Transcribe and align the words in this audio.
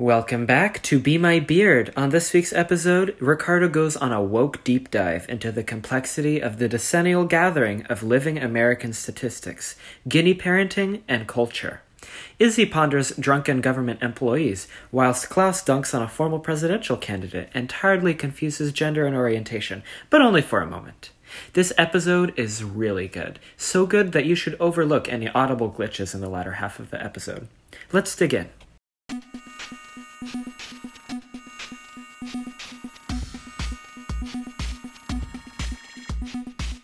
Welcome 0.00 0.46
back 0.46 0.80
to 0.84 1.00
Be 1.00 1.18
My 1.18 1.40
Beard. 1.40 1.92
On 1.96 2.10
this 2.10 2.32
week's 2.32 2.52
episode, 2.52 3.16
Ricardo 3.18 3.68
goes 3.68 3.96
on 3.96 4.12
a 4.12 4.22
woke 4.22 4.62
deep 4.62 4.92
dive 4.92 5.28
into 5.28 5.50
the 5.50 5.64
complexity 5.64 6.38
of 6.40 6.60
the 6.60 6.68
decennial 6.68 7.24
gathering 7.24 7.84
of 7.86 8.04
living 8.04 8.38
American 8.38 8.92
statistics, 8.92 9.74
guinea 10.08 10.36
parenting, 10.36 11.00
and 11.08 11.26
culture. 11.26 11.80
Izzy 12.38 12.64
ponders 12.64 13.10
drunken 13.16 13.60
government 13.60 14.00
employees, 14.00 14.68
whilst 14.92 15.30
Klaus 15.30 15.64
dunks 15.64 15.92
on 15.92 16.02
a 16.02 16.06
formal 16.06 16.38
presidential 16.38 16.96
candidate 16.96 17.48
and 17.52 17.68
tiredly 17.68 18.14
confuses 18.14 18.70
gender 18.70 19.04
and 19.04 19.16
orientation, 19.16 19.82
but 20.10 20.22
only 20.22 20.42
for 20.42 20.60
a 20.60 20.70
moment. 20.70 21.10
This 21.54 21.72
episode 21.76 22.32
is 22.38 22.62
really 22.62 23.08
good. 23.08 23.40
So 23.56 23.84
good 23.84 24.12
that 24.12 24.26
you 24.26 24.36
should 24.36 24.56
overlook 24.60 25.08
any 25.08 25.28
audible 25.30 25.72
glitches 25.76 26.14
in 26.14 26.20
the 26.20 26.30
latter 26.30 26.52
half 26.52 26.78
of 26.78 26.90
the 26.90 27.02
episode. 27.02 27.48
Let's 27.92 28.14
dig 28.14 28.32
in. 28.32 28.50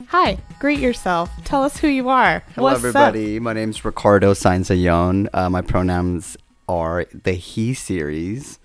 Hi, 0.08 0.38
greet 0.60 0.78
yourself. 0.78 1.28
Tell 1.44 1.64
us 1.64 1.76
who 1.78 1.88
you 1.88 2.08
are. 2.08 2.44
Hello, 2.54 2.68
What's 2.70 2.78
everybody. 2.78 3.40
My 3.40 3.52
name's 3.52 3.84
Ricardo 3.84 4.34
Sainzayon. 4.34 5.28
Uh, 5.32 5.50
my 5.50 5.62
pronouns 5.62 6.36
are 6.68 7.06
the 7.12 7.32
he 7.32 7.74
series. 7.74 8.60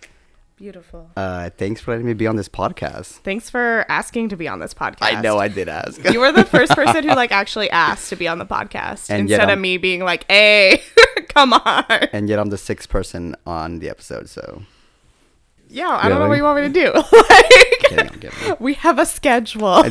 Beautiful. 0.59 1.09
Uh, 1.15 1.49
thanks 1.57 1.79
for 1.79 1.91
letting 1.91 2.05
me 2.05 2.13
be 2.13 2.27
on 2.27 2.35
this 2.35 2.49
podcast. 2.49 3.19
Thanks 3.23 3.49
for 3.49 3.85
asking 3.87 4.27
to 4.29 4.35
be 4.35 4.45
on 4.45 4.59
this 4.59 4.73
podcast. 4.73 4.97
I 5.03 5.21
know 5.21 5.37
I 5.37 5.47
did 5.47 5.69
ask. 5.69 6.03
you 6.11 6.19
were 6.19 6.33
the 6.33 6.43
first 6.43 6.73
person 6.73 7.03
who 7.07 7.15
like 7.15 7.31
actually 7.41 7.69
asked 7.69 8.09
to 8.09 8.17
be 8.17 8.27
on 8.27 8.39
the 8.39 8.45
podcast 8.45 9.09
And 9.09 9.21
instead 9.21 9.49
of 9.49 9.57
me 9.57 9.77
being 9.77 10.01
like, 10.03 10.29
"Hey, 10.29 10.83
come 11.29 11.53
on." 11.53 11.85
and 12.11 12.27
yet 12.27 12.39
I'm 12.39 12.49
the 12.49 12.57
sixth 12.57 12.89
person 12.89 13.37
on 13.45 13.79
the 13.79 13.89
episode, 13.89 14.27
so 14.27 14.63
Yeah, 15.69 15.99
I 16.01 16.09
don't 16.09 16.19
know 16.19 16.27
what 16.27 16.37
you 16.37 16.43
want 16.43 16.61
me 16.61 16.67
to 16.67 16.73
do. 16.73 16.91
like, 16.93 17.49
kidding, 17.79 17.99
I'm 17.99 18.19
kidding. 18.19 18.55
we 18.59 18.73
have 18.75 18.97
a 18.97 19.05
schedule. 19.05 19.65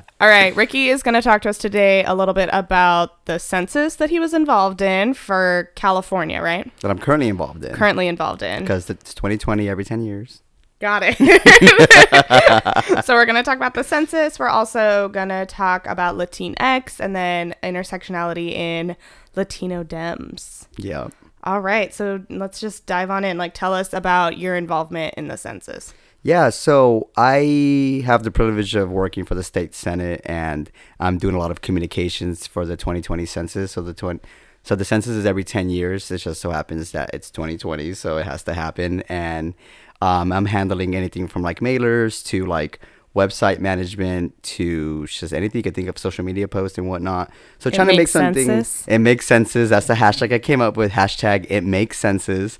All 0.20 0.28
right, 0.28 0.54
Ricky 0.54 0.88
is 0.88 1.02
going 1.02 1.14
to 1.14 1.22
talk 1.22 1.42
to 1.42 1.48
us 1.48 1.58
today 1.58 2.04
a 2.04 2.14
little 2.14 2.34
bit 2.34 2.50
about 2.52 3.24
the 3.24 3.38
census 3.38 3.96
that 3.96 4.10
he 4.10 4.20
was 4.20 4.34
involved 4.34 4.82
in 4.82 5.14
for 5.14 5.70
California, 5.76 6.42
right? 6.42 6.70
that 6.80 6.90
I'm 6.90 6.98
currently 6.98 7.28
involved 7.28 7.64
in. 7.64 7.74
Currently 7.74 8.06
involved 8.06 8.42
in. 8.42 8.60
Because 8.60 8.90
it's 8.90 9.14
2020 9.14 9.68
every 9.68 9.84
10 9.84 10.02
years. 10.02 10.42
Got 10.80 11.02
it. 11.06 11.16
so 13.04 13.14
we're 13.14 13.24
going 13.24 13.36
to 13.36 13.42
talk 13.42 13.56
about 13.56 13.74
the 13.74 13.84
census. 13.84 14.38
We're 14.38 14.48
also 14.48 15.08
going 15.08 15.30
to 15.30 15.46
talk 15.46 15.86
about 15.86 16.16
Latinx 16.16 17.00
and 17.00 17.16
then 17.16 17.54
intersectionality 17.62 18.52
in 18.52 18.96
Latino 19.34 19.82
Dems. 19.82 20.66
Yeah. 20.76 21.08
All 21.44 21.60
right, 21.60 21.92
so 21.92 22.24
let's 22.30 22.58
just 22.58 22.86
dive 22.86 23.10
on 23.10 23.22
in. 23.22 23.36
Like, 23.36 23.52
tell 23.52 23.74
us 23.74 23.92
about 23.92 24.38
your 24.38 24.56
involvement 24.56 25.14
in 25.14 25.28
the 25.28 25.36
census. 25.36 25.92
Yeah, 26.22 26.48
so 26.48 27.10
I 27.18 28.02
have 28.06 28.22
the 28.22 28.30
privilege 28.30 28.74
of 28.74 28.90
working 28.90 29.26
for 29.26 29.34
the 29.34 29.42
state 29.42 29.74
senate, 29.74 30.22
and 30.24 30.70
I'm 30.98 31.18
doing 31.18 31.34
a 31.34 31.38
lot 31.38 31.50
of 31.50 31.60
communications 31.60 32.46
for 32.46 32.64
the 32.64 32.78
2020 32.78 33.26
census. 33.26 33.72
So 33.72 33.82
the 33.82 33.92
20, 33.92 34.20
so 34.62 34.74
the 34.74 34.86
census 34.86 35.16
is 35.16 35.26
every 35.26 35.44
10 35.44 35.68
years. 35.68 36.10
It 36.10 36.18
just 36.18 36.40
so 36.40 36.50
happens 36.50 36.92
that 36.92 37.10
it's 37.12 37.30
2020, 37.30 37.92
so 37.92 38.16
it 38.16 38.24
has 38.24 38.42
to 38.44 38.54
happen. 38.54 39.02
And 39.02 39.52
um, 40.00 40.32
I'm 40.32 40.46
handling 40.46 40.96
anything 40.96 41.28
from 41.28 41.42
like 41.42 41.60
mailers 41.60 42.24
to 42.28 42.46
like 42.46 42.80
website 43.14 43.60
management 43.60 44.40
to 44.42 45.06
just 45.06 45.32
anything 45.32 45.58
you 45.58 45.62
could 45.62 45.74
think 45.74 45.88
of, 45.88 45.96
social 45.98 46.24
media 46.24 46.48
posts 46.48 46.78
and 46.78 46.88
whatnot. 46.88 47.30
So 47.58 47.70
trying 47.70 47.88
to 47.88 47.96
make 47.96 48.08
something. 48.08 48.46
senses. 48.46 48.84
It 48.88 48.98
makes 48.98 49.26
senses. 49.26 49.70
That's 49.70 49.86
the 49.86 49.94
hashtag 49.94 50.32
I 50.32 50.38
came 50.38 50.60
up 50.60 50.76
with. 50.76 50.92
Hashtag 50.92 51.46
it 51.48 51.62
makes 51.62 51.98
senses. 51.98 52.58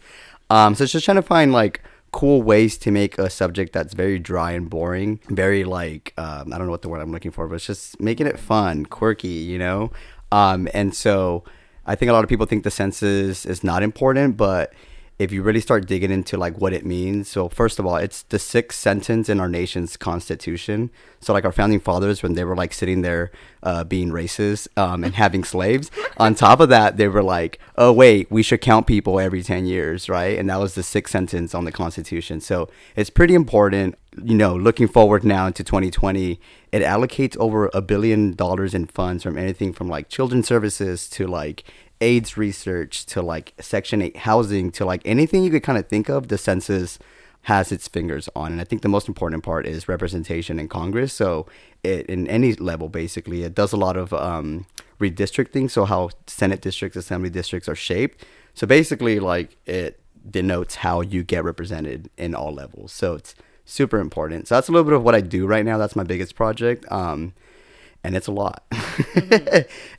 Um, 0.50 0.74
so 0.74 0.84
it's 0.84 0.92
just 0.92 1.04
trying 1.04 1.16
to 1.16 1.22
find 1.22 1.52
like 1.52 1.82
cool 2.12 2.42
ways 2.42 2.78
to 2.78 2.92
make 2.92 3.18
a 3.18 3.28
subject 3.28 3.72
that's 3.72 3.92
very 3.92 4.20
dry 4.20 4.52
and 4.52 4.70
boring, 4.70 5.18
very 5.28 5.64
like 5.64 6.14
um, 6.16 6.52
I 6.52 6.58
don't 6.58 6.66
know 6.66 6.70
what 6.70 6.82
the 6.82 6.88
word 6.88 7.00
I'm 7.00 7.10
looking 7.10 7.32
for, 7.32 7.48
but 7.48 7.56
it's 7.56 7.66
just 7.66 8.00
making 8.00 8.28
it 8.28 8.38
fun, 8.38 8.86
quirky, 8.86 9.28
you 9.28 9.58
know. 9.58 9.90
Um, 10.30 10.68
and 10.72 10.94
so 10.94 11.42
I 11.86 11.96
think 11.96 12.10
a 12.10 12.12
lot 12.12 12.22
of 12.22 12.30
people 12.30 12.46
think 12.46 12.62
the 12.62 12.70
census 12.70 13.44
is 13.44 13.64
not 13.64 13.82
important, 13.82 14.36
but 14.36 14.72
if 15.18 15.30
you 15.30 15.42
really 15.42 15.60
start 15.60 15.86
digging 15.86 16.10
into 16.10 16.36
like 16.36 16.58
what 16.58 16.72
it 16.72 16.84
means 16.84 17.28
so 17.28 17.48
first 17.48 17.78
of 17.78 17.86
all 17.86 17.96
it's 17.96 18.22
the 18.22 18.38
sixth 18.38 18.78
sentence 18.78 19.28
in 19.28 19.40
our 19.40 19.48
nation's 19.48 19.96
constitution. 19.96 20.90
So 21.20 21.32
like 21.32 21.44
our 21.44 21.52
founding 21.52 21.80
fathers 21.80 22.22
when 22.22 22.34
they 22.34 22.44
were 22.44 22.56
like 22.56 22.74
sitting 22.74 23.02
there 23.02 23.30
uh, 23.62 23.84
being 23.84 24.10
racist 24.10 24.68
um, 24.76 25.04
and 25.04 25.14
having 25.14 25.44
slaves 25.44 25.90
on 26.18 26.34
top 26.46 26.60
of 26.60 26.68
that 26.68 26.96
they 26.96 27.08
were 27.08 27.22
like 27.22 27.58
oh 27.76 27.92
wait 27.92 28.30
we 28.30 28.42
should 28.42 28.60
count 28.60 28.86
people 28.86 29.18
every 29.20 29.42
10 29.42 29.66
years 29.66 30.08
right? 30.08 30.38
And 30.38 30.50
that 30.50 30.60
was 30.60 30.74
the 30.74 30.82
sixth 30.82 31.12
sentence 31.12 31.54
on 31.54 31.64
the 31.64 31.72
constitution. 31.72 32.40
So 32.40 32.68
it's 32.96 33.10
pretty 33.10 33.34
important 33.34 33.96
you 34.22 34.34
know 34.34 34.54
looking 34.54 34.86
forward 34.86 35.24
now 35.24 35.46
into 35.46 35.64
2020 35.64 36.38
it 36.70 36.82
allocates 36.82 37.36
over 37.38 37.70
a 37.74 37.82
billion 37.82 38.32
dollars 38.34 38.74
in 38.74 38.86
funds 38.86 39.22
from 39.22 39.36
anything 39.36 39.72
from 39.72 39.88
like 39.88 40.08
children's 40.08 40.46
services 40.46 41.08
to 41.08 41.26
like 41.26 41.64
AIDS 42.00 42.36
research 42.36 43.06
to 43.06 43.22
like 43.22 43.54
Section 43.60 44.02
8 44.02 44.16
housing 44.18 44.70
to 44.72 44.84
like 44.84 45.02
anything 45.04 45.44
you 45.44 45.50
could 45.50 45.62
kind 45.62 45.78
of 45.78 45.88
think 45.88 46.08
of, 46.08 46.28
the 46.28 46.38
census 46.38 46.98
has 47.42 47.70
its 47.70 47.88
fingers 47.88 48.28
on. 48.34 48.52
And 48.52 48.60
I 48.60 48.64
think 48.64 48.82
the 48.82 48.88
most 48.88 49.06
important 49.06 49.42
part 49.44 49.66
is 49.66 49.88
representation 49.88 50.58
in 50.58 50.68
Congress. 50.68 51.12
So 51.12 51.46
it 51.82 52.06
in 52.06 52.26
any 52.28 52.54
level 52.54 52.88
basically, 52.88 53.42
it 53.42 53.54
does 53.54 53.72
a 53.72 53.76
lot 53.76 53.96
of 53.96 54.12
um, 54.14 54.66
redistricting. 54.98 55.70
So 55.70 55.84
how 55.84 56.10
Senate 56.26 56.60
districts, 56.60 56.96
assembly 56.96 57.30
districts 57.30 57.68
are 57.68 57.74
shaped. 57.74 58.24
So 58.54 58.66
basically 58.66 59.20
like 59.20 59.56
it 59.66 60.00
denotes 60.28 60.76
how 60.76 61.02
you 61.02 61.22
get 61.22 61.44
represented 61.44 62.08
in 62.16 62.34
all 62.34 62.52
levels. 62.52 62.92
So 62.92 63.14
it's 63.14 63.34
super 63.64 63.98
important. 63.98 64.48
So 64.48 64.54
that's 64.54 64.68
a 64.68 64.72
little 64.72 64.84
bit 64.84 64.94
of 64.94 65.02
what 65.02 65.14
I 65.14 65.20
do 65.20 65.46
right 65.46 65.64
now. 65.64 65.78
That's 65.78 65.96
my 65.96 66.04
biggest 66.04 66.34
project. 66.34 66.90
Um, 66.90 67.34
and 68.04 68.14
it's 68.14 68.26
a 68.26 68.32
lot. 68.32 68.62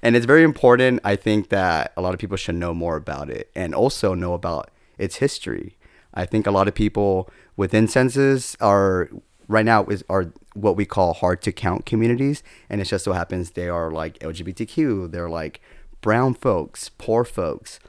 and 0.01 0.15
it's 0.15 0.27
very 0.27 0.43
important. 0.43 1.01
I 1.03 1.15
think 1.15 1.49
that 1.49 1.91
a 1.97 2.01
lot 2.01 2.13
of 2.13 2.19
people 2.19 2.37
should 2.37 2.55
know 2.55 2.73
more 2.73 2.95
about 2.95 3.29
it 3.29 3.49
and 3.55 3.73
also 3.73 4.13
know 4.13 4.33
about 4.33 4.69
its 4.97 5.17
history. 5.17 5.77
I 6.13 6.25
think 6.25 6.45
a 6.45 6.51
lot 6.51 6.67
of 6.67 6.75
people 6.75 7.29
within 7.57 7.87
census 7.87 8.55
are 8.61 9.09
right 9.47 9.65
now 9.65 9.85
is 9.85 10.03
are 10.07 10.31
what 10.53 10.77
we 10.77 10.85
call 10.85 11.13
hard 11.13 11.41
to 11.41 11.51
count 11.51 11.85
communities, 11.85 12.43
and 12.69 12.79
it 12.79 12.85
just 12.85 13.03
so 13.03 13.11
happens 13.11 13.51
they 13.51 13.67
are 13.67 13.91
like 13.91 14.19
LGBTQ, 14.19 15.11
they're 15.11 15.29
like 15.29 15.59
brown 16.01 16.35
folks, 16.35 16.89
poor 16.97 17.25
folks. 17.25 17.79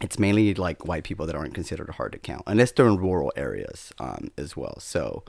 It's 0.00 0.18
mainly 0.18 0.52
like 0.54 0.88
white 0.88 1.04
people 1.04 1.26
that 1.26 1.36
aren't 1.36 1.54
considered 1.54 1.90
hard 1.90 2.12
to 2.12 2.18
count, 2.18 2.42
unless 2.46 2.72
they're 2.72 2.88
in 2.88 2.96
rural 2.96 3.32
areas 3.36 3.92
um, 4.00 4.32
as 4.36 4.56
well. 4.56 4.80
So, 4.80 5.22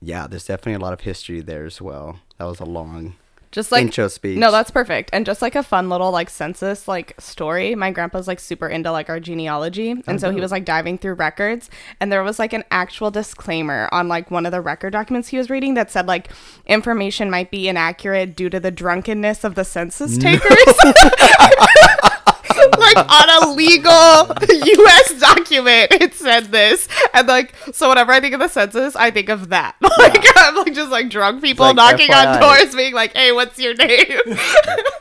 yeah, 0.00 0.26
there's 0.26 0.46
definitely 0.46 0.74
a 0.74 0.78
lot 0.78 0.94
of 0.94 1.00
history 1.00 1.40
there 1.42 1.66
as 1.66 1.82
well. 1.82 2.20
That 2.38 2.44
was 2.44 2.60
a 2.60 2.64
long 2.64 3.16
Just 3.52 3.70
like 3.70 3.82
intro 3.82 4.08
speech. 4.08 4.38
No, 4.38 4.50
that's 4.50 4.70
perfect. 4.70 5.10
And 5.12 5.26
just 5.26 5.42
like 5.42 5.54
a 5.54 5.62
fun 5.62 5.90
little 5.90 6.10
like 6.10 6.30
census 6.30 6.88
like 6.88 7.14
story. 7.20 7.74
My 7.74 7.90
grandpa's 7.90 8.26
like 8.26 8.40
super 8.40 8.66
into 8.66 8.90
like 8.90 9.10
our 9.10 9.20
genealogy. 9.20 9.94
And 10.06 10.18
so 10.18 10.30
he 10.30 10.38
oh, 10.38 10.42
was 10.42 10.50
like 10.50 10.64
diving 10.64 10.96
through 10.96 11.14
records 11.14 11.68
and 12.00 12.10
there 12.10 12.22
was 12.22 12.38
like 12.38 12.54
an 12.54 12.64
actual 12.70 13.10
disclaimer 13.10 13.90
on 13.92 14.08
like 14.08 14.30
one 14.30 14.46
of 14.46 14.52
the 14.52 14.62
record 14.62 14.94
documents 14.94 15.28
he 15.28 15.36
was 15.36 15.50
reading 15.50 15.74
that 15.74 15.90
said 15.90 16.06
like 16.06 16.30
information 16.66 17.30
might 17.30 17.50
be 17.50 17.68
inaccurate 17.68 18.34
due 18.34 18.48
to 18.48 18.58
the 18.58 18.70
drunkenness 18.70 19.44
of 19.44 19.54
the 19.54 19.64
census 19.64 20.16
takers. 20.16 20.56
like 22.78 22.96
on 22.96 23.42
a 23.42 23.52
legal 23.54 24.26
US 24.48 25.20
document 25.20 25.92
it 25.92 26.14
said 26.14 26.46
this. 26.46 26.88
And 27.14 27.28
like 27.28 27.54
so 27.72 27.88
whenever 27.88 28.12
I 28.12 28.20
think 28.20 28.34
of 28.34 28.40
the 28.40 28.48
census, 28.48 28.96
I 28.96 29.10
think 29.10 29.28
of 29.28 29.48
that. 29.50 29.76
Like 29.98 30.24
I'm 30.36 30.56
like 30.56 30.74
just 30.74 30.90
like 30.90 31.10
drunk 31.10 31.42
people 31.42 31.66
like 31.66 31.76
knocking 31.76 32.12
on 32.12 32.40
doors 32.40 32.74
being 32.74 32.92
like, 32.92 33.14
"Hey, 33.16 33.30
what's 33.30 33.56
your 33.58 33.74
name?" 33.74 34.08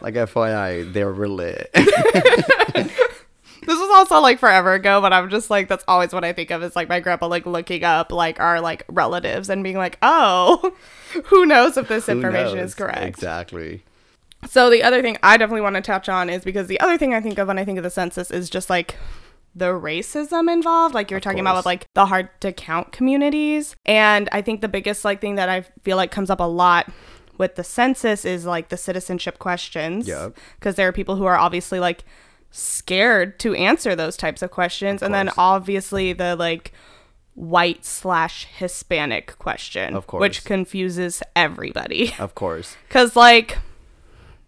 like 0.02 0.14
FYI, 0.14 0.92
they're 0.94 1.12
real 1.12 1.32
lit. 1.32 1.72
This 3.64 3.80
was 3.80 3.90
also 3.92 4.20
like 4.20 4.40
forever 4.40 4.74
ago, 4.74 5.02
but 5.02 5.14
I'm 5.14 5.30
just 5.30 5.50
like 5.50 5.68
that's 5.68 5.84
always 5.88 6.14
what 6.14 6.24
I 6.24 6.34
think 6.34 6.50
of 6.52 6.64
is 6.64 6.76
like 6.76 6.90
my 6.90 7.00
grandpa 7.00 7.28
like 7.28 7.46
looking 7.46 7.84
up 7.84 8.12
like 8.12 8.40
our 8.40 8.60
like 8.60 8.84
relatives 8.90 9.50
and 9.50 9.64
being 9.64 9.78
like, 9.78 9.98
oh, 10.02 10.74
who 11.26 11.46
knows 11.46 11.78
if 11.78 11.88
this 11.88 12.08
Who 12.08 12.14
information 12.14 12.58
knows? 12.58 12.72
is 12.72 12.76
correct. 12.76 13.06
Exactly. 13.06 13.84
So 14.50 14.70
the 14.70 14.84
other 14.84 15.02
thing 15.02 15.18
I 15.24 15.38
definitely 15.38 15.62
want 15.62 15.76
to 15.76 15.82
touch 15.82 16.10
on 16.10 16.30
is 16.30 16.44
because 16.44 16.68
the 16.68 16.80
other 16.80 16.98
thing 16.98 17.14
I 17.14 17.22
think 17.22 17.38
of 17.38 17.48
when 17.48 17.58
I 17.60 17.66
think 17.66 17.78
of 17.78 17.84
the 17.84 17.90
census 17.90 18.32
is 18.32 18.50
just 18.50 18.70
like 18.70 18.96
the 19.54 19.66
racism 19.66 20.52
involved 20.52 20.96
like 20.96 21.12
you 21.12 21.16
were 21.16 21.18
Of 21.18 21.24
talking 21.24 21.42
about 21.42 21.58
with 21.58 21.66
like 21.66 21.88
the 21.94 22.06
hard 22.06 22.30
to 22.40 22.54
count 22.54 22.94
communities 22.94 23.76
and 23.86 24.30
i 24.32 24.42
think 24.42 24.62
the 24.62 24.70
biggest 24.70 25.04
like 25.04 25.20
thing 25.20 25.36
that 25.36 25.50
i 25.50 25.60
feel 25.84 25.98
like 25.98 26.10
comes 26.10 26.30
up 26.30 26.40
a 26.40 26.44
lot 26.46 26.90
with 27.38 27.56
the 27.56 27.64
census 27.66 28.24
is 28.24 28.46
like 28.46 28.70
the 28.70 28.78
citizenship 28.78 29.40
questions 29.40 30.08
Yep. 30.08 30.38
because 30.56 30.76
there 30.76 30.88
are 30.88 30.94
people 30.94 31.18
who 31.18 31.26
are 31.26 31.36
obviously 31.38 31.82
like 31.82 32.06
scared 32.50 33.40
to 33.40 33.54
answer 33.56 33.94
those 33.94 34.16
types 34.16 34.42
of 34.42 34.52
questions 34.52 35.02
and 35.04 35.14
then 35.14 35.30
obviously 35.38 36.14
the 36.14 36.38
like 36.38 36.72
white 37.34 37.84
slash 37.84 38.46
hispanic 38.46 39.38
question 39.38 39.96
Of 39.98 40.08
course. 40.08 40.22
which 40.22 40.46
confuses 40.46 41.22
everybody 41.36 42.14
Of 42.20 42.36
course. 42.36 42.78
because, 42.88 43.18
like, 43.18 43.58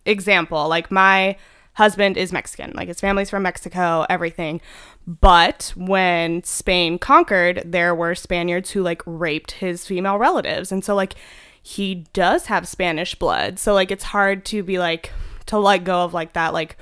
example, 0.05 0.67
like 0.67 0.91
my 0.91 1.37
husband 1.73 2.17
is 2.17 2.31
Mexican, 2.31 2.71
like 2.75 2.87
his 2.87 2.99
family's 2.99 3.29
from 3.29 3.43
Mexico, 3.43 4.05
everything. 4.09 4.61
But 5.07 5.73
when 5.75 6.43
Spain 6.43 6.99
conquered, 6.99 7.63
there 7.65 7.93
were 7.93 8.15
Spaniards 8.15 8.71
who 8.71 8.81
like 8.81 9.01
raped 9.05 9.51
his 9.51 9.85
female 9.85 10.17
relatives. 10.17 10.71
And 10.71 10.83
so 10.83 10.95
like 10.95 11.15
he 11.61 12.05
does 12.13 12.45
have 12.47 12.67
Spanish 12.67 13.15
blood. 13.15 13.59
So 13.59 13.73
like 13.73 13.91
it's 13.91 14.03
hard 14.03 14.45
to 14.45 14.63
be 14.63 14.79
like 14.79 15.11
to 15.47 15.57
let 15.57 15.83
go 15.83 16.03
of 16.03 16.13
like 16.13 16.33
that 16.33 16.53
like 16.53 16.77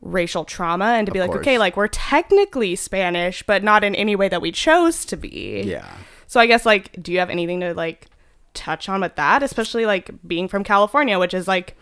racial 0.00 0.44
trauma 0.44 0.84
and 0.84 1.06
to 1.06 1.12
be 1.12 1.20
like, 1.20 1.30
course. 1.30 1.40
okay, 1.40 1.58
like 1.58 1.76
we're 1.76 1.88
technically 1.88 2.76
Spanish, 2.76 3.42
but 3.42 3.64
not 3.64 3.82
in 3.82 3.94
any 3.94 4.14
way 4.14 4.28
that 4.28 4.40
we 4.40 4.52
chose 4.52 5.04
to 5.06 5.16
be. 5.16 5.62
Yeah. 5.64 5.90
So 6.28 6.38
I 6.38 6.46
guess 6.46 6.64
like 6.64 7.02
do 7.02 7.12
you 7.12 7.18
have 7.18 7.30
anything 7.30 7.60
to 7.60 7.74
like 7.74 8.06
touch 8.54 8.88
on 8.88 9.00
with 9.00 9.16
that, 9.16 9.42
especially 9.42 9.86
like 9.86 10.10
being 10.26 10.48
from 10.48 10.64
California, 10.64 11.18
which 11.18 11.34
is 11.34 11.48
like 11.48 11.76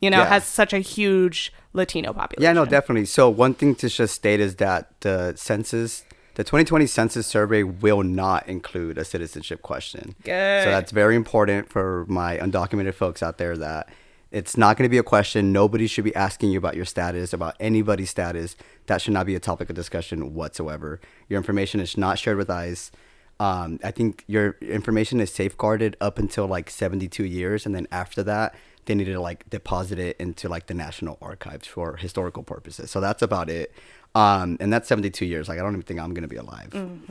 you 0.00 0.10
know, 0.10 0.18
Yeah. 0.18 0.26
has 0.28 0.44
such 0.44 0.72
a 0.72 0.78
huge 0.78 1.52
Latino 1.72 2.12
population. 2.12 2.42
Yeah, 2.42 2.52
no, 2.52 2.64
definitely. 2.64 3.06
So 3.06 3.28
one 3.30 3.54
thing 3.54 3.74
to 3.76 3.88
just 3.88 4.14
state 4.14 4.40
is 4.40 4.56
that 4.56 4.90
the 5.00 5.34
census, 5.36 6.04
the 6.34 6.44
2020 6.44 6.86
census 6.86 7.26
survey 7.26 7.62
will 7.62 8.02
not 8.02 8.46
include 8.48 8.98
a 8.98 9.04
citizenship 9.04 9.62
question. 9.62 10.14
Good. 10.22 10.64
So 10.64 10.70
that's 10.70 10.92
very 10.92 11.16
important 11.16 11.68
for 11.70 12.04
my 12.08 12.38
undocumented 12.38 12.94
folks 12.94 13.22
out 13.22 13.38
there 13.38 13.56
that 13.56 13.88
it's 14.30 14.56
not 14.56 14.76
going 14.76 14.84
to 14.84 14.90
be 14.90 14.98
a 14.98 15.02
question. 15.02 15.52
Nobody 15.52 15.86
should 15.86 16.04
be 16.04 16.14
asking 16.14 16.50
you 16.50 16.58
about 16.58 16.76
your 16.76 16.84
status, 16.84 17.32
about 17.32 17.54
anybody's 17.60 18.10
status. 18.10 18.56
That 18.86 19.00
should 19.00 19.14
not 19.14 19.24
be 19.24 19.34
a 19.34 19.40
topic 19.40 19.70
of 19.70 19.76
discussion 19.76 20.34
whatsoever. 20.34 21.00
Your 21.28 21.38
information 21.38 21.80
is 21.80 21.96
not 21.96 22.18
shared 22.18 22.36
with 22.36 22.50
ICE. 22.50 22.90
Um, 23.38 23.78
I 23.84 23.90
think 23.90 24.24
your 24.26 24.56
information 24.62 25.20
is 25.20 25.32
safeguarded 25.32 25.96
up 26.00 26.18
until 26.18 26.46
like 26.46 26.70
72 26.70 27.24
years, 27.24 27.66
and 27.66 27.74
then 27.74 27.86
after 27.92 28.22
that, 28.24 28.54
they 28.86 28.94
needed 28.94 29.12
to 29.12 29.20
like 29.20 29.48
deposit 29.50 29.98
it 29.98 30.16
into 30.18 30.48
like 30.48 30.66
the 30.66 30.74
National 30.74 31.18
Archives 31.20 31.66
for 31.66 31.96
historical 31.96 32.42
purposes. 32.42 32.90
So 32.90 33.00
that's 33.00 33.22
about 33.22 33.50
it. 33.50 33.72
Um, 34.14 34.56
and 34.60 34.72
that's 34.72 34.88
72 34.88 35.26
years. 35.26 35.48
Like 35.48 35.58
I 35.58 35.62
don't 35.62 35.72
even 35.72 35.82
think 35.82 36.00
I'm 36.00 36.14
gonna 36.14 36.28
be 36.28 36.36
alive 36.36 36.70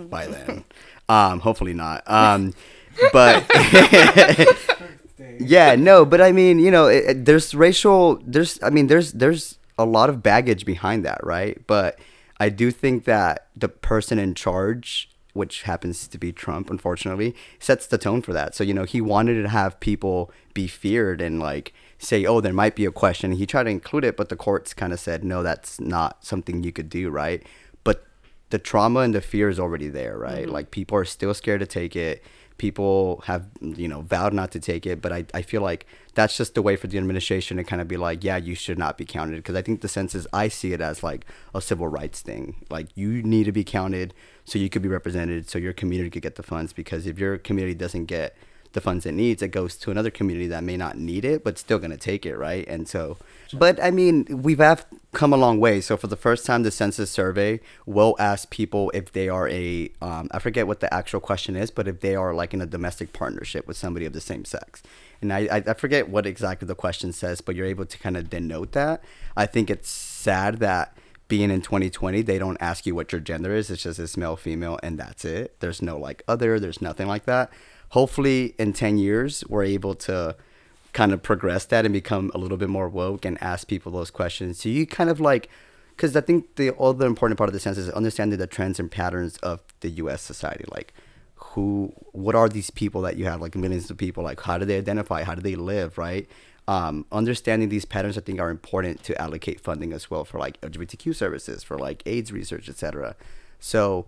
by 0.10 0.27
then. 0.27 0.63
Um, 1.07 1.39
hopefully 1.39 1.74
not. 1.74 2.04
Um, 2.10 2.54
but 3.13 3.45
yeah, 5.39 5.75
no, 5.75 6.06
but 6.06 6.22
I 6.22 6.31
mean, 6.31 6.60
you 6.60 6.72
know, 6.72 6.88
it, 6.88 7.04
it- 7.06 7.25
there's 7.25 7.54
racial. 7.54 8.19
There's, 8.25 8.60
I 8.63 8.69
mean, 8.69 8.88
there's 8.88 9.13
there's 9.13 9.57
a 9.77 9.86
lot 9.86 10.10
of 10.10 10.24
baggage 10.24 10.66
behind 10.66 11.06
that, 11.06 11.19
right? 11.24 11.62
But 11.68 12.00
I 12.39 12.50
do 12.50 12.72
think 12.72 13.06
that 13.06 13.48
the 13.56 13.68
person 13.69 14.18
in 14.19 14.33
charge, 14.36 15.10
which 15.36 15.64
happens 15.64 16.08
to 16.08 16.18
be 16.18 16.32
Trump, 16.32 16.70
unfortunately, 16.70 17.36
sets 17.60 17.86
the 17.86 17.98
tone 17.98 18.22
for 18.22 18.34
that. 18.34 18.56
So 18.56 18.64
you 18.64 18.74
know, 18.74 18.86
he 18.86 19.02
wanted 19.02 19.42
to 19.42 19.50
have 19.50 19.80
people 19.80 20.32
be 20.54 20.68
feared 20.68 21.22
and 21.22 21.40
like 21.40 21.74
say, 21.98 22.26
oh, 22.26 22.42
there 22.42 22.54
might 22.54 22.76
be 22.76 22.86
a 22.86 22.92
question. 22.92 23.34
He 23.34 23.46
tried 23.46 23.64
to 23.64 23.70
include 23.70 24.04
it, 24.04 24.18
but 24.18 24.30
the 24.30 24.36
courts 24.36 24.74
kind 24.74 24.94
of 24.94 25.00
said, 25.00 25.24
no, 25.24 25.44
that's 25.44 25.80
not 25.80 26.26
something 26.26 26.64
you 26.64 26.72
could 26.72 26.90
do, 26.90 27.10
right? 27.10 27.44
But 27.84 28.06
the 28.50 28.60
trauma 28.60 29.02
and 29.02 29.14
the 29.14 29.22
fear 29.22 29.50
is 29.50 29.60
already 29.60 29.90
there, 29.90 30.18
right? 30.18 30.44
Mm-hmm. 30.46 30.52
Like 30.52 30.72
people 30.72 30.98
are 30.98 31.06
still 31.06 31.34
scared 31.34 31.62
to 31.62 31.66
take 31.66 31.96
it. 31.96 32.24
People 32.58 33.22
have, 33.26 33.48
you 33.60 33.88
know, 33.90 34.02
vowed 34.02 34.34
not 34.34 34.52
to 34.52 34.62
take 34.62 34.86
it. 34.86 35.02
But 35.02 35.12
I, 35.12 35.26
I 35.34 35.42
feel 35.42 35.62
like 35.62 35.86
that's 36.14 36.38
just 36.38 36.56
the 36.56 36.62
way 36.62 36.78
for 36.78 36.88
the 36.88 36.98
administration 36.98 37.58
to 37.58 37.66
kind 37.66 37.82
of 37.82 37.88
be 37.90 37.98
like, 37.98 38.24
yeah, 38.24 38.38
you 38.38 38.56
should 38.56 38.80
not 38.80 38.98
be 38.98 39.04
counted. 39.04 39.38
Because 39.38 39.56
I 39.56 39.62
think 39.62 39.82
the 39.82 39.90
census, 39.90 40.26
I 40.32 40.48
see 40.48 40.72
it 40.72 40.80
as 40.80 41.04
like 41.04 41.26
a 41.54 41.62
civil 41.62 41.90
rights 41.90 42.22
thing. 42.22 42.66
Like 42.70 42.88
you 42.96 43.22
need 43.24 43.44
to 43.44 43.52
be 43.52 43.66
counted 43.66 44.14
so 44.46 44.60
you 44.60 44.70
could 44.70 44.82
be 44.82 44.90
represented, 44.90 45.50
so 45.50 45.58
your 45.58 45.74
community 45.74 46.10
could 46.10 46.22
get 46.22 46.36
the 46.36 46.44
funds. 46.44 46.74
Because 46.74 47.06
if 47.06 47.20
your 47.20 47.38
community 47.38 47.76
doesn't 47.76 48.06
get 48.06 48.36
the 48.76 48.82
funds 48.82 49.06
it 49.06 49.14
needs, 49.14 49.42
it 49.42 49.48
goes 49.48 49.76
to 49.78 49.90
another 49.90 50.12
community 50.12 50.48
that 50.48 50.64
may 50.64 50.78
not 50.78 50.98
need 50.98 51.26
it, 51.26 51.44
but 51.44 51.58
still 51.58 51.80
gonna 51.80 51.98
take 51.98 52.26
it, 52.26 52.38
right? 52.38 52.68
And 52.68 52.88
so, 52.88 53.18
but 53.54 53.82
I 53.82 53.90
mean, 53.90 54.26
we've 54.30 54.60
have 54.60 54.86
come 55.14 55.34
a 55.34 55.38
long 55.38 55.60
way. 55.60 55.82
So 55.82 55.98
for 55.98 56.08
the 56.08 56.18
first 56.18 56.46
time, 56.46 56.64
the 56.64 56.72
census 56.72 57.10
survey 57.10 57.62
will 57.86 58.16
ask 58.20 58.50
people 58.50 58.92
if 58.94 59.12
they 59.14 59.30
are 59.30 59.48
a, 59.50 59.90
um, 60.02 60.28
I 60.32 60.40
forget 60.40 60.68
what 60.68 60.82
the 60.82 60.94
actual 60.94 61.22
question 61.22 61.56
is, 61.56 61.72
but 61.72 61.88
if 61.88 62.02
they 62.02 62.16
are 62.16 62.34
like 62.34 62.54
in 62.54 62.62
a 62.62 62.66
domestic 62.66 63.14
partnership 63.14 63.66
with 63.66 63.78
somebody 63.78 64.06
of 64.06 64.14
the 64.14 64.22
same 64.22 64.46
sex. 64.46 64.84
And 65.22 65.32
I, 65.32 65.48
I, 65.52 65.64
I 65.68 65.74
forget 65.74 66.10
what 66.10 66.26
exactly 66.26 66.68
the 66.68 66.76
question 66.76 67.14
says, 67.14 67.42
but 67.42 67.56
you're 67.56 67.66
able 67.66 67.86
to 67.86 67.98
kind 67.98 68.18
of 68.18 68.30
denote 68.30 68.74
that. 68.74 69.02
I 69.38 69.46
think 69.46 69.70
it's 69.70 69.90
sad 69.90 70.60
that 70.60 70.96
being 71.27 71.50
in 71.50 71.62
2020 71.62 72.22
they 72.22 72.38
don't 72.38 72.57
ask 72.60 72.86
you 72.86 72.95
what 72.95 73.12
your 73.12 73.22
gender 73.22 73.54
is. 73.54 73.69
It's 73.69 73.83
just 73.83 74.00
it's 74.00 74.18
male 74.18 74.36
female 74.36 74.80
and 74.83 75.00
that's 75.00 75.25
it. 75.25 75.60
There's 75.60 75.81
no 75.81 75.98
like 75.98 76.24
other 76.27 76.60
there's 76.60 76.81
nothing 76.81 77.07
like 77.07 77.25
that. 77.25 77.51
Hopefully 77.89 78.56
in 78.57 78.74
10 78.74 78.98
years 78.98 79.44
we're 79.48 79.63
able 79.63 79.95
to 79.95 80.36
kind 80.94 81.12
of 81.12 81.22
progress 81.22 81.66
that 81.66 81.86
and 81.86 81.94
become 81.94 82.31
a 82.33 82.38
little 82.38 82.57
bit 82.57 82.69
more 82.69 82.88
woke 82.88 83.25
and 83.25 83.42
ask 83.42 83.68
people 83.68 83.92
those 83.92 84.12
questions. 84.12 84.60
So 84.60 84.69
you 84.69 84.86
kind 84.86 85.10
of 85.10 85.19
like 85.19 85.50
because 85.89 86.16
i 86.16 86.22
think 86.22 86.56
the 86.57 86.75
other 86.77 87.06
important 87.06 87.38
part 87.38 87.50
of 87.50 87.54
the 87.54 87.60
census 87.60 87.88
is 87.88 87.94
understanding 87.94 88.38
the 88.38 88.48
trends 88.48 88.80
and 88.80 88.92
patterns 88.92 89.38
of 89.38 89.62
the 89.81 89.89
us 89.89 90.22
society. 90.22 90.66
Like 90.72 90.94
who 91.36 91.94
what 92.12 92.36
are 92.36 92.50
these 92.50 92.69
people 92.69 93.01
that 93.01 93.18
you 93.18 93.25
have? 93.25 93.42
Like 93.42 93.56
millions 93.56 93.89
of 93.89 93.98
people. 93.98 94.24
Like 94.24 94.42
how 94.42 94.57
do 94.57 94.66
they 94.66 94.77
identify? 94.77 95.24
How 95.24 95.36
do 95.36 95.42
they 95.42 95.56
live 95.56 95.98
right 95.98 96.30
um, 96.68 97.06
understanding 97.12 97.70
these 97.70 97.86
patterns 97.86 98.18
i 98.18 98.22
think 98.22 98.40
are 98.40 98.50
important 98.50 99.04
to 99.04 99.20
allocate 99.22 99.60
funding 99.60 99.94
as 99.94 100.10
well 100.10 100.26
for 100.26 100.40
like 100.40 100.60
lgbtq 100.62 101.16
services 101.16 101.64
for 101.64 101.78
like 101.78 102.02
aids 102.06 102.32
research 102.32 102.70
etc 102.70 103.16
so 103.60 104.06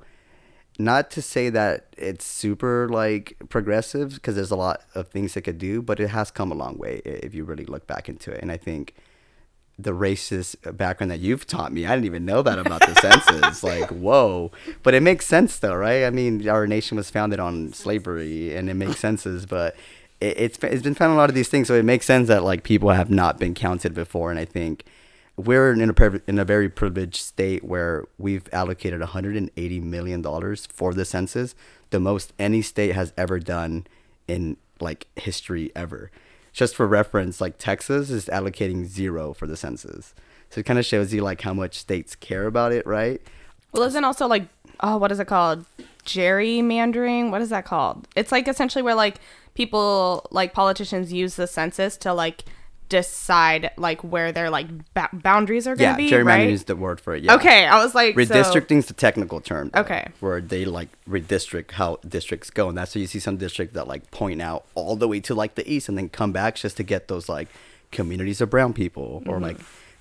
not 0.79 1.09
to 1.09 1.21
say 1.21 1.49
that 1.49 1.87
it's 1.97 2.25
super 2.25 2.87
like 2.89 3.35
progressive 3.49 4.13
because 4.13 4.35
there's 4.35 4.51
a 4.51 4.55
lot 4.55 4.81
of 4.95 5.07
things 5.07 5.35
it 5.35 5.41
could 5.41 5.57
do 5.57 5.81
but 5.81 5.99
it 5.99 6.09
has 6.09 6.31
come 6.31 6.51
a 6.51 6.55
long 6.55 6.77
way 6.77 7.01
if 7.05 7.33
you 7.33 7.43
really 7.43 7.65
look 7.65 7.87
back 7.87 8.09
into 8.09 8.31
it 8.31 8.41
and 8.41 8.51
i 8.51 8.57
think 8.57 8.93
the 9.79 9.91
racist 9.91 10.55
background 10.75 11.11
that 11.11 11.19
you've 11.19 11.45
taught 11.45 11.71
me. 11.71 11.85
I 11.85 11.89
didn't 11.93 12.05
even 12.05 12.25
know 12.25 12.41
that 12.41 12.57
about 12.57 12.81
the 12.81 12.95
census. 13.01 13.63
Like, 13.63 13.89
whoa. 13.91 14.51
But 14.81 14.95
it 14.95 15.03
makes 15.03 15.25
sense 15.25 15.59
though, 15.59 15.75
right? 15.75 16.05
I 16.05 16.09
mean, 16.09 16.47
our 16.49 16.65
nation 16.65 16.97
was 16.97 17.09
founded 17.09 17.39
on 17.39 17.73
slavery 17.73 18.55
and 18.55 18.69
it 18.69 18.73
makes 18.73 18.99
senses, 18.99 19.45
but 19.45 19.75
it, 20.21 20.39
it's 20.39 20.59
it's 20.63 20.83
been 20.83 20.95
found 20.95 21.13
a 21.13 21.15
lot 21.15 21.29
of 21.29 21.35
these 21.35 21.49
things, 21.49 21.67
so 21.67 21.75
it 21.75 21.85
makes 21.85 22.05
sense 22.05 22.27
that 22.27 22.43
like 22.43 22.63
people 22.63 22.89
have 22.89 23.09
not 23.09 23.39
been 23.39 23.53
counted 23.53 23.93
before 23.93 24.31
and 24.31 24.39
I 24.39 24.45
think 24.45 24.83
we're 25.35 25.71
in 25.71 25.89
a 25.89 26.21
in 26.27 26.39
a 26.39 26.45
very 26.45 26.69
privileged 26.69 27.17
state 27.17 27.63
where 27.63 28.05
we've 28.17 28.49
allocated 28.51 28.99
180 28.99 29.79
million 29.81 30.21
dollars 30.21 30.65
for 30.65 30.93
the 30.93 31.05
census, 31.05 31.55
the 31.91 31.99
most 31.99 32.33
any 32.39 32.61
state 32.61 32.93
has 32.95 33.13
ever 33.17 33.39
done 33.39 33.85
in 34.27 34.57
like 34.79 35.07
history 35.15 35.71
ever 35.75 36.11
just 36.57 36.75
for 36.75 36.87
reference, 36.87 37.39
like 37.39 37.59
Texas 37.59 38.09
is 38.09 38.25
allocating 38.25 38.85
zero 38.85 39.31
for 39.31 39.45
the 39.45 39.55
census. 39.55 40.15
So 40.49 40.59
it 40.59 40.65
kind 40.65 40.79
of 40.79 40.85
shows 40.85 41.13
you 41.13 41.21
like 41.21 41.41
how 41.41 41.53
much 41.53 41.77
states 41.77 42.15
care 42.15 42.47
about 42.47 42.71
it, 42.71 42.87
right? 42.87 43.21
Well, 43.73 43.83
isn't 43.83 44.03
also 44.03 44.25
like 44.25 44.47
oh, 44.79 44.97
what 44.97 45.11
is 45.11 45.19
it 45.19 45.25
called? 45.25 45.65
Gerrymandering. 46.07 47.31
What 47.31 47.41
is 47.41 47.49
that 47.49 47.65
called? 47.65 48.07
It's 48.15 48.31
like 48.31 48.47
essentially 48.47 48.81
where 48.81 48.95
like 48.95 49.17
people 49.53 50.25
like 50.31 50.53
politicians 50.53 51.11
use 51.13 51.35
the 51.35 51.47
census 51.47 51.97
to 51.97 52.13
like 52.13 52.43
decide 52.89 53.69
like 53.77 54.01
where 54.01 54.31
their 54.31 54.49
like 54.49 54.67
ba- 54.93 55.09
boundaries 55.11 55.67
are 55.67 55.75
going 55.75 55.89
Yeah, 55.89 55.91
to 55.93 55.97
be. 55.97 56.09
gerrymandering 56.09 56.25
right? 56.25 56.49
is 56.49 56.63
the 56.65 56.75
word 56.75 57.01
for 57.01 57.15
it. 57.15 57.23
Yeah. 57.23 57.35
Okay, 57.35 57.65
I 57.65 57.83
was 57.83 57.93
like 57.93 58.13
so- 58.15 58.21
Redistricting 58.23 58.77
is 58.77 58.85
the 58.85 58.93
technical 58.93 59.41
term. 59.41 59.71
though, 59.73 59.81
Okay. 59.81 60.07
Where 60.21 60.39
they 60.39 60.63
like 60.63 60.87
redistrict 61.09 61.71
how 61.71 61.97
districts 62.07 62.49
go. 62.49 62.69
And 62.69 62.77
that's 62.77 62.95
why 62.95 63.01
you 63.01 63.07
see 63.07 63.19
some 63.19 63.35
districts 63.37 63.73
that 63.75 63.87
like 63.89 64.09
point 64.11 64.41
out 64.41 64.65
all 64.73 64.95
the 64.95 65.07
way 65.07 65.19
to 65.21 65.35
like 65.35 65.55
the 65.55 65.69
east 65.69 65.89
and 65.89 65.97
then 65.97 66.07
come 66.09 66.31
back 66.31 66.55
just 66.55 66.77
to 66.77 66.83
get 66.83 67.09
those 67.09 67.27
like 67.27 67.49
communities 67.91 68.39
of 68.41 68.49
brown 68.49 68.73
people 68.73 69.19
Mm-hmm. 69.21 69.29
or 69.29 69.39
like 69.41 69.57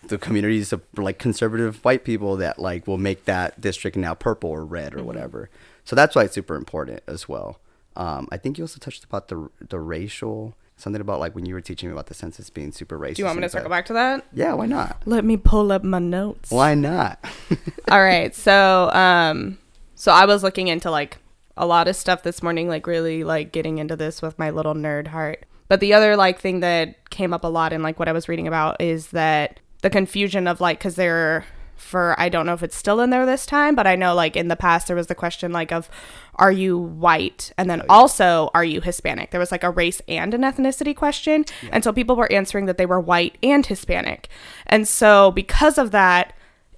the 0.06 0.18
communities 0.18 0.72
of 0.72 0.82
like 0.96 1.18
conservative 1.18 1.84
white 1.84 2.04
people 2.04 2.36
that 2.36 2.60
like 2.60 2.86
will 2.86 2.98
make 2.98 3.24
that 3.24 3.60
district 3.60 3.96
now 3.96 4.14
purple 4.14 4.50
or 4.50 4.64
red 4.64 4.92
Mm-hmm. 4.92 5.00
or 5.00 5.04
whatever. 5.04 5.50
So 5.86 5.96
that's 5.96 6.14
why 6.14 6.24
it's 6.24 6.34
super 6.34 6.56
important 6.56 7.00
as 7.06 7.28
well. 7.28 7.60
Um, 7.96 8.28
I 8.30 8.36
think 8.36 8.58
you 8.58 8.64
also 8.64 8.78
touched 8.78 9.04
about 9.04 9.28
the 9.28 9.48
the 9.58 9.80
racial 9.80 10.54
something 10.76 11.00
about 11.00 11.20
like 11.20 11.34
when 11.34 11.46
you 11.46 11.54
were 11.54 11.60
teaching 11.60 11.88
me 11.88 11.92
about 11.92 12.06
the 12.06 12.14
census 12.14 12.50
being 12.50 12.70
super 12.70 12.98
racist. 12.98 13.14
Do 13.14 13.22
you 13.22 13.26
want 13.26 13.38
me 13.38 13.42
to 13.42 13.48
circle 13.48 13.70
back 13.70 13.86
to 13.86 13.94
that? 13.94 14.26
Yeah, 14.32 14.52
why 14.52 14.66
not? 14.66 15.02
Let 15.06 15.24
me 15.24 15.36
pull 15.36 15.72
up 15.72 15.82
my 15.82 15.98
notes. 15.98 16.50
Why 16.50 16.74
not? 16.74 17.24
All 17.90 18.02
right. 18.02 18.34
So, 18.34 18.90
um, 18.90 19.58
so 19.94 20.12
I 20.12 20.26
was 20.26 20.42
looking 20.42 20.68
into 20.68 20.90
like 20.90 21.18
a 21.56 21.66
lot 21.66 21.88
of 21.88 21.96
stuff 21.96 22.22
this 22.22 22.42
morning, 22.42 22.68
like 22.68 22.86
really 22.86 23.24
like 23.24 23.52
getting 23.52 23.78
into 23.78 23.96
this 23.96 24.20
with 24.20 24.38
my 24.38 24.50
little 24.50 24.74
nerd 24.74 25.08
heart. 25.08 25.46
But 25.68 25.80
the 25.80 25.94
other 25.94 26.14
like 26.16 26.40
thing 26.40 26.60
that 26.60 27.08
came 27.10 27.32
up 27.32 27.44
a 27.44 27.48
lot 27.48 27.72
in 27.72 27.82
like 27.82 27.98
what 27.98 28.08
I 28.08 28.12
was 28.12 28.28
reading 28.28 28.46
about 28.46 28.80
is 28.80 29.08
that 29.08 29.60
the 29.80 29.90
confusion 29.90 30.46
of 30.46 30.60
like, 30.60 30.78
cause 30.78 30.96
they're 30.96 31.46
for, 31.76 32.18
I 32.18 32.28
don't 32.28 32.46
know 32.46 32.54
if 32.54 32.62
it's 32.62 32.76
still 32.76 33.00
in 33.00 33.10
there 33.10 33.24
this 33.26 33.46
time, 33.46 33.74
but 33.74 33.86
I 33.86 33.94
know 33.96 34.14
like 34.14 34.36
in 34.36 34.48
the 34.48 34.56
past 34.56 34.86
there 34.86 34.96
was 34.96 35.06
the 35.06 35.14
question 35.14 35.52
like 35.52 35.72
of, 35.72 35.88
are 36.36 36.52
you 36.52 36.78
white? 36.78 37.52
And 37.58 37.68
then 37.70 37.82
oh, 37.82 37.86
also, 37.88 38.50
are 38.54 38.64
you 38.64 38.80
Hispanic? 38.80 39.30
There 39.30 39.40
was 39.40 39.52
like 39.52 39.62
a 39.64 39.70
race 39.70 40.00
and 40.08 40.34
an 40.34 40.42
ethnicity 40.42 40.94
question. 40.96 41.44
And 41.70 41.84
so 41.84 41.92
people 41.92 42.16
were 42.16 42.30
answering 42.32 42.66
that 42.66 42.78
they 42.78 42.86
were 42.86 43.00
white 43.00 43.38
and 43.42 43.64
Hispanic. 43.64 44.28
And 44.66 44.88
so 44.88 45.30
because 45.30 45.78
of 45.78 45.90
that, 45.92 46.32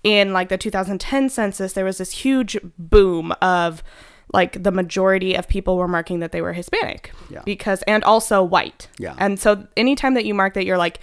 in 0.04 0.32
like 0.32 0.48
the 0.48 0.56
2010 0.56 1.28
census 1.28 1.72
there 1.72 1.84
was 1.84 1.98
this 1.98 2.12
huge 2.12 2.56
boom 2.78 3.32
of 3.42 3.82
like 4.32 4.62
the 4.62 4.70
majority 4.70 5.34
of 5.34 5.48
people 5.48 5.76
were 5.76 5.88
marking 5.88 6.20
that 6.20 6.30
they 6.30 6.40
were 6.40 6.52
hispanic 6.52 7.10
Yeah. 7.28 7.42
because 7.44 7.82
and 7.82 8.04
also 8.04 8.40
white 8.40 8.86
Yeah. 8.98 9.16
and 9.18 9.40
so 9.40 9.66
anytime 9.76 10.14
that 10.14 10.24
you 10.24 10.34
mark 10.34 10.54
that 10.54 10.64
you're 10.64 10.78
like 10.78 11.00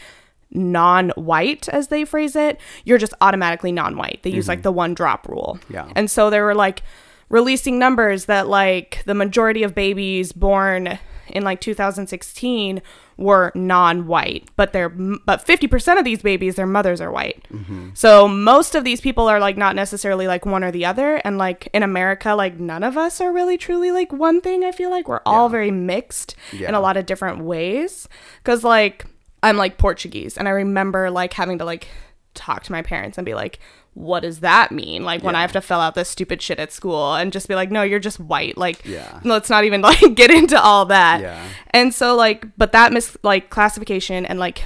non-white 0.51 1.67
as 1.69 1.87
they 1.89 2.05
phrase 2.05 2.35
it 2.35 2.59
you're 2.83 2.97
just 2.97 3.13
automatically 3.21 3.71
non-white. 3.71 4.21
They 4.23 4.29
use 4.29 4.47
like 4.47 4.59
mm-hmm. 4.59 4.63
the 4.63 4.71
one 4.71 4.93
drop 4.93 5.27
rule. 5.27 5.59
Yeah. 5.69 5.91
and 5.95 6.09
so 6.09 6.29
they 6.29 6.41
were 6.41 6.55
like 6.55 6.83
releasing 7.29 7.79
numbers 7.79 8.25
that 8.25 8.47
like 8.47 9.03
the 9.05 9.15
majority 9.15 9.63
of 9.63 9.73
babies 9.73 10.31
born 10.31 10.99
in 11.27 11.43
like 11.43 11.59
2016 11.59 12.81
were 13.17 13.51
non-white 13.55 14.47
but 14.55 14.73
they're 14.73 14.89
but 14.89 15.45
50% 15.45 15.97
of 15.97 16.05
these 16.05 16.21
babies 16.21 16.55
their 16.55 16.67
mothers 16.67 17.01
are 17.01 17.11
white. 17.11 17.47
Mm-hmm. 17.51 17.89
So 17.93 18.27
most 18.27 18.75
of 18.75 18.83
these 18.83 19.01
people 19.01 19.27
are 19.27 19.39
like 19.39 19.57
not 19.57 19.75
necessarily 19.75 20.27
like 20.27 20.45
one 20.45 20.63
or 20.63 20.71
the 20.71 20.85
other. 20.85 21.15
And 21.25 21.37
like 21.37 21.67
in 21.73 21.81
america 21.81 22.35
like 22.35 22.59
none 22.59 22.83
of 22.83 22.97
us 22.97 23.19
are 23.21 23.33
really 23.33 23.57
truly 23.57 23.91
like 23.91 24.11
one 24.13 24.41
thing 24.41 24.63
i 24.63 24.71
feel 24.71 24.89
like. 24.89 25.07
We're 25.07 25.21
all 25.25 25.49
very 25.49 25.71
mixed 25.71 26.35
in 26.51 26.73
a 26.73 26.79
lot 26.79 26.97
of 26.97 27.05
different 27.05 27.43
ways. 27.43 28.07
Because 28.43 28.63
like 28.63 29.05
i'm 29.45 29.57
like 29.57 29.77
portuguese 29.77 30.37
and 30.37 30.47
i 30.47 30.51
remember 30.51 31.09
like 31.09 31.33
having 31.33 31.57
to 31.57 31.65
like 31.65 31.87
talk 32.33 32.63
to 32.63 32.71
my 32.71 32.81
parents 32.81 33.17
and 33.17 33.25
be 33.25 33.33
like 33.33 33.59
what 33.97 34.23
does 34.23 34.41
that 34.41 34.73
mean? 34.73 35.05
Like 35.05 35.23
when 35.23 35.35
i 35.35 35.41
have 35.41 35.53
to 35.53 35.61
fill 35.61 35.79
out 35.79 35.95
this 35.95 36.09
stupid 36.09 36.41
shit 36.41 36.59
at 36.59 36.73
school 36.73 37.15
and 37.15 37.31
just 37.31 37.47
be 37.47 37.55
like 37.55 37.71
no 37.71 37.81
you're 37.81 37.97
just 37.97 38.19
white. 38.19 38.57
Like 38.57 38.83
Yeah. 38.83 39.21
let's 39.23 39.49
not 39.49 39.63
even 39.63 39.79
like 39.89 40.15
get 40.15 40.29
into 40.31 40.61
all 40.61 40.85
that. 40.87 41.21
Yeah. 41.21 41.41
and 41.71 41.93
so 41.93 42.13
like 42.13 42.45
but 42.57 42.73
that 42.73 42.91
mis 42.91 43.15
like 43.23 43.49
classification 43.49 44.25
and 44.25 44.37
like 44.37 44.65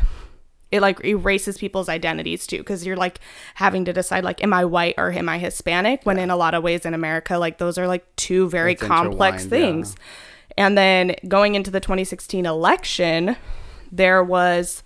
it 0.71 0.81
like 0.81 1.03
erases 1.05 1.59
people's 1.59 1.89
identities 1.89 2.47
too 2.47 2.57
because 2.57 2.87
you're 2.87 2.97
like 2.97 3.19
having 3.53 3.85
to 3.85 3.93
decide 3.93 4.23
like 4.23 4.43
am 4.43 4.51
i 4.51 4.65
white 4.65 4.95
or 4.97 5.11
am 5.11 5.29
i 5.29 5.37
hispanic? 5.37 6.01
When 6.05 6.17
in 6.17 6.31
a 6.31 6.35
lot 6.35 6.55
of 6.55 6.63
ways 6.63 6.83
in 6.83 6.95
america 6.95 7.37
like 7.37 7.59
those 7.59 7.77
are 7.77 7.87
like 7.87 8.07
two 8.15 8.49
very 8.49 8.73
It's 8.73 8.81
complex 8.81 9.43
yeah. 9.43 9.49
things. 9.51 9.95
And 10.57 10.75
then 10.75 11.15
going 11.27 11.53
into 11.53 11.69
the 11.69 11.79
2016 11.79 12.47
election 12.47 13.35
there 13.91 14.23
was 14.23 14.83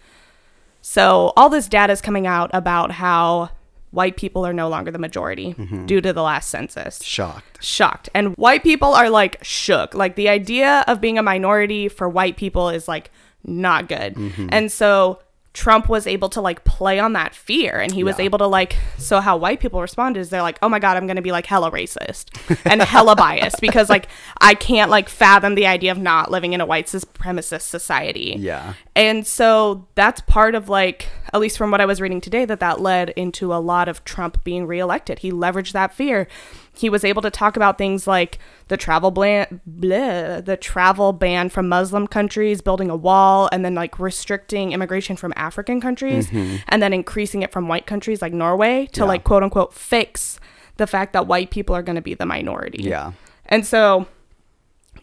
so 0.81 1.31
all 1.38 1.50
this 1.50 1.67
data 1.67 1.93
is 1.93 2.01
coming 2.01 2.27
out 2.27 2.50
about 2.53 2.91
how 2.91 3.50
white 3.91 4.17
people 4.17 4.45
are 4.45 4.53
no 4.53 4.67
longer 4.67 4.91
the 4.91 4.98
majority 5.00 5.53
Mm-hmm. 5.53 5.86
due 5.86 6.01
to 6.01 6.12
the 6.13 6.24
last 6.24 6.50
census 6.50 7.01
Shocked. 7.03 7.63
shocked. 7.63 8.10
And 8.13 8.36
white 8.38 8.63
people 8.63 8.93
are 8.93 9.10
like 9.10 9.38
shook. 9.43 9.93
Like 9.93 10.15
the 10.15 10.29
idea 10.29 10.83
of 10.88 11.00
being 11.00 11.17
a 11.17 11.24
minority 11.24 11.88
for 11.89 12.10
white 12.10 12.36
people 12.36 12.69
is 12.69 12.88
like 12.88 13.12
not 13.45 13.88
good. 13.88 14.15
Mm-hmm. 14.15 14.48
And 14.51 14.72
so 14.72 15.19
Trump 15.53 15.88
was 15.88 16.07
able 16.07 16.29
to 16.29 16.41
like 16.41 16.63
play 16.63 16.98
on 17.00 17.13
that 17.13 17.36
fear 17.36 17.79
and 17.79 17.93
he 17.93 18.03
was 18.03 18.19
able 18.19 18.39
to 18.39 18.48
like 18.48 18.75
so 18.98 19.19
how 19.19 19.38
white 19.38 19.60
people 19.60 19.81
responded 19.81 20.19
is 20.19 20.29
they're 20.29 20.41
like, 20.41 20.57
"Oh 20.63 20.69
my 20.69 20.79
god, 20.79 20.98
I'm 20.98 21.05
going 21.05 21.17
to 21.17 21.22
be 21.22 21.31
like 21.31 21.45
hella 21.45 21.69
racist 21.69 22.29
and 22.65 22.81
hella 22.81 23.15
biased 23.15 23.62
because 23.62 23.88
like 23.88 24.07
I 24.41 24.55
can't 24.55 24.89
like 24.89 25.10
fathom 25.10 25.53
the 25.53 25.67
idea 25.67 25.91
of 25.91 26.00
not 26.00 26.31
living 26.31 26.53
in 26.53 26.62
a 26.62 26.65
white 26.65 26.88
supremacist 26.88 27.62
society." 27.62 28.36
Yeah. 28.39 28.74
And 28.95 29.25
so 29.25 29.88
that's 29.95 30.22
part 30.22 30.55
of 30.55 30.69
like, 30.69 31.10
at 31.33 31.39
least 31.39 31.57
from 31.57 31.72
what 31.72 31.81
I 31.81 31.86
was 31.86 32.01
reading 32.01 32.22
today, 32.22 32.45
that 32.45 32.60
that 32.60 32.79
led 32.79 33.10
into 33.12 33.53
a 33.53 33.57
lot 33.57 33.88
of 33.88 34.03
Trump 34.05 34.43
being 34.43 34.65
reelected. 34.65 35.19
He 35.19 35.31
leveraged 35.31 35.72
that 35.74 35.93
fear. 35.93 36.27
He 36.75 36.89
was 36.89 37.03
able 37.05 37.21
to 37.21 37.29
talk 37.29 37.55
about 37.55 37.77
things 37.77 38.07
like 38.07 38.39
the 38.67 38.77
travel 38.77 39.11
ban, 39.11 39.61
bleh, 39.69 40.43
the 40.43 40.57
travel 40.57 41.13
ban 41.13 41.49
from 41.49 41.69
Muslim 41.69 42.07
countries, 42.07 42.61
building 42.61 42.89
a 42.89 42.95
wall, 42.95 43.47
and 43.51 43.63
then 43.63 43.75
like 43.75 43.99
restricting 43.99 44.71
immigration 44.71 45.15
from 45.15 45.33
African 45.35 45.79
countries, 45.79 46.27
mm-hmm. 46.27 46.57
and 46.67 46.81
then 46.81 46.91
increasing 46.91 47.43
it 47.43 47.51
from 47.51 47.67
white 47.67 47.85
countries 47.85 48.21
like 48.21 48.33
Norway 48.33 48.87
to 48.93 49.01
Yeah. 49.01 49.05
like 49.05 49.23
quote 49.23 49.43
unquote 49.43 49.73
fix 49.73 50.39
the 50.77 50.87
fact 50.87 51.13
that 51.13 51.27
white 51.27 51.51
people 51.51 51.75
are 51.75 51.83
going 51.83 51.95
to 51.95 52.01
be 52.01 52.15
the 52.15 52.25
minority. 52.25 52.81
Yeah. 52.81 53.11
And 53.45 53.65
so, 53.65 54.07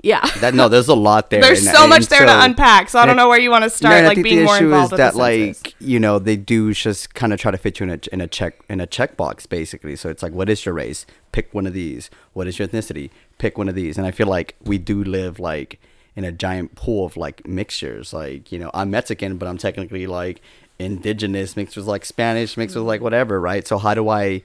yeah. 0.02 0.26
That 0.40 0.54
no, 0.54 0.68
there's 0.68 0.88
a 0.88 0.94
lot 0.94 1.30
there. 1.30 1.40
There's 1.40 1.66
and- 1.66 1.76
so 1.76 1.86
much 1.86 2.06
there 2.06 2.26
to 2.26 2.44
unpack, 2.44 2.88
so 2.88 2.98
I 2.98 3.06
don't 3.06 3.16
know 3.16 3.28
where 3.28 3.38
you 3.40 3.50
want 3.50 3.64
to 3.64 3.70
start, 3.70 3.94
I 3.94 4.06
like 4.06 4.16
think 4.16 4.24
being 4.24 4.38
the 4.38 4.44
more 4.44 4.56
issue 4.56 4.64
involved 4.66 4.86
is 4.86 4.90
with 4.92 4.98
that 4.98 5.14
the 5.14 5.18
census. 5.18 5.64
like 5.64 5.74
you 5.80 6.00
know 6.00 6.18
they 6.18 6.36
do 6.36 6.72
just 6.72 7.14
kind 7.14 7.32
of 7.32 7.40
try 7.40 7.50
to 7.50 7.58
fit 7.58 7.80
you 7.80 7.84
in 7.84 7.90
a 7.90 8.00
in 8.12 8.20
a 8.20 8.26
check 8.26 8.60
in 8.68 8.80
a 8.80 8.86
checkbox 8.86 9.48
basically. 9.48 9.96
So 9.96 10.08
it's 10.08 10.22
like, 10.22 10.32
what 10.32 10.48
is 10.48 10.64
your 10.64 10.74
race? 10.74 11.06
Pick 11.32 11.52
one 11.52 11.66
of 11.66 11.72
these. 11.72 12.10
What 12.32 12.46
is 12.46 12.58
your 12.58 12.68
ethnicity? 12.68 13.10
Pick 13.38 13.58
one 13.58 13.68
of 13.68 13.74
these. 13.74 13.96
And 13.98 14.06
I 14.06 14.10
feel 14.10 14.26
like 14.26 14.56
we 14.64 14.78
do 14.78 15.04
live 15.04 15.38
like 15.38 15.80
in 16.16 16.24
a 16.24 16.32
giant 16.32 16.74
pool 16.74 17.06
of 17.06 17.16
like 17.16 17.46
mixtures. 17.46 18.12
Like 18.12 18.50
you 18.50 18.58
know, 18.58 18.70
I'm 18.74 18.90
Mexican, 18.90 19.36
but 19.36 19.48
I'm 19.48 19.58
technically 19.58 20.06
like 20.06 20.40
indigenous 20.78 21.56
mixed 21.56 21.76
with 21.76 21.86
like 21.86 22.04
Spanish 22.04 22.56
mixed 22.56 22.74
with 22.74 22.84
like 22.84 23.00
whatever, 23.00 23.40
right? 23.40 23.66
So 23.66 23.78
how 23.78 23.94
do 23.94 24.08
I 24.08 24.42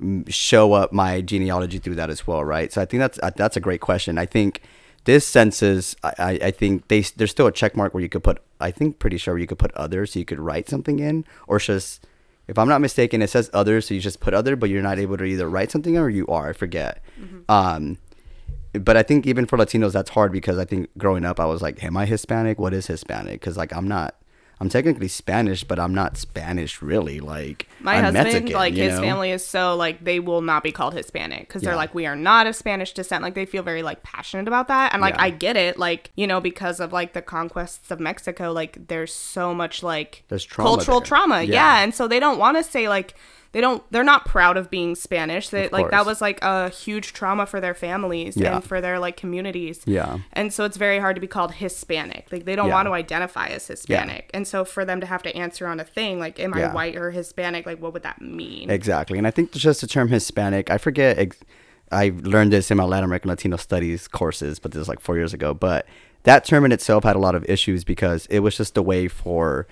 mm, 0.00 0.30
show 0.32 0.72
up 0.72 0.92
my 0.92 1.20
genealogy 1.20 1.78
through 1.78 1.96
that 1.96 2.10
as 2.10 2.26
well, 2.26 2.44
right? 2.44 2.72
So 2.72 2.80
I 2.82 2.86
think 2.86 3.00
that's 3.00 3.18
uh, 3.22 3.30
that's 3.36 3.56
a 3.56 3.60
great 3.60 3.80
question. 3.80 4.18
I 4.18 4.26
think 4.26 4.62
this 5.06 5.26
census, 5.26 5.96
I, 6.02 6.38
I 6.42 6.50
think 6.50 6.88
they 6.88 7.00
there's 7.00 7.30
still 7.30 7.46
a 7.46 7.52
check 7.52 7.76
mark 7.76 7.94
where 7.94 8.02
you 8.02 8.08
could 8.08 8.22
put. 8.22 8.42
I 8.60 8.70
think 8.70 8.98
pretty 8.98 9.18
sure 9.18 9.38
you 9.38 9.46
could 9.46 9.58
put 9.58 9.72
others, 9.72 10.12
so 10.12 10.18
you 10.18 10.24
could 10.24 10.38
write 10.38 10.68
something 10.68 10.98
in, 10.98 11.24
or 11.46 11.56
it's 11.56 11.66
just 11.66 12.06
if 12.48 12.58
I'm 12.58 12.68
not 12.68 12.80
mistaken, 12.80 13.22
it 13.22 13.30
says 13.30 13.50
others, 13.52 13.86
so 13.86 13.94
you 13.94 14.00
just 14.00 14.20
put 14.20 14.34
other, 14.34 14.54
but 14.54 14.70
you're 14.70 14.82
not 14.82 14.98
able 14.98 15.16
to 15.16 15.24
either 15.24 15.48
write 15.48 15.70
something 15.70 15.94
in 15.94 16.00
or 16.00 16.08
you 16.08 16.26
are. 16.28 16.50
I 16.50 16.52
forget. 16.52 17.02
Um, 17.48 17.98
but 18.72 18.96
I 18.96 19.02
think 19.02 19.26
even 19.26 19.46
for 19.46 19.56
Latinos, 19.56 19.92
that's 19.92 20.10
hard 20.10 20.32
because 20.32 20.58
I 20.58 20.64
think 20.64 20.90
growing 20.98 21.24
up, 21.24 21.40
I 21.40 21.46
was 21.46 21.62
like, 21.62 21.82
"Am 21.82 21.96
I 21.96 22.06
Hispanic? 22.06 22.58
What 22.58 22.74
is 22.74 22.86
Hispanic?" 22.86 23.40
Because 23.40 23.56
like 23.56 23.74
I'm 23.74 23.88
not. 23.88 24.16
I'm 24.58 24.70
technically 24.70 25.08
Spanish, 25.08 25.64
but 25.64 25.78
I'm 25.78 25.94
not 25.94 26.16
Spanish 26.16 26.80
really. 26.80 27.20
Like 27.20 27.68
My 27.80 27.96
I'm 27.96 28.04
husband, 28.04 28.24
Mexican, 28.24 28.52
like 28.54 28.72
his 28.72 28.94
know? 28.94 29.02
family 29.02 29.30
is 29.30 29.44
so 29.44 29.76
like 29.76 30.02
they 30.02 30.18
will 30.18 30.40
not 30.40 30.62
be 30.62 30.72
called 30.72 30.94
Hispanic 30.94 31.40
because 31.40 31.60
they're 31.60 31.76
like 31.76 31.94
we 31.94 32.06
are 32.06 32.16
not 32.16 32.46
of 32.46 32.56
Spanish 32.56 32.92
descent. 32.94 33.22
Like 33.22 33.34
they 33.34 33.44
feel 33.44 33.62
very 33.62 33.82
like 33.82 34.02
passionate 34.02 34.48
about 34.48 34.68
that, 34.68 34.94
and 34.94 35.02
like 35.02 35.14
Yeah. 35.16 35.24
I 35.24 35.30
get 35.30 35.56
it. 35.58 35.78
Like 35.78 36.10
you 36.16 36.26
know 36.26 36.40
because 36.40 36.80
of 36.80 36.90
like 36.92 37.12
the 37.12 37.20
conquests 37.22 37.90
of 37.90 38.00
Mexico, 38.00 38.50
like 38.52 38.88
there's 38.88 39.12
so 39.12 39.52
much 39.52 39.82
like 39.82 40.24
There's 40.28 40.44
trauma 40.44 40.70
cultural 40.76 41.00
there. 41.00 41.06
trauma. 41.06 41.42
Yeah. 41.42 41.52
Yeah. 41.52 41.82
and 41.84 41.94
so 41.94 42.08
they 42.08 42.18
don't 42.18 42.38
want 42.38 42.56
to 42.56 42.62
say 42.62 42.88
like 42.88 43.14
they 43.56 43.62
don't 43.62 43.82
they're 43.90 44.04
not 44.04 44.26
proud 44.26 44.58
of 44.58 44.68
being 44.68 44.94
Spanish. 44.94 45.48
They 45.48 45.70
like 45.70 45.90
that 45.90 46.04
was 46.04 46.20
like 46.20 46.38
a 46.42 46.68
huge 46.68 47.14
trauma 47.14 47.46
for 47.46 47.58
their 47.58 47.72
families 47.72 48.36
Yeah. 48.36 48.56
and 48.56 48.62
for 48.62 48.82
their 48.82 48.98
like 48.98 49.16
communities. 49.16 49.80
Yeah. 49.86 50.18
and 50.34 50.52
so 50.52 50.64
it's 50.64 50.76
very 50.76 50.98
hard 50.98 51.16
to 51.16 51.20
be 51.22 51.26
called 51.26 51.52
Hispanic. 51.54 52.26
Like 52.30 52.44
they 52.44 52.54
don't 52.54 52.68
Yeah. 52.68 52.74
want 52.74 52.86
to 52.88 52.92
identify 52.92 53.46
as 53.46 53.66
Hispanic, 53.66 54.28
Yeah. 54.30 54.36
and 54.36 54.46
so 54.46 54.66
for 54.66 54.84
them 54.84 55.00
to 55.00 55.06
have 55.06 55.22
to 55.22 55.34
answer 55.34 55.66
on 55.66 55.80
a 55.80 55.84
thing 55.84 56.18
like, 56.18 56.38
"Am 56.38 56.52
I 56.52 56.68
white 56.70 56.96
or 56.96 57.12
Hispanic?" 57.12 57.64
Like 57.64 57.80
what 57.80 57.94
would 57.94 58.02
that 58.02 58.20
mean? 58.20 58.68
Exactly. 58.68 59.16
And 59.16 59.26
I 59.26 59.30
think 59.30 59.52
just 59.52 59.80
the 59.80 59.86
term 59.86 60.08
Hispanic, 60.08 60.70
I 60.70 60.76
forget, 60.76 61.16
ex- 61.18 61.40
I 61.90 62.12
learned 62.22 62.52
this 62.52 62.70
in 62.70 62.76
my 62.76 62.84
Latin 62.84 63.04
American 63.06 63.30
Latino 63.30 63.56
studies 63.56 64.06
courses, 64.06 64.58
but 64.58 64.72
this 64.72 64.80
was 64.80 64.88
like 64.88 65.00
four 65.00 65.16
years 65.16 65.32
ago. 65.32 65.54
But 65.54 65.86
that 66.24 66.44
term 66.44 66.66
in 66.66 66.72
itself 66.72 67.04
had 67.04 67.16
a 67.16 67.20
lot 67.20 67.34
of 67.34 67.42
issues 67.48 67.84
because 67.84 68.26
it 68.26 68.40
was 68.40 68.54
just 68.54 68.76
a 68.76 68.82
way 68.82 69.08
for, 69.08 69.66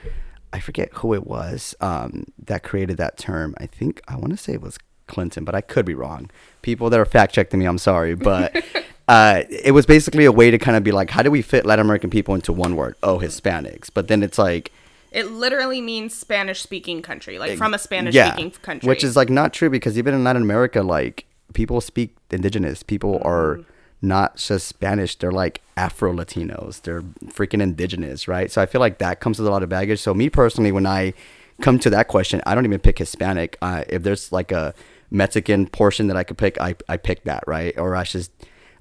I 0.54 0.61
forget 0.61 0.90
who 0.94 1.14
it 1.14 1.26
was 1.26 1.75
um, 1.80 2.26
that 2.38 2.62
created 2.62 2.96
that 2.99 3.18
term. 3.18 3.56
I 3.58 3.66
think, 3.66 4.00
I 4.06 4.14
want 4.14 4.30
to 4.30 4.37
say 4.37 4.52
it 4.52 4.62
was 4.62 4.78
Clinton, 5.08 5.44
but 5.44 5.52
I 5.52 5.61
could 5.61 5.84
be 5.84 5.94
wrong. 5.94 6.30
People 6.62 6.88
that 6.90 7.00
are 7.00 7.04
fact 7.04 7.34
checking 7.34 7.58
me, 7.58 7.66
I'm 7.66 7.76
sorry. 7.76 8.14
But 8.14 8.64
uh, 9.08 9.42
it 9.50 9.73
was 9.73 9.84
basically 9.84 10.25
a 10.25 10.30
way 10.30 10.52
to 10.52 10.58
kind 10.58 10.76
of 10.76 10.84
be 10.84 10.92
like, 10.92 11.11
how 11.11 11.23
do 11.25 11.30
we 11.32 11.42
fit 11.42 11.66
Latin 11.66 11.84
American 11.84 12.08
people 12.08 12.37
into 12.37 12.52
one 12.52 12.76
word? 12.76 12.94
Oh, 13.02 13.18
Hispanics. 13.18 13.90
But 13.92 14.06
then 14.06 14.23
it's 14.23 14.38
like, 14.38 14.70
It 15.11 15.32
literally 15.32 15.80
means 15.80 16.16
Spanish 16.16 16.62
speaking 16.62 17.02
country, 17.02 17.37
like 17.40 17.58
from 17.58 17.75
a 17.75 17.78
Spanish 17.78 18.14
yeah, 18.14 18.32
speaking 18.32 18.52
country. 18.52 18.87
Which 18.87 19.02
is 19.02 19.16
like 19.16 19.30
not 19.30 19.52
true 19.52 19.70
because 19.70 19.99
even 19.99 20.14
in 20.14 20.23
Latin 20.23 20.42
America, 20.42 20.82
like 20.82 21.26
people 21.52 21.80
speak 21.80 22.16
indigenous. 22.30 22.84
People 22.84 23.20
are 23.25 23.61
not 24.04 24.37
just 24.37 24.68
Spanish. 24.68 25.16
They're 25.16 25.32
like 25.32 25.62
Afro 25.76 26.12
Latinos. 26.12 26.82
They're 26.82 27.02
freaking 27.02 27.62
indigenous, 27.62 28.28
right? 28.28 28.50
So 28.50 28.62
I 28.62 28.66
feel 28.66 28.80
like 28.80 28.99
that 28.99 29.20
comes 29.20 29.38
with 29.38 29.49
a 29.49 29.50
lot 29.50 29.62
of 29.62 29.68
baggage. 29.68 30.00
So 30.00 30.14
me 30.14 30.30
personally, 30.30 30.73
when 30.73 30.87
I 30.87 31.14
come 31.61 31.78
to 31.80 31.90
that 31.90 32.08
question, 32.08 32.40
I 32.46 32.54
don't 32.54 32.64
even 32.64 32.80
pick 32.80 32.99
Hispanic. 32.99 33.56
Uh, 33.62 33.84
if 33.88 34.02
there's 34.02 34.32
like 34.32 34.52
a 34.52 34.75
Mexican 35.11 35.66
portion 35.66 36.06
that 36.08 36.16
I 36.16 36.25
could 36.25 36.38
pick, 36.38 36.61
I, 36.61 36.76
I 36.88 36.96
pick 36.96 37.25
that, 37.25 37.44
right? 37.46 37.76
Or 37.78 37.96
I 37.96 38.04
just, 38.04 38.30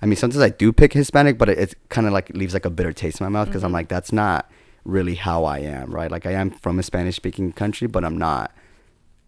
I 0.01 0.05
mean, 0.05 0.15
sometimes 0.15 0.41
I 0.41 0.49
do 0.49 0.73
pick 0.73 0.93
Hispanic, 0.93 1.37
but 1.37 1.49
it, 1.49 1.57
it's 1.57 1.75
kind 1.89 2.07
of 2.07 2.13
like 2.13 2.29
leaves 2.29 2.53
like 2.53 2.65
a 2.65 2.69
bitter 2.69 2.93
taste 2.93 3.19
in 3.21 3.25
my 3.25 3.29
mouth 3.29 3.47
because 3.47 3.63
I'm 3.63 3.71
like, 3.71 3.87
that's 3.87 4.11
not 4.11 4.49
really 4.85 5.15
how 5.15 5.45
I 5.45 5.59
am, 5.59 5.91
right? 5.93 6.11
Like 6.11 6.25
I 6.25 6.31
am 6.31 6.51
from 6.51 6.77
a 6.79 6.83
Spanish 6.83 7.15
speaking 7.15 7.53
country, 7.53 7.87
but 7.87 8.03
I'm 8.03 8.17
not 8.17 8.51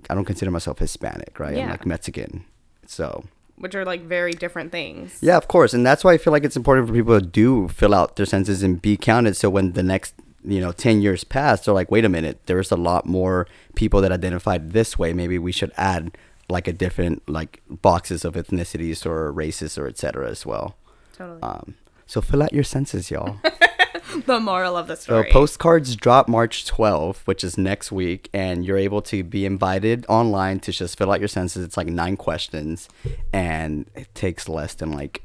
I 0.10 0.14
don't 0.14 0.26
consider 0.26 0.52
myself 0.52 0.80
Hispanic, 0.80 1.40
right? 1.40 1.56
I'm 1.66 1.70
like 1.72 1.86
Mexican. 1.86 2.46
So 2.86 3.26
which 3.58 3.76
are 3.76 3.86
like 3.86 4.02
very 4.02 4.34
different 4.34 4.72
things. 4.72 5.18
yeah, 5.22 5.38
of 5.38 5.48
course, 5.48 5.74
and 5.74 5.86
that's 5.86 6.04
why 6.04 6.14
I 6.14 6.18
feel 6.18 6.34
like 6.34 6.44
it's 6.44 6.58
important 6.58 6.88
for 6.88 6.94
people 6.94 7.20
to 7.20 7.26
do 7.26 7.68
fill 7.70 7.94
out 7.94 8.16
their 8.16 8.26
census 8.26 8.62
and 8.62 8.82
be 8.82 8.98
counted. 8.98 9.36
So 9.36 9.50
when 9.50 9.74
the 9.74 9.84
next 9.84 10.14
you 10.44 10.60
know 10.60 10.72
ten 10.72 11.02
years 11.02 11.24
pass, 11.24 11.66
they're 11.66 11.74
like, 11.74 11.92
wait 11.92 12.06
a 12.06 12.10
minute, 12.10 12.40
there's 12.46 12.72
a 12.72 12.76
lot 12.76 13.06
more 13.06 13.48
people 13.76 14.02
that 14.02 14.12
identified 14.12 14.72
this 14.72 14.98
way. 15.00 15.14
Maybe 15.14 15.38
we 15.40 15.52
should 15.52 15.72
add 15.78 16.16
like 16.50 16.68
a 16.68 16.74
different 16.74 17.28
like 17.28 17.62
boxes 17.70 18.24
of 18.26 18.36
ethnicities 18.36 19.06
or 19.06 19.32
races 19.32 19.78
or 19.78 19.88
etc. 19.88 20.30
as 20.30 20.46
well. 20.46 20.76
Totally. 21.14 21.42
Um, 21.42 21.76
so 22.06 22.22
fill 22.22 22.44
out 22.44 22.54
your 22.54 22.64
census, 22.64 23.10
y'all. 23.10 23.38
the 24.26 24.40
moral 24.40 24.78
of 24.78 24.88
the 24.88 24.96
story. 24.96 25.28
So 25.28 25.32
postcards 25.32 25.96
drop 25.96 26.28
March 26.28 26.66
12th, 26.66 27.20
which 27.26 27.44
is 27.44 27.58
next 27.58 27.92
week, 27.92 28.30
and 28.34 28.66
you're 28.66 28.78
able 28.78 29.02
to 29.04 29.24
be 29.24 29.46
invited 29.46 30.06
online 30.08 30.60
to 30.62 30.72
just 30.72 30.98
fill 30.98 31.12
out 31.12 31.20
your 31.20 31.28
census. 31.28 31.64
It's 31.64 31.78
like 31.78 31.88
nine 31.88 32.18
questions, 32.18 32.90
and 33.34 33.90
it 33.96 34.14
takes 34.16 34.48
less 34.50 34.74
than 34.74 34.92
like 34.92 35.24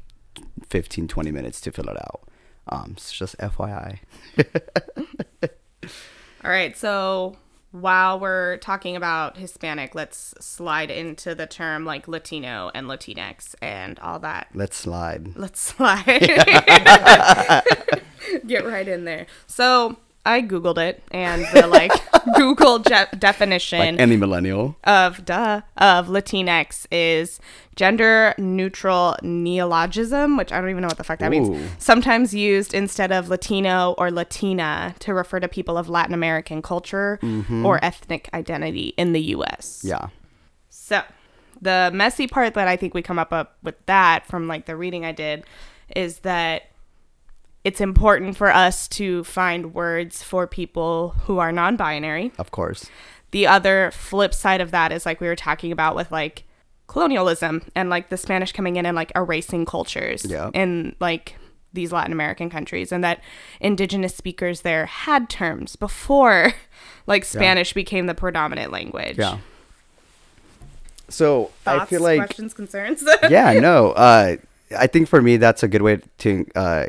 15, 0.69 1.07
20 1.07 1.31
minutes 1.31 1.61
to 1.61 1.71
fill 1.71 1.89
it 1.89 1.97
out. 1.97 2.21
Um, 2.67 2.91
it's 2.93 3.11
just 3.11 3.37
FYI. 3.37 3.99
All 6.43 6.49
right, 6.49 6.77
so 6.77 7.37
while 7.71 8.19
we're 8.19 8.57
talking 8.57 8.95
about 8.95 9.37
Hispanic, 9.37 9.95
let's 9.95 10.33
slide 10.39 10.91
into 10.91 11.33
the 11.33 11.47
term 11.47 11.85
like 11.85 12.07
Latino 12.07 12.69
and 12.73 12.87
Latinx 12.87 13.55
and 13.61 13.97
all 13.99 14.19
that. 14.19 14.47
Let's 14.53 14.77
slide. 14.77 15.35
Let's 15.37 15.59
slide. 15.61 16.05
Get 18.45 18.65
right 18.65 18.87
in 18.87 19.05
there. 19.05 19.25
So 19.47 19.97
I 20.25 20.41
googled 20.41 20.77
it, 20.77 21.01
and 21.11 21.45
the 21.53 21.67
like 21.67 21.91
Google 22.35 22.79
je- 22.79 23.05
definition 23.17 23.79
Like 23.79 23.99
any 23.99 24.17
millennial. 24.17 24.75
of 24.83 25.25
duh 25.25 25.61
of 25.77 26.07
Latinx 26.07 26.85
is 26.91 27.39
gender 27.75 28.35
neutral 28.37 29.15
neologism, 29.23 30.37
which 30.37 30.51
I 30.51 30.61
don't 30.61 30.69
even 30.69 30.81
know 30.81 30.87
what 30.87 30.97
the 30.97 31.03
fuck 31.03 31.19
that 31.19 31.33
Ooh. 31.33 31.49
means. 31.49 31.71
Sometimes 31.79 32.33
used 32.33 32.73
instead 32.73 33.11
of 33.11 33.29
Latino 33.29 33.95
or 33.97 34.11
Latina 34.11 34.93
to 34.99 35.13
refer 35.13 35.39
to 35.39 35.47
people 35.47 35.77
of 35.77 35.89
Latin 35.89 36.13
American 36.13 36.61
culture 36.61 37.17
mm-hmm. 37.21 37.65
or 37.65 37.83
ethnic 37.83 38.29
identity 38.33 38.93
in 38.97 39.13
the 39.13 39.21
U.S. 39.21 39.81
Yeah. 39.83 40.09
So, 40.69 41.01
the 41.61 41.89
messy 41.93 42.27
part 42.27 42.53
that 42.53 42.67
I 42.67 42.75
think 42.75 42.93
we 42.93 43.01
come 43.01 43.17
up, 43.19 43.33
up 43.33 43.57
with 43.63 43.83
that 43.85 44.25
from 44.27 44.47
like 44.47 44.65
the 44.65 44.75
reading 44.75 45.05
I 45.05 45.11
did 45.11 45.43
is 45.95 46.19
that 46.19 46.70
it's 47.63 47.79
important 47.81 48.37
for 48.37 48.53
us 48.53 48.87
to 48.89 49.23
find 49.23 49.73
words 49.73 50.23
for 50.23 50.47
people 50.47 51.09
who 51.25 51.37
are 51.39 51.51
non-binary. 51.51 52.31
Of 52.37 52.51
course. 52.51 52.89
The 53.31 53.47
other 53.47 53.91
flip 53.91 54.33
side 54.33 54.61
of 54.61 54.71
that 54.71 54.91
is 54.91 55.05
like 55.05 55.21
we 55.21 55.27
were 55.27 55.35
talking 55.35 55.71
about 55.71 55.95
with 55.95 56.11
like 56.11 56.43
colonialism 56.87 57.61
and 57.75 57.89
like 57.89 58.09
the 58.09 58.17
Spanish 58.17 58.51
coming 58.51 58.75
in 58.75 58.85
and 58.85 58.95
like 58.95 59.11
erasing 59.15 59.65
cultures 59.65 60.25
Yeah. 60.25 60.49
in 60.53 60.95
like 60.99 61.35
these 61.73 61.93
Latin 61.93 62.11
American 62.11 62.49
countries 62.49 62.91
and 62.91 63.01
that 63.03 63.21
indigenous 63.61 64.13
speakers 64.13 64.61
there 64.61 64.85
had 64.87 65.29
terms 65.29 65.77
before 65.77 66.53
like 67.07 67.23
Spanish 67.23 67.71
became 67.73 68.07
the 68.07 68.13
predominant 68.13 68.71
language. 68.73 69.17
Yeah. 69.17 69.37
So 71.09 71.51
Thoughts, 71.63 71.81
I 71.81 71.85
feel 71.85 72.01
like 72.01 72.17
questions, 72.19 72.53
concerns. 72.53 73.03
yeah, 73.29 73.53
no. 73.59 73.91
Uh, 73.91 74.37
I 74.77 74.87
think 74.87 75.07
for 75.07 75.21
me 75.21 75.37
that's 75.37 75.63
a 75.63 75.67
good 75.67 75.81
way 75.81 75.99
to, 76.19 76.45
uh, 76.55 76.87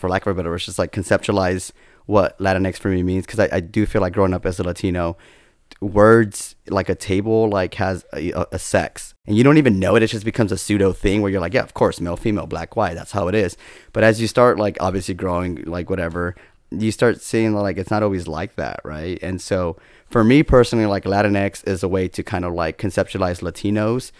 for 0.00 0.08
lack 0.08 0.26
of 0.26 0.32
a 0.32 0.34
better 0.34 0.50
word, 0.50 0.56
it's 0.56 0.66
just 0.66 0.78
like 0.78 0.92
conceptualize 0.92 1.72
what 2.06 2.36
Latinx 2.38 2.76
for 2.76 2.88
me 2.88 3.02
means 3.02 3.26
because 3.26 3.38
I, 3.38 3.48
I 3.52 3.60
do 3.60 3.86
feel 3.86 4.00
like 4.00 4.12
growing 4.12 4.34
up 4.34 4.44
as 4.44 4.58
a 4.58 4.64
Latino, 4.64 5.16
words 5.80 6.56
like 6.68 6.88
a 6.88 6.94
table 6.94 7.48
like 7.48 7.74
has 7.74 8.04
a, 8.12 8.32
a, 8.32 8.46
a 8.52 8.58
sex 8.58 9.14
and 9.26 9.36
you 9.36 9.44
don't 9.44 9.58
even 9.58 9.78
know 9.78 9.94
it. 9.94 10.02
It 10.02 10.08
just 10.08 10.24
becomes 10.24 10.50
a 10.50 10.58
pseudo 10.58 10.92
thing 10.92 11.22
where 11.22 11.30
you're 11.30 11.40
like, 11.40 11.54
yeah, 11.54 11.62
of 11.62 11.74
course, 11.74 12.00
male, 12.00 12.16
female, 12.16 12.46
black, 12.46 12.74
white. 12.74 12.94
That's 12.94 13.12
how 13.12 13.28
it 13.28 13.34
is. 13.34 13.56
But 13.92 14.02
as 14.02 14.20
you 14.20 14.26
start 14.26 14.58
like 14.58 14.76
obviously 14.80 15.14
growing, 15.14 15.62
like 15.64 15.88
whatever, 15.88 16.34
you 16.70 16.90
start 16.90 17.20
seeing 17.20 17.54
like 17.54 17.76
it's 17.78 17.90
not 17.90 18.02
always 18.02 18.26
like 18.26 18.56
that, 18.56 18.80
right? 18.84 19.18
And 19.22 19.40
so 19.40 19.76
for 20.08 20.24
me 20.24 20.42
personally, 20.42 20.86
like 20.86 21.04
Latinx 21.04 21.66
is 21.68 21.82
a 21.82 21.88
way 21.88 22.08
to 22.08 22.22
kind 22.22 22.44
of 22.44 22.52
like 22.54 22.78
conceptualize 22.78 23.40
Latinos 23.40 24.10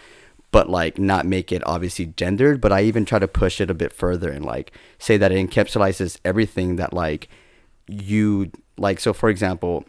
but 0.51 0.69
like 0.69 0.99
not 0.99 1.25
make 1.25 1.51
it 1.51 1.65
obviously 1.65 2.05
gendered 2.05 2.61
but 2.61 2.71
i 2.71 2.81
even 2.81 3.05
try 3.05 3.17
to 3.17 3.27
push 3.27 3.59
it 3.59 3.69
a 3.69 3.73
bit 3.73 3.91
further 3.91 4.29
and 4.29 4.45
like 4.45 4.71
say 4.99 5.17
that 5.17 5.31
it 5.31 5.49
encapsulates 5.49 6.19
everything 6.23 6.75
that 6.75 6.93
like 6.93 7.29
you 7.87 8.51
like 8.77 8.99
so 8.99 9.13
for 9.13 9.29
example 9.29 9.85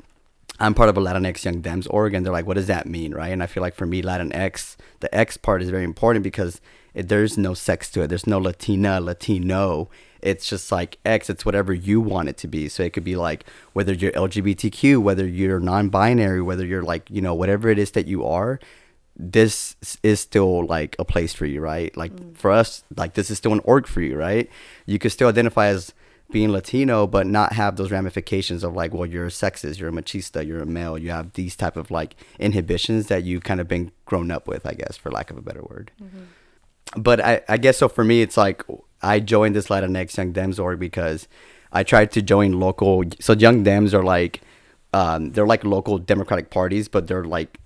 i'm 0.61 0.75
part 0.75 0.88
of 0.88 0.97
a 0.97 1.00
latinx 1.00 1.45
young 1.45 1.62
dems 1.62 1.87
org 1.90 2.14
and 2.14 2.25
they're 2.25 2.33
like 2.33 2.47
what 2.47 2.54
does 2.54 2.66
that 2.66 2.87
mean? 2.87 3.14
Right? 3.14 3.33
And 3.33 3.42
i 3.42 3.47
feel 3.47 3.62
like 3.62 3.75
for 3.75 3.87
me 3.87 4.02
latinx 4.02 4.76
the 5.00 5.14
x 5.14 5.37
part 5.37 5.62
is 5.62 5.71
very 5.71 5.85
important 5.85 6.23
because 6.23 6.61
it, 6.95 7.09
there's 7.09 7.38
no 7.38 7.54
sex 7.54 7.90
to 7.92 8.02
it. 8.02 8.09
There's 8.09 8.26
no 8.26 8.38
latina 8.38 9.00
latino. 9.00 9.88
It's 10.21 10.49
just 10.49 10.71
like 10.71 10.99
x. 11.04 11.31
It's 11.31 11.45
whatever 11.45 11.73
you 11.73 12.00
want 12.00 12.28
it 12.28 12.37
to 12.38 12.49
be. 12.49 12.69
So 12.69 12.83
it 12.83 12.92
could 12.92 13.04
be 13.04 13.16
like 13.16 13.45
whether 13.73 13.92
you're 13.92 14.12
lgbtq 14.12 14.99
whether 14.99 15.26
you're 15.26 15.61
non-binary 15.61 16.42
whether 16.42 16.64
you're 16.64 16.83
like 16.83 17.11
you 17.11 17.21
know 17.21 17.35
whatever 17.35 17.69
it 17.69 17.78
is 17.78 17.92
that 17.92 18.07
you 18.07 18.25
are 18.25 18.61
this 19.16 19.76
is 20.02 20.21
still 20.21 20.66
like 20.66 20.97
a 20.99 21.04
place 21.04 21.35
for 21.35 21.47
you, 21.47 21.61
right? 21.61 21.95
Like 21.97 22.37
for 22.37 22.50
us, 22.50 22.83
like 22.97 23.14
this 23.14 23.31
is 23.31 23.38
still 23.38 23.52
an 23.52 23.61
org 23.64 23.87
for 23.87 24.00
you, 24.00 24.16
right? 24.16 24.49
You 24.87 24.99
could 24.99 25.12
still 25.12 25.28
identify 25.28 25.66
as 25.66 25.92
being 26.31 26.50
Latino, 26.50 27.07
but 27.07 27.26
not 27.26 27.52
have 27.52 27.76
those 27.76 27.91
ramifications 27.91 28.65
of 28.65 28.75
like, 28.75 28.95
well, 28.95 29.06
you're 29.06 29.26
a 29.26 29.30
sexist, 29.30 29.78
you're 29.78 29.91
a 29.91 29.93
machista, 29.93 30.45
you're 30.47 30.63
a 30.63 30.67
male. 30.67 30.97
You 30.97 31.10
have 31.10 31.34
these 31.34 31.54
type 31.54 31.76
of 31.76 31.91
like 31.91 32.17
inhibitions 32.39 33.08
that 33.08 33.23
you 33.23 33.39
kind 33.39 33.60
of 33.60 33.69
been 33.69 33.93
grown 34.06 34.30
up 34.30 34.49
with, 34.49 34.67
I 34.67 34.73
guess, 34.73 34.97
for 34.97 35.10
lack 35.10 35.30
of 35.30 35.37
a 35.37 35.43
better 35.43 35.63
word. 35.63 35.93
But 36.97 37.21
I, 37.21 37.43
I 37.49 37.58
guess 37.58 37.78
so 37.78 37.89
for 37.89 38.02
me, 38.02 38.23
it's 38.23 38.37
like 38.37 38.63
I 39.02 39.21
joined 39.21 39.54
this 39.54 39.69
Latinx 39.69 40.17
Young 40.17 40.32
Dems 40.32 40.58
org 40.58 40.80
because 40.80 41.28
I 41.71 41.82
tried 41.82 42.10
to 42.13 42.23
join 42.23 42.52
local. 42.58 43.04
So 43.21 43.34
Young 43.34 43.65
Dems 43.65 43.93
are 43.93 44.02
like, 44.02 44.41
um, 44.95 45.32
they're 45.32 45.47
like 45.47 45.65
local 45.65 45.99
Democratic 45.99 46.50
parties, 46.50 46.89
but 46.89 47.08
they're 47.08 47.25
like 47.25 47.58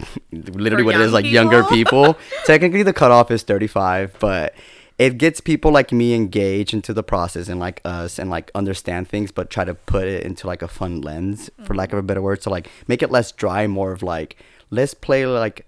literally 0.32 0.82
For 0.82 0.86
what 0.86 0.94
it 0.96 1.00
is 1.00 1.12
like 1.12 1.24
younger 1.24 1.62
people? 1.64 2.14
people. 2.14 2.18
Technically, 2.44 2.82
the 2.82 2.92
cutoff 2.92 3.30
is 3.30 3.42
35, 3.42 4.16
but 4.18 4.54
it 4.98 5.18
gets 5.18 5.40
people 5.40 5.72
like 5.72 5.90
me 5.92 6.14
engaged 6.14 6.74
into 6.74 6.92
the 6.92 7.02
process 7.02 7.48
and 7.48 7.58
like 7.58 7.80
us 7.84 8.18
and 8.18 8.30
like 8.30 8.50
understand 8.54 9.08
things, 9.08 9.32
but 9.32 9.50
try 9.50 9.64
to 9.64 9.74
put 9.74 10.06
it 10.06 10.24
into 10.24 10.46
like 10.46 10.62
a 10.62 10.68
fun 10.68 11.00
lens, 11.00 11.50
for 11.64 11.74
lack 11.74 11.92
of 11.92 11.98
a 11.98 12.02
better 12.02 12.22
word. 12.22 12.42
So 12.42 12.50
like 12.50 12.68
make 12.86 13.02
it 13.02 13.10
less 13.10 13.32
dry, 13.32 13.66
more 13.66 13.92
of 13.92 14.02
like 14.02 14.36
let's 14.70 14.94
play 14.94 15.26
like 15.26 15.66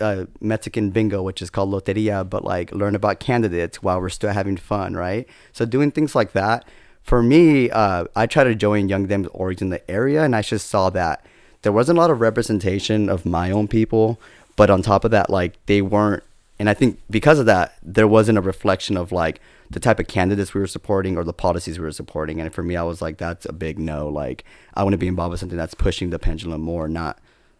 uh, 0.00 0.26
Mexican 0.40 0.90
bingo, 0.90 1.22
which 1.22 1.42
is 1.42 1.50
called 1.50 1.70
loteria, 1.70 2.28
but 2.28 2.44
like 2.44 2.72
learn 2.72 2.94
about 2.94 3.20
candidates 3.20 3.82
while 3.82 4.00
we're 4.00 4.08
still 4.08 4.32
having 4.32 4.56
fun, 4.56 4.94
right? 4.94 5.26
So 5.52 5.64
doing 5.66 5.90
things 5.90 6.14
like 6.14 6.32
that. 6.32 6.66
For 7.02 7.20
me, 7.20 7.68
uh, 7.68 8.04
I 8.14 8.26
try 8.26 8.44
to 8.44 8.54
join 8.54 8.88
Young 8.88 9.08
Dems 9.08 9.26
orgs 9.36 9.60
in 9.60 9.70
the 9.70 9.90
area, 9.90 10.22
and 10.22 10.36
I 10.36 10.42
just 10.42 10.68
saw 10.68 10.88
that 10.90 11.26
there 11.62 11.72
wasn't 11.72 11.98
a 11.98 12.00
lot 12.00 12.10
of 12.10 12.20
representation 12.20 13.08
of 13.08 13.24
my 13.24 13.50
own 13.50 13.68
people, 13.68 14.20
but 14.56 14.70
on 14.70 14.82
top 14.82 15.04
of 15.04 15.10
that, 15.12 15.30
like 15.30 15.54
they 15.66 15.80
weren't, 15.80 16.22
and 16.58 16.68
I 16.68 16.74
think 16.74 17.00
because 17.10 17.38
of 17.38 17.46
that, 17.46 17.76
there 17.82 18.06
wasn't 18.06 18.38
a 18.38 18.42
reflection 18.42 18.96
of 18.96 19.10
like 19.10 19.40
the 19.70 19.80
type 19.80 19.98
of 19.98 20.06
candidates 20.06 20.54
we 20.54 20.60
were 20.60 20.66
supporting 20.66 21.16
or 21.16 21.24
the 21.24 21.32
policies 21.32 21.78
we 21.78 21.84
were 21.84 21.92
supporting. 21.92 22.40
And 22.40 22.52
for 22.52 22.62
me, 22.62 22.76
I 22.76 22.82
was 22.82 23.00
like, 23.00 23.16
that's 23.16 23.46
a 23.46 23.52
big 23.52 23.78
no. 23.78 24.08
Like 24.08 24.44
I 24.74 24.82
want 24.82 24.92
to 24.92 24.98
be 24.98 25.08
involved 25.08 25.30
with 25.30 25.40
something 25.40 25.58
that's 25.58 25.74
pushing 25.74 26.10
the 26.10 26.18
pendulum 26.18 26.60
more, 26.60 26.88
not 26.88 27.18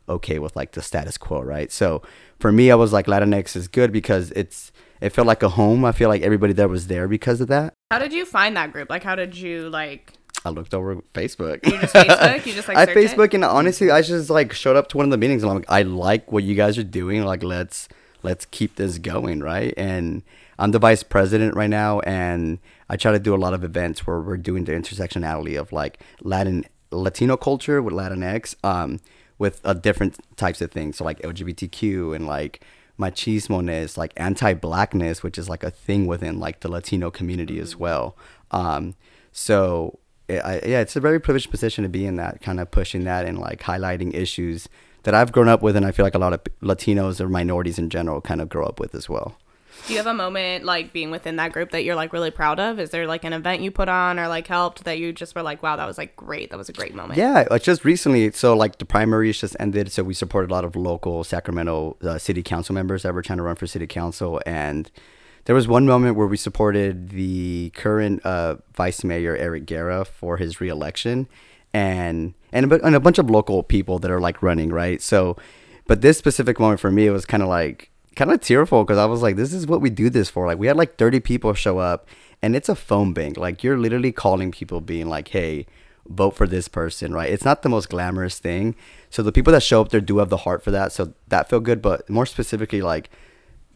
okay 0.09 0.39
with 0.39 0.55
like 0.57 0.73
the 0.73 0.83
status 0.83 1.17
quo, 1.17 1.41
right? 1.41 1.73
So 1.73 2.03
for 2.39 2.53
me, 2.53 2.71
I 2.71 2.75
was 2.75 2.93
like 2.93 3.07
Latinx 3.07 3.57
is 3.57 3.69
good 3.69 3.93
because 3.93 4.31
it's 4.33 4.73
it 5.01 5.11
felt 5.11 5.27
like 5.27 5.43
a 5.43 5.49
home. 5.49 5.85
I 5.85 5.93
feel 5.93 6.09
like 6.09 6.23
everybody 6.23 6.53
there 6.53 6.69
was 6.69 6.87
there 6.87 7.09
because 7.09 7.41
of 7.41 7.49
that. 7.49 7.75
How 7.91 7.99
did 7.99 8.13
you 8.13 8.25
find 8.25 8.57
that 8.57 8.73
group? 8.73 8.89
Like, 8.89 9.03
how 9.03 9.17
did 9.17 9.37
you 9.37 9.69
like? 9.69 10.13
I 10.45 10.51
looked 10.51 10.75
over 10.75 10.97
Facebook. 11.15 11.65
You 11.65 11.79
just 11.79 11.95
Facebook? 11.95 12.47
You 12.47 12.53
just 12.53 12.69
like 12.69 12.77
I 12.79 12.87
search 12.87 12.97
it? 12.97 13.11
Facebook 13.11 13.35
and 13.35 13.45
honestly, 13.45 13.91
I 13.91 14.03
just 14.03 14.31
like 14.31 14.53
showed 14.53 14.77
up 14.77 14.89
to 14.89 14.97
one 14.97 15.05
of 15.05 15.11
the 15.11 15.19
meetings 15.19 15.43
and 15.43 15.51
I'm 15.51 15.59
like, 15.59 15.71
I 15.71 15.83
like 15.83 16.33
what 16.33 16.45
you 16.45 16.55
guys 16.55 16.79
are 16.79 16.83
doing. 16.83 17.25
Like, 17.25 17.43
let's 17.43 17.89
let's 18.23 18.45
keep 18.47 18.77
this 18.77 18.99
going, 18.99 19.41
right? 19.41 19.75
And 19.77 20.23
I'm 20.59 20.71
the 20.71 20.79
vice 20.79 21.03
president 21.03 21.57
right 21.57 21.71
now, 21.71 22.01
and 22.01 22.59
I 22.89 22.97
try 22.97 23.13
to 23.13 23.19
do 23.19 23.35
a 23.35 23.37
lot 23.37 23.55
of 23.55 23.65
events 23.65 24.07
where 24.07 24.21
we're 24.21 24.37
doing 24.37 24.65
the 24.65 24.73
intersectionality 24.73 25.59
of 25.59 25.73
like 25.73 25.99
Latin 26.21 26.65
Latino 26.91 27.37
culture 27.37 27.83
with 27.83 27.95
Latinx, 27.95 28.55
um, 28.63 29.01
with 29.39 29.61
uh, 29.65 29.73
different 29.73 30.19
types 30.37 30.61
of 30.61 30.71
things, 30.71 30.99
so 30.99 31.05
like 31.05 31.21
LGBTQ 31.23 32.15
and 32.15 32.27
like 32.27 32.65
machismo-ness, 32.99 33.97
like 33.97 34.13
anti-blackness, 34.17 35.23
which 35.23 35.39
is 35.39 35.49
like 35.49 35.65
a 35.65 35.71
thing 35.71 36.07
within 36.07 36.39
like 36.39 36.61
the 36.61 36.71
Latino 36.71 37.11
community 37.11 37.59
as 37.59 37.75
well. 37.75 38.17
Um, 38.51 38.95
so 39.33 39.99
I, 40.41 40.55
yeah, 40.67 40.81
it's 40.81 40.97
a 40.97 41.01
very 41.01 41.21
privileged 41.21 41.51
position 41.51 41.83
to 41.85 41.89
be 41.89 42.07
in 42.07 42.17
that 42.17 42.43
kind 42.43 42.61
of 42.61 42.71
pushing 42.71 43.05
that 43.05 43.27
and 43.27 43.39
like 43.39 43.61
highlighting 43.61 44.15
issues 44.15 44.69
that 45.05 45.15
I've 45.15 45.33
grown 45.33 45.49
up 45.49 45.63
with, 45.63 45.77
and 45.77 45.85
I 45.85 45.91
feel 45.91 46.05
like 46.05 46.15
a 46.15 46.19
lot 46.19 46.33
of 46.33 46.43
Latinos 46.63 47.21
or 47.21 47.29
minorities 47.29 47.79
in 47.79 47.91
general 47.91 48.21
kind 48.21 48.41
of 48.41 48.49
grow 48.49 48.65
up 48.65 48.79
with 48.79 48.95
as 48.95 49.09
well. 49.09 49.37
Do 49.87 49.95
you 49.95 49.99
have 49.99 50.07
a 50.07 50.15
moment 50.15 50.65
like 50.65 50.93
being 50.93 51.11
within 51.11 51.37
that 51.37 51.53
group 51.53 51.71
that 51.71 51.83
you're 51.83 51.97
like 51.97 52.13
really 52.13 52.31
proud 52.31 52.61
of? 52.61 52.79
Is 52.79 52.91
there 52.91 53.07
like 53.07 53.25
an 53.25 53.33
event 53.33 53.63
you 53.63 53.73
put 53.73 53.89
on 53.89 54.19
or 54.21 54.29
like 54.29 54.47
helped 54.47 54.85
that 54.85 54.99
you 54.99 55.13
just 55.13 55.35
were 55.35 55.43
like, 55.43 55.63
wow, 55.63 55.75
that 55.75 55.87
was 55.87 55.99
like 55.99 56.15
great. 56.15 56.51
That 56.51 56.57
was 56.57 56.69
a 56.69 56.73
great 56.73 56.95
moment. 56.95 57.19
Yeah, 57.19 57.47
like 57.51 57.63
just 57.63 57.85
recently, 57.85 58.31
so 58.31 58.55
like 58.55 58.79
the 58.79 58.85
primaries 58.85 59.41
just 59.41 59.57
ended, 59.59 59.91
so 59.91 60.05
we 60.05 60.15
supported 60.15 60.51
a 60.51 60.55
lot 60.55 60.65
of 60.65 60.77
local 60.77 61.25
Sacramento 61.25 61.97
uh, 62.03 62.19
city 62.19 62.43
council 62.43 62.75
members 62.75 63.03
that 63.03 63.13
were 63.13 63.23
trying 63.23 63.39
to 63.39 63.43
run 63.43 63.57
for 63.57 63.67
city 63.67 63.89
council, 63.89 64.41
and 64.47 64.91
there 65.45 65.55
was 65.55 65.67
one 65.67 65.87
moment 65.87 66.17
where 66.17 66.27
we 66.27 66.37
supported 66.37 67.11
the 67.11 67.71
current 67.75 68.25
uh, 68.25 68.57
vice 68.75 69.03
mayor 69.03 69.37
Eric 69.37 69.67
Guerra 69.67 70.05
for 70.05 70.37
his 70.37 70.61
reelection, 70.61 71.29
and 71.75 72.35
and 72.53 72.71
a, 72.71 72.85
and 72.85 72.95
a 72.95 73.01
bunch 73.01 73.19
of 73.19 73.29
local 73.29 73.63
people 73.63 73.99
that 74.01 74.11
are 74.11 74.21
like 74.21 74.43
running 74.43 74.71
right. 74.71 75.03
So, 75.03 75.37
but 75.87 76.01
this 76.01 76.19
specific 76.19 76.61
moment 76.61 76.81
for 76.81 76.91
me, 76.91 77.07
it 77.07 77.11
was 77.11 77.27
kind 77.27 77.43
of 77.43 77.49
like 77.49 77.91
kind 78.15 78.31
of 78.31 78.41
tearful 78.41 78.85
because 78.85 78.99
I 78.99 79.07
was 79.07 79.23
like, 79.23 79.37
this 79.37 79.53
is 79.53 79.67
what 79.67 79.81
we 79.81 79.91
do 79.91 80.11
this 80.11 80.31
for. 80.31 80.47
Like 80.47 80.59
we 80.59 80.67
had 80.67 80.77
like 80.77 80.97
30 80.97 81.21
people 81.21 81.55
show 81.55 81.79
up, 81.79 82.07
and 82.41 82.55
it's 82.55 82.69
a 82.69 82.77
phone 82.77 83.13
bank. 83.13 83.37
Like 83.37 83.65
you're 83.65 83.79
literally 83.79 84.13
calling 84.13 84.53
people, 84.53 84.81
being 84.81 85.09
like, 85.09 85.29
hey. 85.29 85.67
Vote 86.09 86.33
for 86.33 86.49
this 86.49 86.67
person, 86.67 87.15
right? 87.15 87.31
It's 87.31 87.45
not 87.45 87.63
the 87.63 87.69
most 87.69 87.89
glamorous 87.89 88.41
thing. 88.41 88.75
So 89.09 89.23
the 89.23 89.31
people 89.31 89.53
that 89.53 89.63
show 89.63 89.81
up 89.81 89.91
there 89.91 90.01
do 90.01 90.19
have 90.19 90.31
the 90.31 90.39
heart 90.39 90.65
for 90.65 90.73
that. 90.73 90.91
So 90.91 91.15
that 91.29 91.49
felt 91.49 91.63
good. 91.63 91.81
But 91.81 92.11
more 92.11 92.27
specifically, 92.27 92.83
like 92.83 93.09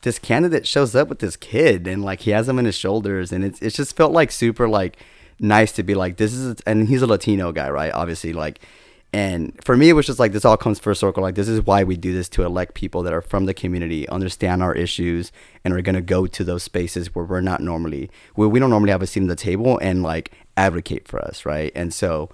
this 0.03 0.19
candidate 0.19 0.67
shows 0.67 0.95
up 0.95 1.09
with 1.09 1.19
this 1.19 1.37
kid 1.37 1.87
and 1.87 2.05
like 2.05 2.21
he 2.21 2.31
has 2.31 2.49
him 2.49 2.59
in 2.59 2.65
his 2.65 2.77
shoulders 2.77 3.33
and 3.33 3.45
it's, 3.45 3.61
it's 3.61 3.77
just 3.77 3.97
felt 3.97 4.13
like 4.13 4.31
super 4.31 4.69
like 4.69 4.99
nice 5.39 5.73
to 5.73 5.83
be 5.83 5.95
like 5.95 6.17
this 6.17 6.33
is 6.33 6.61
and 6.67 6.89
he's 6.89 7.03
a 7.03 7.07
latino 7.07 7.53
guy 7.53 7.69
right 7.69 7.93
obviously 7.93 8.33
like 8.33 8.61
And 9.13 9.53
for 9.65 9.77
me, 9.77 9.89
it 9.89 9.95
was 9.95 10.05
just 10.05 10.19
like 10.19 10.33
this 10.33 10.45
all 10.45 10.57
comes 10.57 10.79
full 10.79 10.95
circle. 10.95 11.23
Like 11.23 11.37
this 11.37 11.49
is 11.49 11.65
why 11.65 11.85
we 11.85 11.97
do 11.97 12.13
this 12.13 12.29
to 12.31 12.45
elect 12.45 12.75
people 12.75 13.03
that 13.05 13.15
are 13.15 13.23
from 13.23 13.47
the 13.47 13.55
community, 13.55 14.07
understand 14.09 14.63
our 14.63 14.75
issues, 14.75 15.33
and 15.65 15.73
are 15.73 15.81
gonna 15.81 16.03
go 16.03 16.27
to 16.27 16.45
those 16.45 16.63
spaces 16.63 17.15
where 17.15 17.25
we're 17.25 17.41
not 17.41 17.61
normally, 17.61 18.11
where 18.35 18.49
we 18.49 18.59
don't 18.61 18.69
normally 18.69 18.91
have 18.91 19.03
a 19.03 19.07
seat 19.07 19.23
at 19.23 19.29
the 19.29 19.37
table 19.37 19.79
and 19.79 20.03
like 20.03 20.33
advocate 20.57 21.09
for 21.09 21.19
us, 21.21 21.47
right? 21.47 21.73
And 21.75 21.95
so, 21.95 22.29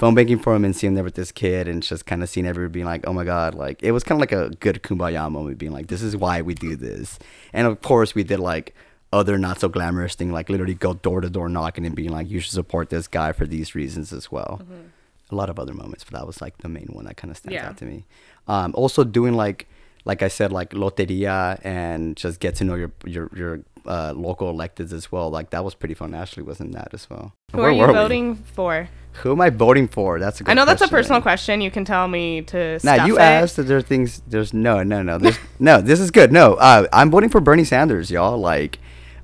phone 0.00 0.14
banking 0.14 0.38
for 0.38 0.54
him 0.54 0.64
and 0.64 0.74
seeing 0.74 0.94
there 0.94 1.04
with 1.04 1.14
this 1.14 1.30
kid 1.30 1.68
and 1.68 1.82
just 1.82 2.06
kind 2.06 2.22
of 2.22 2.28
seeing 2.30 2.46
everybody 2.46 2.72
being 2.72 2.86
like, 2.86 3.06
oh 3.06 3.12
my 3.12 3.22
god, 3.22 3.54
like 3.54 3.82
it 3.82 3.92
was 3.92 4.02
kind 4.02 4.16
of 4.16 4.20
like 4.20 4.32
a 4.32 4.48
good 4.56 4.82
kumbaya 4.82 5.30
moment, 5.30 5.58
being 5.58 5.72
like, 5.72 5.88
this 5.88 6.00
is 6.00 6.16
why 6.16 6.40
we 6.40 6.54
do 6.54 6.74
this. 6.74 7.18
And 7.52 7.66
of 7.66 7.82
course, 7.82 8.14
we 8.14 8.24
did 8.24 8.40
like 8.40 8.74
other 9.12 9.36
not 9.36 9.60
so 9.60 9.68
glamorous 9.68 10.14
thing, 10.14 10.32
like 10.32 10.48
literally 10.48 10.72
go 10.72 10.94
door 10.94 11.20
to 11.20 11.28
door 11.28 11.50
knocking 11.50 11.84
and 11.84 11.94
being 11.94 12.10
like, 12.10 12.30
you 12.30 12.40
should 12.40 12.52
support 12.52 12.88
this 12.88 13.06
guy 13.06 13.32
for 13.32 13.46
these 13.46 13.74
reasons 13.74 14.10
as 14.10 14.32
well. 14.32 14.62
Mm-hmm. 14.62 15.32
A 15.32 15.34
lot 15.34 15.50
of 15.50 15.58
other 15.58 15.74
moments, 15.74 16.02
but 16.02 16.18
that 16.18 16.26
was 16.26 16.40
like 16.40 16.56
the 16.58 16.68
main 16.68 16.88
one 16.92 17.04
that 17.04 17.18
kind 17.18 17.30
of 17.30 17.36
stands 17.36 17.54
yeah. 17.54 17.68
out 17.68 17.76
to 17.76 17.84
me. 17.84 18.06
Um, 18.48 18.72
also 18.74 19.04
doing 19.04 19.34
like, 19.34 19.68
like 20.06 20.22
I 20.22 20.28
said, 20.28 20.50
like 20.50 20.70
loteria 20.70 21.60
and 21.62 22.16
just 22.16 22.40
get 22.40 22.54
to 22.56 22.64
know 22.64 22.74
your 22.74 22.90
your 23.04 23.30
your 23.36 23.60
uh, 23.84 24.14
local 24.16 24.52
electeds 24.52 24.94
as 24.94 25.12
well. 25.12 25.28
Like 25.30 25.50
that 25.50 25.62
was 25.62 25.74
pretty 25.74 25.94
fun. 25.94 26.14
Ashley 26.14 26.42
was 26.42 26.58
in 26.58 26.70
that 26.70 26.88
as 26.94 27.10
well. 27.10 27.34
Who 27.52 27.58
Where 27.58 27.68
are 27.68 27.72
you 27.72 27.86
voting 27.86 28.30
we? 28.30 28.36
for? 28.54 28.88
Who 29.14 29.32
am 29.32 29.40
I 29.40 29.50
voting 29.50 29.88
for? 29.88 30.18
That's 30.18 30.40
a 30.40 30.50
I 30.50 30.54
know 30.54 30.64
that's 30.64 30.82
a 30.82 30.88
personal 30.88 31.20
question. 31.20 31.60
You 31.60 31.70
can 31.70 31.84
tell 31.84 32.08
me 32.08 32.42
to. 32.42 32.78
Now 32.82 33.06
you 33.06 33.18
it. 33.18 33.22
asked 33.22 33.56
that 33.56 33.64
there 33.64 33.76
are 33.76 33.82
things. 33.82 34.22
There's 34.26 34.54
no, 34.54 34.82
no, 34.82 35.02
no. 35.02 35.18
There's 35.18 35.38
no. 35.58 35.80
This 35.80 36.00
is 36.00 36.10
good. 36.10 36.32
No, 36.32 36.54
uh, 36.54 36.86
I'm 36.92 37.10
voting 37.10 37.28
for 37.28 37.40
Bernie 37.40 37.64
Sanders, 37.64 38.10
y'all. 38.10 38.38
Like, 38.38 38.78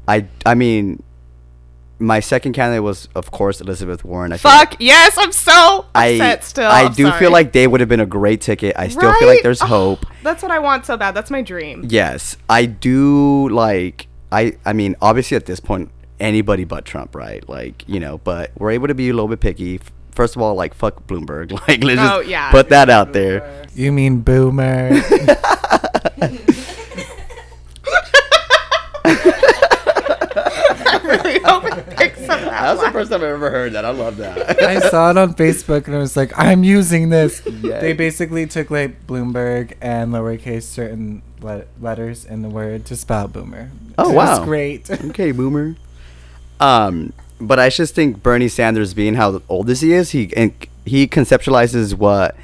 I 0.07 0.27
I 0.44 0.55
mean, 0.55 1.03
my 1.99 2.20
second 2.20 2.53
candidate 2.53 2.83
was 2.83 3.09
of 3.14 3.31
course 3.31 3.61
Elizabeth 3.61 4.05
Warren. 4.05 4.33
I 4.33 4.37
Fuck 4.37 4.77
yes, 4.79 5.16
I'm 5.18 5.33
so 5.33 5.87
upset 5.94 6.40
I, 6.40 6.42
still. 6.42 6.70
I 6.70 6.88
do 6.88 7.05
sorry. 7.05 7.18
feel 7.18 7.31
like 7.31 7.53
they 7.53 7.66
would 7.66 7.81
have 7.81 7.88
been 7.88 8.01
a 8.01 8.07
great 8.07 8.40
ticket. 8.40 8.77
I 8.79 8.88
still 8.88 9.09
right? 9.09 9.18
feel 9.18 9.29
like 9.29 9.42
there's 9.42 9.61
hope. 9.61 10.05
that's 10.22 10.42
what 10.42 10.53
I 10.53 10.59
want 10.59 10.85
so 10.85 10.96
bad. 10.96 11.14
That's 11.14 11.31
my 11.31 11.42
dream. 11.42 11.87
Yes, 11.88 12.37
I 12.49 12.66
do 12.66 13.49
like. 13.49 14.09
I 14.31 14.57
I 14.64 14.72
mean, 14.72 14.96
obviously 15.01 15.37
at 15.37 15.46
this 15.46 15.61
point, 15.61 15.90
anybody 16.20 16.64
but 16.64 16.85
Trump, 16.85 17.14
right? 17.14 17.46
Like 17.48 17.85
you 17.88 18.00
know, 18.00 18.18
but 18.18 18.50
we're 18.57 18.70
able 18.72 18.88
to 18.88 18.94
be 18.94 19.09
a 19.09 19.12
little 19.12 19.29
bit 19.29 19.40
picky. 19.40 19.81
First 20.12 20.37
of 20.37 20.42
all, 20.42 20.55
like 20.55 20.74
fuck 20.74 21.07
Bloomberg. 21.07 21.52
Like 21.68 21.83
let's 21.83 22.00
oh, 22.00 22.18
just 22.20 22.29
yeah. 22.29 22.50
put 22.50 22.70
that 22.70 22.90
out 22.90 23.12
there. 23.12 23.66
You 23.74 23.92
mean 23.92 24.20
boomer? 24.20 24.90
really 31.07 31.38
hope 31.40 31.64
it 31.64 31.96
picks 31.96 32.20
up 32.29 32.40
that 32.40 32.50
That's 32.50 32.83
the 32.83 32.90
first 32.90 33.11
time 33.11 33.20
I've 33.20 33.29
ever 33.29 33.50
heard 33.50 33.72
that. 33.72 33.85
I 33.85 33.90
love 33.90 34.16
that. 34.18 34.62
I 34.62 34.81
saw 34.81 35.11
it 35.11 35.16
on 35.16 35.35
Facebook 35.35 35.87
and 35.87 35.94
I 35.94 35.98
was 35.98 36.16
like, 36.16 36.33
I'm 36.37 36.64
using 36.64 37.11
this. 37.11 37.44
Yay. 37.46 37.81
They 37.81 37.92
basically 37.92 38.46
took 38.46 38.70
like 38.70 39.07
Bloomberg 39.07 39.74
and 39.81 40.12
lowercase 40.12 40.64
certain 40.64 41.22
le- 41.40 41.64
letters 41.81 42.24
in 42.24 42.42
the 42.42 42.48
word 42.48 42.85
to 42.87 42.96
spell 42.96 43.29
boomer. 43.29 43.70
Oh 43.98 44.11
it 44.11 44.14
wow, 44.14 44.44
great. 44.44 44.90
okay, 44.90 45.33
boomer. 45.33 45.76
Um, 46.61 47.12
but 47.40 47.59
I 47.59 47.69
just 47.69 47.95
think 47.95 48.23
Bernie 48.23 48.49
Sanders, 48.49 48.95
being 48.95 49.14
how 49.14 49.42
old 49.49 49.69
as 49.69 49.81
he 49.81 49.92
is, 49.92 50.11
he 50.11 50.35
and 50.37 50.55
he 50.85 51.07
conceptualizes 51.07 51.95
what 51.95 52.37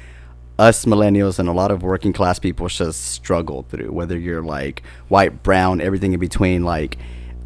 us 0.59 0.85
millennials 0.85 1.39
and 1.39 1.49
a 1.49 1.51
lot 1.51 1.71
of 1.71 1.81
working 1.81 2.13
class 2.13 2.37
people 2.37 2.67
just 2.67 3.01
struggle 3.11 3.63
through. 3.69 3.91
Whether 3.91 4.17
you're 4.17 4.43
like 4.43 4.83
white, 5.07 5.41
brown, 5.41 5.81
everything 5.81 6.13
in 6.13 6.19
between, 6.19 6.63
like 6.63 6.97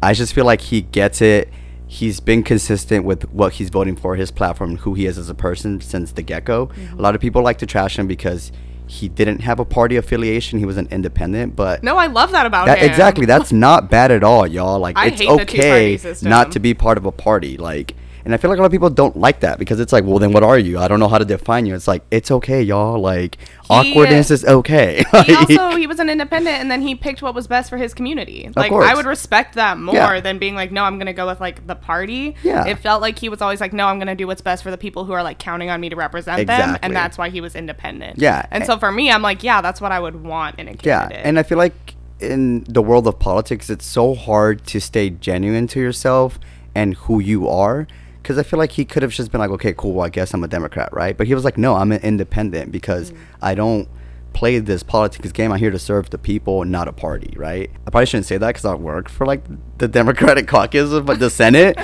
I 0.02 0.12
just 0.12 0.34
feel 0.34 0.44
like 0.44 0.60
he 0.60 0.82
gets 0.82 1.22
it. 1.22 1.48
He's 1.86 2.20
been 2.20 2.42
consistent 2.42 3.06
with 3.06 3.30
what 3.32 3.54
he's 3.54 3.70
voting 3.70 3.96
for, 3.96 4.14
his 4.14 4.30
platform, 4.30 4.76
who 4.76 4.92
he 4.92 5.06
is 5.06 5.16
as 5.16 5.30
a 5.30 5.34
person 5.34 5.80
since 5.80 6.12
the 6.12 6.20
get 6.20 6.44
go. 6.44 6.66
Mm-hmm. 6.66 6.98
A 6.98 7.02
lot 7.02 7.14
of 7.14 7.20
people 7.22 7.40
like 7.42 7.58
to 7.58 7.66
trash 7.66 7.98
him 7.98 8.06
because 8.06 8.52
he 8.88 9.08
didn't 9.08 9.40
have 9.40 9.60
a 9.60 9.64
party 9.64 9.96
affiliation. 9.96 10.58
He 10.58 10.64
was 10.64 10.78
an 10.78 10.88
independent, 10.90 11.54
but 11.54 11.82
no, 11.82 11.96
I 11.96 12.06
love 12.06 12.32
that 12.32 12.46
about 12.46 12.66
that, 12.66 12.78
him. 12.78 12.88
Exactly, 12.88 13.26
that's 13.26 13.52
not 13.52 13.90
bad 13.90 14.10
at 14.10 14.24
all, 14.24 14.46
y'all. 14.46 14.78
Like 14.78 14.96
I 14.96 15.08
it's 15.08 15.20
okay 15.20 15.98
not 16.22 16.52
to 16.52 16.58
be 16.58 16.72
part 16.72 16.96
of 16.96 17.04
a 17.04 17.12
party. 17.12 17.58
Like 17.58 17.94
and 18.28 18.34
I 18.34 18.36
feel 18.36 18.50
like 18.50 18.58
a 18.58 18.60
lot 18.60 18.66
of 18.66 18.72
people 18.72 18.90
don't 18.90 19.16
like 19.16 19.40
that 19.40 19.58
because 19.58 19.80
it's 19.80 19.90
like, 19.90 20.04
well, 20.04 20.18
then 20.18 20.32
what 20.32 20.42
are 20.42 20.58
you? 20.58 20.78
I 20.78 20.86
don't 20.86 21.00
know 21.00 21.08
how 21.08 21.16
to 21.16 21.24
define 21.24 21.64
you. 21.64 21.74
It's 21.74 21.88
like, 21.88 22.02
it's 22.10 22.30
okay, 22.30 22.60
y'all. 22.60 23.00
Like, 23.00 23.38
he, 23.38 23.46
awkwardness 23.70 24.30
is 24.30 24.44
okay. 24.44 25.02
he 25.24 25.34
also, 25.34 25.76
he 25.78 25.86
was 25.86 25.98
an 25.98 26.10
independent 26.10 26.56
and 26.56 26.70
then 26.70 26.82
he 26.82 26.94
picked 26.94 27.22
what 27.22 27.34
was 27.34 27.46
best 27.46 27.70
for 27.70 27.78
his 27.78 27.94
community. 27.94 28.50
Like, 28.54 28.70
I 28.70 28.94
would 28.94 29.06
respect 29.06 29.54
that 29.54 29.78
more 29.78 29.94
yeah. 29.94 30.20
than 30.20 30.38
being 30.38 30.54
like, 30.54 30.70
no, 30.70 30.84
I'm 30.84 30.96
going 30.96 31.06
to 31.06 31.14
go 31.14 31.26
with 31.26 31.40
like 31.40 31.66
the 31.66 31.74
party. 31.74 32.36
Yeah. 32.42 32.66
It 32.66 32.80
felt 32.80 33.00
like 33.00 33.18
he 33.18 33.30
was 33.30 33.40
always 33.40 33.62
like, 33.62 33.72
no, 33.72 33.86
I'm 33.86 33.96
going 33.96 34.08
to 34.08 34.14
do 34.14 34.26
what's 34.26 34.42
best 34.42 34.62
for 34.62 34.70
the 34.70 34.76
people 34.76 35.06
who 35.06 35.14
are 35.14 35.22
like 35.22 35.38
counting 35.38 35.70
on 35.70 35.80
me 35.80 35.88
to 35.88 35.96
represent 35.96 36.38
exactly. 36.38 36.72
them. 36.72 36.80
And 36.82 36.94
that's 36.94 37.16
why 37.16 37.30
he 37.30 37.40
was 37.40 37.56
independent. 37.56 38.18
Yeah. 38.18 38.44
And 38.50 38.66
so 38.66 38.76
for 38.78 38.92
me, 38.92 39.10
I'm 39.10 39.22
like, 39.22 39.42
yeah, 39.42 39.62
that's 39.62 39.80
what 39.80 39.90
I 39.90 40.00
would 40.00 40.22
want 40.22 40.58
in 40.58 40.68
a 40.68 40.76
candidate. 40.76 41.16
Yeah. 41.16 41.22
And 41.26 41.38
I 41.38 41.44
feel 41.44 41.56
like 41.56 41.94
in 42.20 42.64
the 42.64 42.82
world 42.82 43.06
of 43.06 43.18
politics, 43.18 43.70
it's 43.70 43.86
so 43.86 44.14
hard 44.14 44.66
to 44.66 44.82
stay 44.82 45.08
genuine 45.08 45.66
to 45.68 45.80
yourself 45.80 46.38
and 46.74 46.92
who 46.92 47.20
you 47.20 47.48
are 47.48 47.86
because 48.28 48.38
I 48.38 48.42
feel 48.42 48.58
like 48.58 48.72
he 48.72 48.84
could 48.84 49.02
have 49.02 49.10
just 49.10 49.32
been 49.32 49.38
like, 49.38 49.48
okay, 49.52 49.72
cool, 49.72 49.94
well, 49.94 50.04
I 50.04 50.10
guess 50.10 50.34
I'm 50.34 50.44
a 50.44 50.48
Democrat, 50.48 50.90
right? 50.92 51.16
But 51.16 51.28
he 51.28 51.34
was 51.34 51.44
like, 51.44 51.56
no, 51.56 51.76
I'm 51.76 51.92
an 51.92 52.02
independent 52.02 52.70
because 52.70 53.10
mm. 53.10 53.18
I 53.40 53.54
don't 53.54 53.88
play 54.34 54.58
this 54.58 54.82
politics 54.82 55.32
game. 55.32 55.50
I'm 55.50 55.58
here 55.58 55.70
to 55.70 55.78
serve 55.78 56.10
the 56.10 56.18
people, 56.18 56.62
not 56.66 56.88
a 56.88 56.92
party, 56.92 57.32
right? 57.38 57.70
I 57.86 57.90
probably 57.90 58.04
shouldn't 58.04 58.26
say 58.26 58.36
that 58.36 58.46
because 58.48 58.66
I 58.66 58.74
work 58.74 59.08
for 59.08 59.24
like 59.24 59.44
the 59.78 59.88
Democratic 59.88 60.46
caucus 60.54 60.92
of 60.92 61.06
the 61.06 61.30
Senate. 61.30 61.78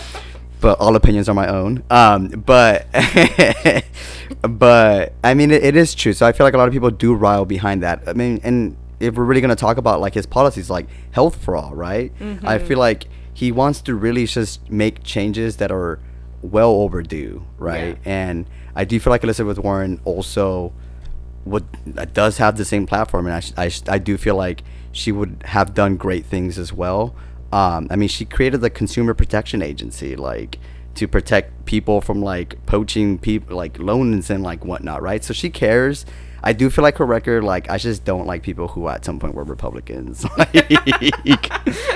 but 0.61 0.79
all 0.81 0.95
opinions 0.97 1.31
are 1.31 1.35
my 1.35 1.49
own. 1.49 1.83
Um, 1.89 2.29
but 2.29 2.89
but 4.43 5.15
I 5.25 5.33
mean, 5.33 5.51
it, 5.51 5.65
it 5.65 5.77
is 5.77 5.95
true. 5.95 6.13
So 6.13 6.27
I 6.27 6.33
feel 6.33 6.45
like 6.45 6.53
a 6.53 6.59
lot 6.59 6.69
of 6.69 6.75
people 6.75 6.91
do 6.91 7.15
rile 7.15 7.47
behind 7.47 7.83
that. 7.83 8.07
I 8.07 8.13
mean, 8.13 8.39
and 8.45 8.77
if 9.01 9.15
we're 9.15 9.25
really 9.25 9.41
gonna 9.41 9.57
talk 9.57 9.79
about 9.79 10.03
like 10.03 10.13
his 10.13 10.27
policies, 10.27 10.69
like 10.69 10.89
health 11.13 11.43
for 11.43 11.57
all, 11.57 11.75
right? 11.75 12.15
Mm-hmm. 12.19 12.47
I 12.47 12.59
feel 12.59 12.79
like 12.79 13.07
he 13.33 13.51
wants 13.51 13.81
to 13.81 13.95
really 13.95 14.27
just 14.27 14.71
make 14.71 15.03
changes 15.03 15.57
that 15.57 15.73
are 15.73 16.01
well 16.45 16.71
overdue, 16.71 17.45
right? 17.59 17.99
Yeah. 18.05 18.13
And 18.13 18.47
I 18.75 18.85
do 18.85 18.99
feel 19.01 19.11
like 19.11 19.25
Elizabeth 19.25 19.59
Warren 19.59 20.01
also 20.05 20.73
would 21.45 21.65
uh, 21.97 22.05
does 22.07 22.39
have 22.39 22.57
the 22.57 22.65
same 22.65 22.87
platform, 22.87 23.27
and 23.27 23.53
I, 23.57 23.65
I, 23.65 23.71
I 23.89 23.99
do 23.99 24.17
feel 24.17 24.37
like 24.37 24.63
she 24.93 25.13
would 25.13 25.43
have 25.47 25.75
done 25.75 25.97
great 25.97 26.25
things 26.25 26.59
as 26.59 26.73
well. 26.73 27.15
Um, 27.53 27.87
I 27.91 27.97
mean, 27.97 28.09
she 28.09 28.25
created 28.25 28.61
the 28.61 28.71
Consumer 28.71 29.15
Protection 29.15 29.63
Agency, 29.63 30.17
like 30.17 30.59
to 30.95 31.09
protect 31.09 31.67
people 31.67 32.01
from 32.01 32.23
like 32.23 32.65
poaching 32.67 33.19
people, 33.19 33.57
like 33.57 33.79
loans 33.79 34.31
and 34.31 34.43
like 34.43 34.65
whatnot, 34.65 35.03
right? 35.03 35.23
So 35.23 35.35
she 35.35 35.51
cares. 35.51 36.07
I 36.43 36.53
do 36.53 36.69
feel 36.69 36.83
like 36.83 36.99
her 36.99 37.07
record, 37.07 37.43
like 37.43 37.71
I 37.71 37.79
just 37.79 38.05
don't 38.05 38.27
like 38.27 38.43
people 38.43 38.69
who 38.69 38.89
at 38.89 39.05
some 39.05 39.19
point 39.19 39.35
were 39.35 39.45
Republicans, 39.45 40.27
like, 40.39 40.55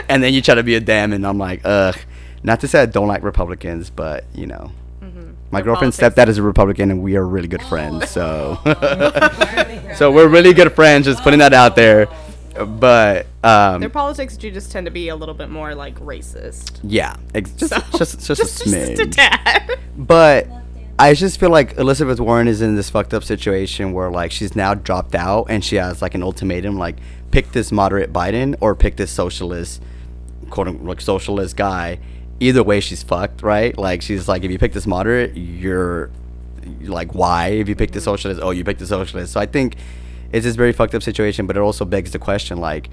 and 0.08 0.22
then 0.22 0.32
you 0.32 0.40
try 0.40 0.54
to 0.54 0.62
be 0.62 0.74
a 0.74 0.80
Dem, 0.80 1.12
and 1.12 1.26
I'm 1.26 1.38
like, 1.38 1.61
ugh. 1.64 1.96
Not 2.42 2.61
to 2.61 2.68
say 2.68 2.83
I 2.83 2.87
don't 2.87 3.09
like 3.09 3.22
Republicans, 3.22 3.90
but 3.90 4.24
you 4.35 4.46
know, 4.46 4.70
mm-hmm. 5.03 5.33
my 5.51 5.62
girlfriend's 5.62 5.98
stepdad 5.98 6.29
is 6.29 6.38
a 6.38 6.42
Republican, 6.42 6.90
and 6.90 7.03
we 7.03 7.16
are 7.16 7.27
really 7.27 7.48
good 7.48 7.62
friends. 7.62 8.09
So, 8.11 8.59
so 9.96 10.12
we're 10.12 10.29
really 10.29 10.55
good 10.55 10.72
friends. 10.72 11.07
Just 11.07 11.22
putting 11.22 11.40
that 11.40 11.53
out 11.53 11.77
there. 11.77 12.09
But 12.66 13.27
um, 13.44 13.81
their 13.81 13.88
politics 13.88 14.37
do 14.37 14.51
just 14.51 14.72
tend 14.72 14.87
to 14.87 14.90
be 14.90 15.09
a 15.09 15.16
little 15.16 15.35
bit 15.35 15.48
more 15.48 15.74
like 15.74 15.94
racist. 16.01 16.81
Yeah, 16.83 17.16
ex- 17.35 17.53
just, 17.53 17.72
so, 17.72 17.98
just, 17.98 18.27
just 18.27 18.38
just 18.38 18.66
a 18.66 18.68
smidge. 18.68 18.96
Just 18.96 19.01
a 19.03 19.07
tad. 19.07 19.79
But 19.96 20.48
I 20.98 21.14
just 21.14 21.38
feel 21.38 21.51
like 21.51 21.79
Elizabeth 21.79 22.18
Warren 22.18 22.48
is 22.48 22.61
in 22.61 22.74
this 22.74 22.90
fucked 22.90 23.14
up 23.14 23.22
situation 23.22 23.92
where 23.92 24.11
like 24.11 24.33
she's 24.33 24.57
now 24.57 24.74
dropped 24.74 25.14
out 25.14 25.46
and 25.48 25.64
she 25.64 25.77
has 25.77 26.03
like 26.03 26.16
an 26.16 26.24
ultimatum 26.24 26.77
like 26.77 26.96
pick 27.31 27.53
this 27.53 27.70
moderate 27.70 28.12
Biden 28.12 28.57
or 28.61 28.74
pick 28.74 28.96
this 28.96 29.12
socialist 29.12 29.81
quote 30.51 30.66
unquote 30.66 30.88
like 30.88 31.01
socialist 31.01 31.57
guy 31.57 32.01
either 32.40 32.62
way 32.62 32.81
she's 32.81 33.03
fucked, 33.03 33.42
right? 33.42 33.77
Like 33.77 34.03
she's 34.03 34.29
like 34.29 34.44
if 34.44 34.51
you 34.51 34.59
pick 34.59 34.72
this 34.72 34.87
moderate, 34.87 35.37
you're 35.37 36.11
like 36.83 37.14
why? 37.14 37.48
If 37.48 37.68
you 37.68 37.77
pick 37.77 37.92
the 37.92 37.98
mm-hmm. 37.98 38.05
socialist, 38.05 38.40
oh 38.42 38.51
you 38.51 38.64
picked 38.64 38.81
the 38.81 38.87
socialist. 38.87 39.33
So 39.33 39.40
I 39.40 39.46
think 39.46 39.77
it's 40.33 40.44
this 40.44 40.57
very 40.57 40.72
fucked 40.72 40.94
up 40.94 41.03
situation, 41.03 41.46
but 41.46 41.57
it 41.57 41.61
also 41.61 41.85
begs 41.85 42.12
the 42.12 42.18
question 42.18 42.59
like 42.59 42.90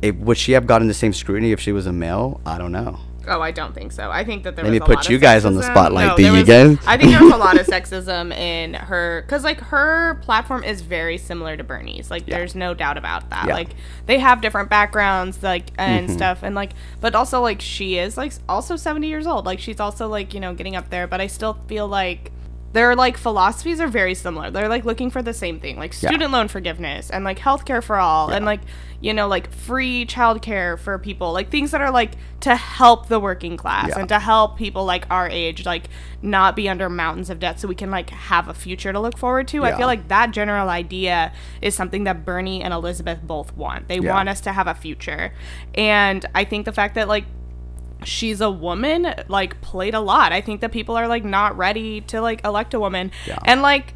if, 0.00 0.14
would 0.16 0.38
she 0.38 0.52
have 0.52 0.66
gotten 0.66 0.88
the 0.88 0.94
same 0.94 1.12
scrutiny 1.12 1.52
if 1.52 1.60
she 1.60 1.72
was 1.72 1.86
a 1.86 1.92
male? 1.92 2.40
I 2.46 2.58
don't 2.58 2.72
know. 2.72 3.00
Oh, 3.28 3.40
I 3.40 3.50
don't 3.50 3.74
think 3.74 3.92
so. 3.92 4.10
I 4.10 4.24
think 4.24 4.44
that 4.44 4.56
there 4.56 4.64
me 4.64 4.80
put 4.80 5.08
you 5.08 5.18
guys 5.18 5.44
on 5.44 5.54
the 5.54 5.62
spotlight. 5.62 6.08
No, 6.08 6.16
do 6.16 6.36
you 6.36 6.44
guys? 6.44 6.78
I 6.86 6.96
think 6.96 7.10
there 7.10 7.22
was 7.22 7.32
a 7.32 7.36
lot 7.36 7.58
of 7.60 7.66
sexism 7.68 8.32
in 8.32 8.74
her 8.74 9.22
because 9.22 9.44
like 9.44 9.60
her 9.60 10.16
platform 10.22 10.64
is 10.64 10.80
very 10.80 11.18
similar 11.18 11.56
to 11.56 11.64
Bernie's. 11.64 12.10
Like, 12.10 12.26
yeah. 12.26 12.38
there's 12.38 12.54
no 12.54 12.74
doubt 12.74 12.96
about 12.96 13.30
that. 13.30 13.46
Yeah. 13.48 13.54
Like, 13.54 13.70
they 14.06 14.18
have 14.18 14.40
different 14.40 14.70
backgrounds, 14.70 15.42
like 15.42 15.70
and 15.76 16.08
mm-hmm. 16.08 16.16
stuff, 16.16 16.42
and 16.42 16.54
like, 16.54 16.72
but 17.00 17.14
also 17.14 17.40
like 17.40 17.60
she 17.60 17.98
is 17.98 18.16
like 18.16 18.32
also 18.48 18.76
70 18.76 19.06
years 19.06 19.26
old. 19.26 19.46
Like, 19.46 19.60
she's 19.60 19.80
also 19.80 20.08
like 20.08 20.34
you 20.34 20.40
know 20.40 20.54
getting 20.54 20.76
up 20.76 20.90
there. 20.90 21.06
But 21.06 21.20
I 21.20 21.26
still 21.26 21.54
feel 21.68 21.86
like 21.86 22.32
their 22.72 22.94
like 22.94 23.16
philosophies 23.16 23.80
are 23.80 23.88
very 23.88 24.14
similar. 24.14 24.50
They're 24.50 24.68
like 24.68 24.84
looking 24.84 25.10
for 25.10 25.22
the 25.22 25.32
same 25.32 25.58
thing, 25.58 25.78
like 25.78 25.94
Yeah. 26.02 26.10
student 26.10 26.32
loan 26.32 26.48
forgiveness 26.48 27.08
and 27.10 27.24
like 27.24 27.38
healthcare 27.38 27.82
for 27.82 27.96
all 27.96 28.28
and 28.30 28.44
like 28.44 28.60
you 29.00 29.14
know 29.14 29.26
like 29.26 29.50
free 29.52 30.04
childcare 30.04 30.78
for 30.78 30.98
people, 30.98 31.32
like 31.32 31.50
things 31.50 31.70
that 31.70 31.80
are 31.80 31.90
like 31.90 32.12
to 32.40 32.54
help 32.54 33.08
the 33.08 33.18
working 33.18 33.56
class 33.56 33.88
Yeah. 33.88 34.00
and 34.00 34.08
to 34.10 34.18
help 34.18 34.58
people 34.58 34.84
like 34.84 35.06
our 35.08 35.28
age 35.28 35.64
like 35.64 35.84
not 36.20 36.56
be 36.56 36.68
under 36.68 36.90
mountains 36.90 37.30
of 37.30 37.38
debt 37.40 37.58
so 37.58 37.68
we 37.68 37.74
can 37.74 37.90
like 37.90 38.10
have 38.10 38.48
a 38.48 38.54
future 38.54 38.92
to 38.92 39.00
look 39.00 39.16
forward 39.16 39.48
to. 39.48 39.64
I 39.64 39.74
feel 39.76 39.86
like 39.86 40.08
that 40.08 40.32
general 40.32 40.68
idea 40.68 41.32
is 41.62 41.74
something 41.74 42.04
that 42.04 42.24
Bernie 42.26 42.62
and 42.62 42.74
Elizabeth 42.74 43.20
both 43.22 43.56
want. 43.56 43.88
They 43.88 43.98
Yeah. 43.98 44.12
want 44.12 44.28
us 44.28 44.40
to 44.42 44.52
have 44.52 44.66
a 44.66 44.74
future. 44.74 45.32
And 45.74 46.26
I 46.34 46.44
think 46.44 46.66
the 46.66 46.72
fact 46.72 46.96
that 46.96 47.08
like 47.08 47.24
she's 48.04 48.40
a 48.40 48.50
woman 48.50 49.14
like 49.28 49.60
played 49.60 49.94
a 49.94 50.00
lot. 50.00 50.32
I 50.32 50.40
think 50.40 50.60
that 50.60 50.72
people 50.72 50.96
are 50.96 51.08
like 51.08 51.24
not 51.24 51.56
ready 51.56 52.00
to 52.02 52.20
like 52.20 52.44
elect 52.44 52.74
a 52.74 52.80
woman. 52.80 53.10
Yeah. 53.26 53.38
and 53.44 53.62
like 53.62 53.94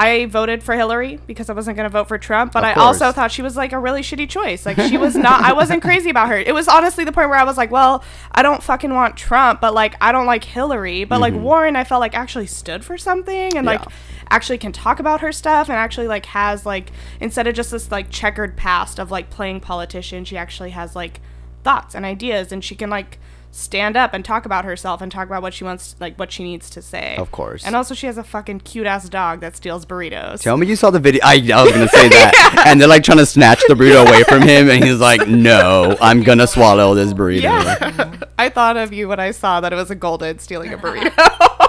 i 0.00 0.26
voted 0.26 0.62
for 0.62 0.76
hillary 0.76 1.18
because 1.26 1.50
i 1.50 1.52
wasn't 1.52 1.76
going 1.76 1.82
to 1.82 1.92
vote 1.92 2.06
for 2.06 2.18
trump 2.18 2.52
but 2.52 2.62
i 2.62 2.72
also 2.74 3.10
thought 3.10 3.32
she 3.32 3.42
was 3.42 3.56
like 3.56 3.72
a 3.72 3.78
really 3.80 4.00
shitty 4.00 4.28
choice. 4.28 4.64
Like 4.64 4.78
she 4.78 4.96
was 4.96 5.16
not 5.16 5.42
i 5.42 5.52
wasn't 5.52 5.82
crazy 5.82 6.08
about 6.10 6.28
her. 6.28 6.38
It 6.38 6.54
was 6.54 6.68
honestly 6.68 7.02
the 7.02 7.10
point 7.10 7.30
where 7.30 7.38
i 7.38 7.42
was 7.42 7.56
like 7.56 7.72
well 7.72 8.04
i 8.30 8.42
don't 8.42 8.62
fucking 8.62 8.94
want 8.94 9.16
trump 9.16 9.60
but 9.60 9.74
like 9.74 9.96
i 10.00 10.12
don't 10.12 10.26
like 10.26 10.44
hillary. 10.44 11.02
But 11.02 11.20
like 11.20 11.34
warren 11.34 11.74
i 11.74 11.82
felt 11.82 12.00
like 12.00 12.14
actually 12.14 12.46
stood 12.46 12.84
for 12.84 12.96
something 12.96 13.56
and 13.56 13.66
like 13.66 13.80
Mm-hmm. 13.80 14.14
Actually 14.30 14.58
can 14.58 14.72
talk 14.72 15.00
about 15.00 15.22
her 15.22 15.32
stuff 15.32 15.70
and 15.70 15.78
actually 15.78 16.06
like 16.06 16.26
has 16.26 16.66
like 16.66 16.92
instead 17.18 17.46
of 17.46 17.54
just 17.54 17.70
this 17.70 17.90
like 17.90 18.10
checkered 18.10 18.58
past 18.58 18.98
of 18.98 19.10
like 19.10 19.30
playing 19.30 19.58
politician 19.58 20.22
she 20.22 20.36
actually 20.36 20.68
has 20.70 20.94
like 20.94 21.20
thoughts 21.68 21.94
and 21.94 22.04
ideas 22.04 22.50
and 22.52 22.64
she 22.64 22.74
can 22.74 22.88
like 22.90 23.18
stand 23.50 23.96
up 23.96 24.12
and 24.14 24.24
talk 24.24 24.44
about 24.46 24.64
herself 24.64 25.00
and 25.00 25.10
talk 25.10 25.26
about 25.26 25.42
what 25.42 25.52
she 25.54 25.64
wants 25.64 25.96
like 26.00 26.18
what 26.18 26.30
she 26.30 26.42
needs 26.42 26.68
to 26.70 26.80
say 26.82 27.16
Of 27.16 27.30
course. 27.32 27.64
and 27.66 27.74
also 27.74 27.94
she 27.94 28.06
has 28.06 28.16
a 28.18 28.22
fucking 28.24 28.60
cute 28.60 28.86
ass 28.86 29.08
dog 29.08 29.40
that 29.40 29.56
steals 29.56 29.84
burritos 29.86 30.42
Tell 30.42 30.56
me 30.56 30.66
you 30.66 30.76
saw 30.76 30.90
the 30.90 31.00
video. 31.00 31.20
I, 31.24 31.34
I 31.54 31.62
was 31.64 31.72
gonna 31.72 31.88
say 31.88 32.08
that, 32.18 32.32
yeah. 32.54 32.64
and 32.70 32.80
they're 32.80 32.88
like 32.96 33.02
trying 33.04 33.18
to 33.18 33.26
snatch 33.26 33.62
the 33.68 33.74
burrito 33.74 34.06
away 34.06 34.22
from 34.24 34.42
him, 34.42 34.68
and 34.70 34.84
he's 34.84 35.00
like, 35.00 35.26
"No, 35.28 35.96
I'm 36.00 36.22
gonna 36.22 36.46
swallow 36.46 36.94
this 36.94 37.12
burrito." 37.14 37.42
yeah 37.42 38.20
i 38.38 38.48
thought 38.48 38.76
of 38.76 38.92
you 38.92 39.08
when 39.08 39.18
i 39.18 39.30
saw 39.32 39.60
that 39.60 39.72
it 39.72 39.76
was 39.76 39.90
a 39.90 39.94
golden 39.96 40.38
stealing 40.38 40.72
a 40.72 40.78
burrito 40.78 41.12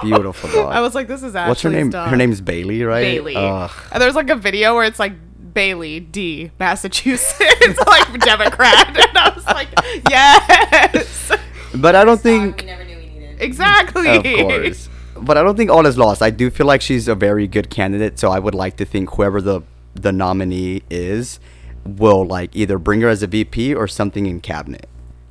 Beautiful 0.02 0.48
dog. 0.50 0.72
i 0.72 0.80
was 0.80 0.94
like 0.94 1.08
this 1.08 1.22
is 1.22 1.34
Ashley's 1.34 1.48
What's 1.50 1.62
her 1.62 1.70
name? 1.70 1.90
dog. 1.90 2.08
Her 2.10 2.16
name's 2.16 2.40
Bailey, 2.40 2.82
right? 2.84 3.02
Bailey. 3.02 3.34
Ugh. 3.36 3.70
And 3.92 4.00
there's 4.02 4.14
like 4.14 4.30
a 4.30 4.36
video 4.36 4.74
where 4.74 4.84
it's 4.84 4.98
like 4.98 5.12
Bailey 5.52 6.00
D, 6.00 6.50
Massachusetts, 6.58 7.78
like 7.86 8.20
Democrat, 8.20 8.88
and 8.96 9.18
I 9.18 9.32
was 9.34 9.44
like, 9.46 9.68
yes, 10.10 11.32
But 11.74 11.94
I 11.96 12.04
don't 12.04 12.20
think, 12.20 12.60
we 12.60 12.66
never 12.66 12.84
knew 12.84 12.96
we 12.96 13.06
needed. 13.06 13.40
exactly. 13.40 14.08
of 14.08 14.22
course. 14.24 14.88
But 15.16 15.36
I 15.36 15.42
don't 15.42 15.56
think 15.56 15.70
all 15.70 15.84
is 15.86 15.98
lost. 15.98 16.22
I 16.22 16.30
do 16.30 16.50
feel 16.50 16.66
like 16.66 16.80
she's 16.80 17.06
a 17.08 17.14
very 17.14 17.46
good 17.46 17.68
candidate, 17.70 18.18
so 18.18 18.30
I 18.30 18.38
would 18.38 18.54
like 18.54 18.76
to 18.78 18.84
think 18.84 19.10
whoever 19.14 19.40
the 19.40 19.62
the 19.94 20.12
nominee 20.12 20.82
is 20.88 21.40
will 21.84 22.24
like 22.24 22.54
either 22.54 22.78
bring 22.78 23.00
her 23.00 23.08
as 23.08 23.22
a 23.22 23.26
VP 23.26 23.74
or 23.74 23.88
something 23.88 24.24
in 24.26 24.40
cabinet. 24.40 24.88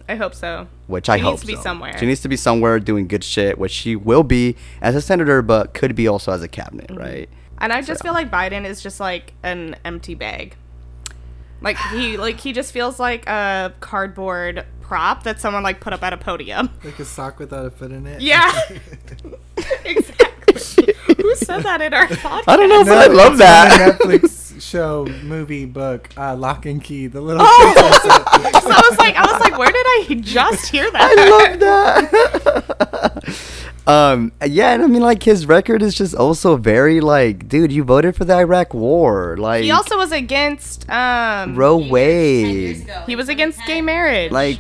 I 0.08 0.16
hope 0.16 0.36
so. 0.36 0.68
Which 0.88 1.08
I 1.08 1.18
hope. 1.18 1.20
She 1.20 1.24
hope 1.24 1.32
needs 1.34 1.42
to 1.42 1.48
be 1.48 1.56
so. 1.56 1.62
somewhere. 1.62 1.98
She 1.98 2.06
needs 2.06 2.22
to 2.22 2.28
be 2.28 2.36
somewhere 2.36 2.80
doing 2.80 3.08
good 3.08 3.24
shit, 3.24 3.58
which 3.58 3.72
she 3.72 3.96
will 3.96 4.24
be 4.24 4.56
as 4.82 4.96
a 4.96 5.02
senator, 5.02 5.42
but 5.42 5.74
could 5.74 5.96
be 5.96 6.08
also 6.08 6.32
as 6.32 6.42
a 6.44 6.48
cabinet, 6.48 6.88
Mm-hmm. 6.90 7.00
right? 7.00 7.30
And 7.60 7.74
I 7.74 7.82
just 7.82 8.02
feel 8.02 8.14
like 8.14 8.32
Biden 8.32 8.66
is 8.66 8.82
just 8.82 9.00
like 9.00 9.34
an 9.44 9.76
empty 9.86 10.16
bag. 10.16 10.56
Like 11.62 11.78
he 11.92 12.16
like 12.18 12.40
he 12.40 12.54
just 12.54 12.72
feels 12.72 13.00
like 13.00 13.28
a 13.28 13.74
cardboard 13.82 14.66
prop 14.82 15.24
that 15.24 15.42
someone 15.42 15.62
like 15.62 15.82
put 15.82 15.92
up 15.92 16.02
at 16.04 16.14
a 16.14 16.18
podium. 16.18 16.70
Like 16.84 17.00
a 17.00 17.06
sock 17.06 17.38
without 17.40 17.66
a 17.66 17.70
foot 17.72 17.92
in 17.92 18.08
it. 18.08 18.22
Yeah. 18.22 18.50
exactly. 19.86 20.94
Who 21.18 21.36
said 21.36 21.60
that 21.64 21.82
in 21.82 21.94
our 21.94 22.08
podcast? 22.08 22.44
I 22.48 22.56
don't 22.58 22.70
know, 22.70 22.82
No, 22.82 22.86
but 22.86 22.98
I 22.98 23.08
love 23.14 23.38
that. 23.40 23.98
from 23.98 24.10
Netflix 24.12 24.62
show, 24.62 25.06
movie, 25.24 25.66
book, 25.66 26.10
uh, 26.18 26.36
Locke 26.36 26.66
and 26.66 26.84
Key, 26.84 27.08
the 27.08 27.22
little 27.22 27.44
Oh. 27.46 27.74
So 28.70 28.70
I 28.72 28.82
was 28.90 28.98
like, 29.00 29.16
I 29.16 29.32
was 29.32 29.42
like, 29.42 29.58
where 29.58 29.72
did 29.72 29.86
I 29.86 30.18
just 30.22 30.68
hear 30.68 30.90
that? 30.92 31.02
I 31.18 31.30
love 31.50 31.60
that. 31.60 33.56
Um, 33.90 34.32
yeah, 34.46 34.74
and 34.74 34.84
I 34.84 34.88
mean, 34.88 35.02
like 35.02 35.24
his 35.24 35.46
record 35.46 35.82
is 35.82 35.96
just 35.96 36.14
also 36.16 36.58
very 36.58 37.02
like, 37.02 37.48
dude, 37.50 37.72
you 37.72 37.84
voted 37.84 38.16
for 38.16 38.26
the 38.26 38.36
Iraq 38.36 38.74
War, 38.74 39.36
like 39.38 39.64
He 39.64 39.72
also 39.72 39.98
was 39.98 40.12
against 40.12 40.90
um 40.90 41.56
Roe 41.56 41.80
Ten 41.80 41.90
Wade. 41.90 42.92
he 43.08 43.16
was 43.16 43.30
against 43.30 43.60
gay 43.66 43.82
marriage. 43.82 44.32
Like 44.32 44.60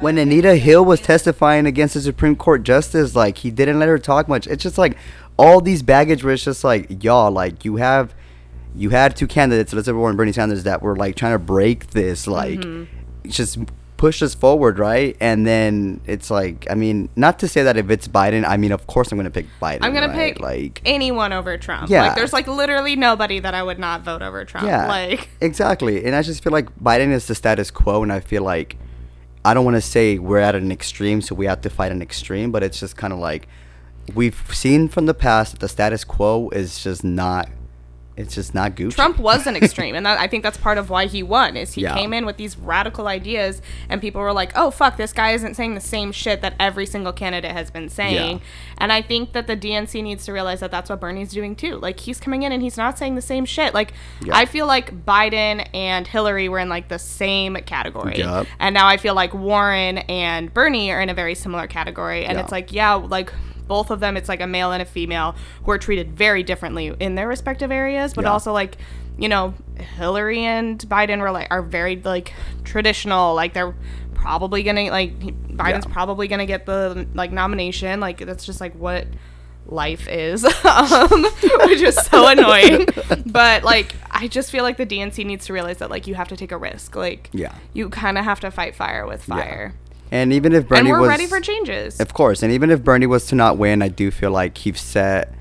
when 0.00 0.18
Anita 0.18 0.56
Hill 0.56 0.84
was 0.84 1.00
testifying 1.00 1.66
against 1.66 1.94
the 1.94 2.00
Supreme 2.00 2.36
Court 2.36 2.62
justice, 2.62 3.14
like 3.14 3.38
he 3.38 3.50
didn't 3.50 3.78
let 3.78 3.88
her 3.88 3.98
talk 3.98 4.28
much. 4.28 4.46
It's 4.46 4.62
just 4.62 4.78
like 4.78 4.96
all 5.38 5.60
these 5.60 5.82
baggage 5.82 6.24
where 6.24 6.34
it's 6.34 6.44
just 6.44 6.64
like, 6.64 7.02
y'all, 7.04 7.30
like 7.30 7.64
you 7.64 7.76
have, 7.76 8.14
you 8.74 8.90
had 8.90 9.16
two 9.16 9.26
candidates, 9.26 9.72
Elizabeth 9.72 9.98
Warren 9.98 10.12
and 10.12 10.18
Bernie 10.18 10.32
Sanders, 10.32 10.64
that 10.64 10.82
were 10.82 10.96
like 10.96 11.14
trying 11.16 11.32
to 11.32 11.38
break 11.38 11.88
this, 11.90 12.26
like, 12.26 12.62
just 13.26 13.58
push 13.96 14.22
us 14.22 14.34
forward, 14.34 14.78
right? 14.78 15.16
And 15.20 15.46
then 15.46 16.00
it's 16.06 16.30
like, 16.30 16.66
I 16.70 16.74
mean, 16.74 17.08
not 17.16 17.38
to 17.40 17.48
say 17.48 17.62
that 17.62 17.76
if 17.76 17.90
it's 17.90 18.08
Biden, 18.08 18.46
I 18.46 18.56
mean, 18.56 18.72
of 18.72 18.86
course 18.86 19.10
I'm 19.10 19.18
gonna 19.18 19.30
pick 19.30 19.46
Biden. 19.60 19.78
I'm 19.82 19.94
gonna 19.94 20.12
pick 20.12 20.40
like, 20.40 20.82
anyone 20.84 21.32
over 21.32 21.56
Trump. 21.56 21.88
Yeah. 21.88 22.08
Like 22.08 22.16
there's 22.16 22.32
like 22.32 22.46
literally 22.46 22.96
nobody 22.96 23.40
that 23.40 23.54
I 23.54 23.62
would 23.62 23.78
not 23.78 24.02
vote 24.02 24.22
over 24.22 24.44
Trump. 24.44 24.66
yeah, 24.66 24.88
Like 24.88 25.28
exactly. 25.40 26.04
And 26.04 26.14
I 26.14 26.22
just 26.22 26.42
feel 26.42 26.52
like 26.52 26.74
Biden 26.78 27.10
is 27.12 27.26
the 27.26 27.34
status 27.34 27.70
quo, 27.70 28.02
and 28.02 28.12
I 28.12 28.20
feel 28.20 28.42
like 28.42 28.76
I 29.44 29.54
don't 29.54 29.64
want 29.64 29.76
to 29.76 29.80
say 29.80 30.18
we're 30.18 30.38
at 30.38 30.54
an 30.54 30.72
extreme, 30.72 31.22
so 31.22 31.34
we 31.34 31.46
have 31.46 31.60
to 31.62 31.70
fight 31.70 31.92
an 31.92 32.02
extreme, 32.02 32.50
but 32.50 32.62
it's 32.62 32.80
just 32.80 32.96
kind 32.96 33.12
of 33.12 33.18
like 33.18 33.48
we've 34.14 34.42
seen 34.52 34.88
from 34.88 35.06
the 35.06 35.14
past 35.14 35.52
that 35.52 35.60
the 35.60 35.68
status 35.68 36.04
quo 36.04 36.48
is 36.50 36.82
just 36.82 37.04
not. 37.04 37.48
It's 38.16 38.34
just 38.34 38.54
not 38.54 38.74
Gucci. 38.76 38.94
Trump 38.94 39.18
was 39.18 39.46
an 39.46 39.56
extreme, 39.62 39.94
and 39.94 40.06
that, 40.06 40.18
I 40.18 40.26
think 40.26 40.42
that's 40.42 40.56
part 40.56 40.78
of 40.78 40.88
why 40.88 41.06
he 41.06 41.22
won. 41.22 41.56
Is 41.56 41.74
he 41.74 41.82
Yeah. 41.82 41.94
came 41.94 42.12
in 42.14 42.24
with 42.24 42.36
these 42.38 42.56
radical 42.56 43.08
ideas, 43.08 43.60
and 43.88 44.00
people 44.00 44.20
were 44.22 44.32
like, 44.32 44.52
"Oh 44.56 44.70
fuck, 44.70 44.96
this 44.96 45.12
guy 45.12 45.32
isn't 45.32 45.54
saying 45.54 45.74
the 45.74 45.80
same 45.80 46.12
shit 46.12 46.40
that 46.40 46.54
every 46.58 46.86
single 46.86 47.12
candidate 47.12 47.52
has 47.52 47.70
been 47.70 47.88
saying." 47.88 48.38
Yeah. 48.38 48.44
And 48.78 48.92
I 48.92 49.02
think 49.02 49.32
that 49.32 49.46
the 49.46 49.56
DNC 49.56 50.02
needs 50.02 50.24
to 50.26 50.32
realize 50.32 50.60
that 50.60 50.70
that's 50.70 50.88
what 50.88 51.00
Bernie's 51.00 51.30
doing 51.30 51.54
too. 51.56 51.76
Like 51.76 52.00
he's 52.00 52.18
coming 52.18 52.42
in 52.42 52.52
and 52.52 52.62
he's 52.62 52.76
not 52.76 52.98
saying 52.98 53.16
the 53.16 53.22
same 53.22 53.44
shit. 53.44 53.74
Like 53.74 53.92
Yeah. 54.22 54.34
I 54.36 54.46
feel 54.46 54.66
like 54.66 55.04
Biden 55.04 55.66
and 55.74 56.06
Hillary 56.06 56.48
were 56.48 56.58
in 56.58 56.68
like 56.68 56.88
the 56.88 56.98
same 56.98 57.54
category, 57.66 58.22
and 58.58 58.74
now 58.74 58.86
I 58.86 58.96
feel 58.96 59.14
like 59.14 59.34
Warren 59.34 59.98
and 59.98 60.52
Bernie 60.54 60.90
are 60.90 61.00
in 61.00 61.10
a 61.10 61.14
very 61.14 61.34
similar 61.34 61.66
category. 61.66 62.24
And 62.24 62.38
it's 62.38 62.52
like, 62.52 62.72
yeah, 62.72 62.94
like 62.94 63.32
both 63.68 63.90
of 63.90 64.00
them, 64.00 64.16
it's 64.16 64.28
like 64.28 64.40
a 64.40 64.46
male 64.46 64.72
and 64.72 64.80
a 64.82 64.84
female 64.86 65.34
who 65.64 65.70
are 65.70 65.78
treated 65.78 66.16
very 66.16 66.42
differently 66.42 66.94
in 67.00 67.14
their 67.14 67.28
respective 67.28 67.70
areas, 67.72 68.14
but 68.14 68.24
Yeah. 68.24 68.32
also 68.32 68.52
like, 68.52 68.76
you 69.18 69.28
know, 69.28 69.54
Hillary 69.96 70.44
and 70.44 70.78
Biden 70.88 71.20
were 71.20 71.30
like 71.30 71.48
are 71.50 71.62
very 71.62 71.96
like 71.96 72.32
traditional. 72.64 73.34
Like 73.34 73.54
they're 73.54 73.74
probably 74.14 74.62
gonna 74.62 74.90
like 74.90 75.18
Biden's 75.18 75.86
Yeah. 75.86 75.92
probably 75.92 76.28
gonna 76.28 76.46
get 76.46 76.66
the 76.66 77.06
like 77.14 77.32
nomination. 77.32 78.00
Like 78.00 78.18
that's 78.18 78.44
just 78.44 78.60
like 78.60 78.74
what 78.74 79.06
life 79.68 80.06
is, 80.08 80.44
um, 80.64 81.22
which 81.64 81.80
is 81.82 81.96
so 81.96 82.28
annoying. 82.28 82.86
But 83.26 83.64
like, 83.64 83.94
I 84.10 84.28
just 84.28 84.50
feel 84.52 84.62
like 84.62 84.76
the 84.76 84.86
DNC 84.86 85.26
needs 85.26 85.46
to 85.46 85.52
realize 85.52 85.78
that 85.78 85.90
like 85.90 86.06
you 86.06 86.14
have 86.14 86.28
to 86.28 86.36
take 86.36 86.52
a 86.52 86.56
risk. 86.56 86.94
Like, 86.94 87.30
Yeah. 87.32 87.52
you 87.72 87.88
kind 87.88 88.16
of 88.18 88.24
have 88.24 88.38
to 88.40 88.50
fight 88.50 88.74
fire 88.76 89.06
with 89.06 89.24
fire. 89.24 89.74
And 90.10 90.32
even 90.32 90.52
if 90.52 90.68
Bernie 90.68 90.80
and 90.80 90.88
we're 90.90 91.00
was 91.00 91.08
ready 91.08 91.26
for 91.26 91.40
changes. 91.40 92.00
Of 92.00 92.14
course, 92.14 92.42
and 92.42 92.52
even 92.52 92.70
if 92.70 92.82
Bernie 92.82 93.06
was 93.06 93.26
to 93.26 93.34
not 93.34 93.58
win, 93.58 93.82
I 93.82 93.88
do 93.88 94.10
feel 94.10 94.30
like 94.30 94.58
he's 94.58 94.80
set. 94.80 95.32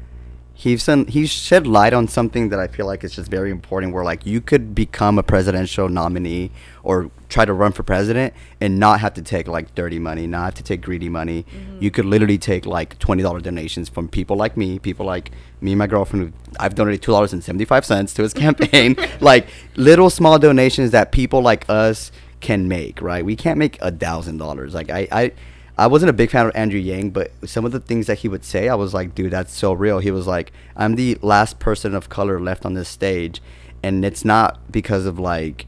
He's 0.57 0.83
some, 0.83 1.05
he's 1.07 1.29
shed 1.29 1.67
light 1.67 1.93
on 1.93 2.07
something 2.07 2.47
that 2.47 2.59
I 2.59 2.67
feel 2.67 2.85
like 2.85 3.03
is 3.03 3.13
just 3.13 3.29
very 3.29 3.51
important. 3.51 3.93
Where 3.93 4.05
like 4.05 4.25
you 4.25 4.39
could 4.39 4.73
become 4.73 5.19
a 5.19 5.23
presidential 5.23 5.89
nominee 5.89 6.49
or 6.81 7.11
try 7.27 7.43
to 7.43 7.51
run 7.51 7.73
for 7.73 7.83
president 7.83 8.33
and 8.61 8.79
not 8.79 9.01
have 9.01 9.13
to 9.15 9.21
take 9.21 9.49
like 9.49 9.75
dirty 9.75 9.99
money, 9.99 10.25
not 10.27 10.45
have 10.45 10.53
to 10.55 10.63
take 10.63 10.81
greedy 10.81 11.09
money. 11.09 11.43
Mm-hmm. 11.43 11.83
You 11.83 11.91
could 11.91 12.05
literally 12.05 12.37
take 12.37 12.65
like 12.65 12.97
twenty 12.99 13.21
dollar 13.21 13.41
donations 13.41 13.89
from 13.89 14.07
people 14.07 14.37
like 14.37 14.55
me, 14.55 14.79
people 14.79 15.05
like 15.05 15.31
me 15.59 15.73
and 15.73 15.79
my 15.79 15.87
girlfriend. 15.87 16.31
I've 16.57 16.73
donated 16.73 17.01
two 17.01 17.11
dollars 17.11 17.33
and 17.33 17.43
seventy 17.43 17.65
five 17.65 17.85
cents 17.85 18.13
to 18.13 18.23
his 18.23 18.33
campaign. 18.45 18.95
like 19.19 19.47
little 19.75 20.09
small 20.09 20.39
donations 20.39 20.91
that 20.91 21.11
people 21.11 21.41
like 21.41 21.65
us 21.69 22.11
can 22.39 22.67
make. 22.67 23.01
Right? 23.01 23.25
We 23.25 23.35
can't 23.35 23.57
make 23.57 23.77
a 23.81 23.91
thousand 23.91 24.37
dollars. 24.37 24.73
Like 24.73 24.89
I, 24.89 25.07
I 25.11 25.31
I 25.77 25.87
wasn't 25.87 26.09
a 26.09 26.13
big 26.13 26.31
fan 26.31 26.45
of 26.45 26.55
Andrew 26.55 26.79
Yang, 26.79 27.11
but 27.11 27.31
some 27.45 27.65
of 27.65 27.71
the 27.71 27.79
things 27.79 28.07
that 28.07 28.19
he 28.19 28.29
would 28.29 28.45
say, 28.45 28.69
I 28.69 28.75
was 28.75 28.93
like, 28.93 29.13
dude, 29.13 29.31
that's 29.31 29.53
so 29.53 29.73
real. 29.73 29.99
He 29.99 30.11
was 30.11 30.25
like, 30.25 30.53
I'm 30.75 30.95
the 30.95 31.17
last 31.21 31.59
person 31.59 31.93
of 31.93 32.07
color 32.07 32.39
left 32.39 32.65
on 32.65 32.75
this 32.75 32.87
stage, 32.87 33.41
and 33.83 34.05
it's 34.05 34.25
not 34.25 34.71
because 34.71 35.05
of 35.05 35.19
like. 35.19 35.67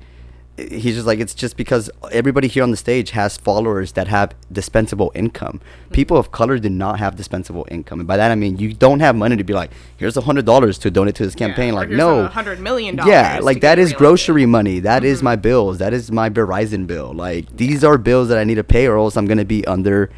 He's 0.57 0.95
just 0.95 1.05
like 1.05 1.19
it's 1.19 1.35
just 1.35 1.55
because 1.55 1.87
everybody 2.11 2.47
here 2.47 2.63
on 2.63 2.71
the 2.71 2.77
stage 2.77 3.11
has 3.11 3.37
followers 3.37 3.91
that 3.91 4.07
have 4.07 4.33
dispensable 4.51 5.11
income. 5.13 5.61
People 5.91 6.17
of 6.17 6.31
color 6.31 6.57
do 6.57 6.67
not 6.69 6.97
have 6.97 7.15
dispensable 7.15 7.67
income, 7.69 7.99
and 7.99 8.07
by 8.07 8.17
that 8.17 8.31
I 8.31 8.35
mean 8.35 8.57
you 8.57 8.73
don't 8.73 8.99
have 9.01 9.15
money 9.15 9.37
to 9.37 9.43
be 9.43 9.53
like, 9.53 9.69
here's 9.97 10.17
a 10.17 10.21
hundred 10.21 10.45
dollars 10.45 10.79
to 10.79 10.89
donate 10.89 11.13
to 11.15 11.25
this 11.25 11.35
campaign. 11.35 11.73
or 11.73 11.77
like 11.77 11.89
no, 11.89 12.21
a 12.21 12.27
hundred 12.27 12.59
million 12.59 12.95
dollars 12.95 13.11
yeah, 13.11 13.39
like 13.41 13.61
that 13.61 13.77
is 13.77 13.93
grocery 13.93 14.47
money. 14.47 14.79
That 14.79 15.03
is 15.03 15.19
Mm-hmm. 15.19 15.25
my 15.25 15.35
bills. 15.35 15.77
That 15.77 15.93
is 15.93 16.11
my 16.11 16.29
Verizon 16.29 16.87
bill. 16.87 17.13
Like 17.13 17.55
these 17.55 17.83
are 17.83 17.97
bills 17.99 18.29
that 18.29 18.39
I 18.39 18.43
need 18.43 18.55
to 18.55 18.63
pay, 18.63 18.87
or 18.87 18.97
else 18.97 19.15
I'm 19.15 19.27
gonna 19.27 19.45
be 19.45 19.63
under 19.67 20.09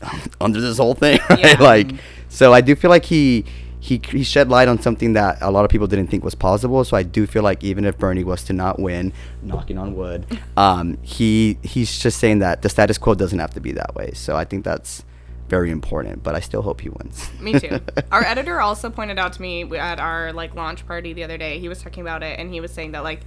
under 0.40 0.60
this 0.60 0.78
whole 0.78 0.94
thing, 0.94 1.18
right? 1.30 1.38
Yeah. 1.40 1.56
Like, 1.58 1.90
so 2.28 2.52
I 2.54 2.60
do 2.60 2.76
feel 2.76 2.90
like 2.90 3.04
he 3.06 3.44
he 3.80 4.00
he 4.10 4.24
shed 4.24 4.48
light 4.48 4.68
on 4.68 4.80
something 4.80 5.12
that 5.12 5.38
a 5.40 5.50
lot 5.50 5.64
of 5.64 5.70
people 5.70 5.86
didn't 5.86 6.08
think 6.08 6.24
was 6.24 6.34
possible. 6.34 6.84
So 6.84 6.96
I 6.96 7.02
do 7.02 7.26
feel 7.26 7.42
like 7.42 7.62
even 7.62 7.84
if 7.84 7.96
Bernie 7.98 8.24
was 8.24 8.42
to 8.44 8.52
not 8.52 8.78
win, 8.78 9.12
knocking 9.42 9.78
on 9.78 9.94
wood, 9.94 10.26
um, 10.56 10.98
he 11.02 11.58
he's 11.62 11.98
just 11.98 12.18
saying 12.18 12.40
that 12.40 12.62
the 12.62 12.68
status 12.68 12.98
quo 12.98 13.14
doesn't 13.14 13.38
have 13.38 13.54
to 13.54 13.60
be 13.60 13.72
that 13.72 13.94
way. 13.94 14.12
So 14.14 14.36
I 14.36 14.44
think 14.44 14.64
that's 14.64 15.04
very 15.48 15.70
important. 15.70 16.22
But 16.22 16.34
I 16.34 16.40
still 16.40 16.62
hope 16.62 16.80
he 16.80 16.88
wins. 16.88 17.30
Me 17.40 17.58
too. 17.58 17.80
our 18.12 18.24
editor 18.24 18.60
also 18.60 18.90
pointed 18.90 19.18
out 19.18 19.32
to 19.34 19.42
me 19.42 19.64
at 19.78 20.00
our 20.00 20.32
like 20.32 20.54
launch 20.54 20.86
party 20.86 21.12
the 21.12 21.24
other 21.24 21.38
day. 21.38 21.58
He 21.58 21.68
was 21.68 21.82
talking 21.82 22.02
about 22.02 22.22
it, 22.22 22.38
and 22.38 22.52
he 22.52 22.60
was 22.60 22.72
saying 22.72 22.92
that 22.92 23.04
like, 23.04 23.20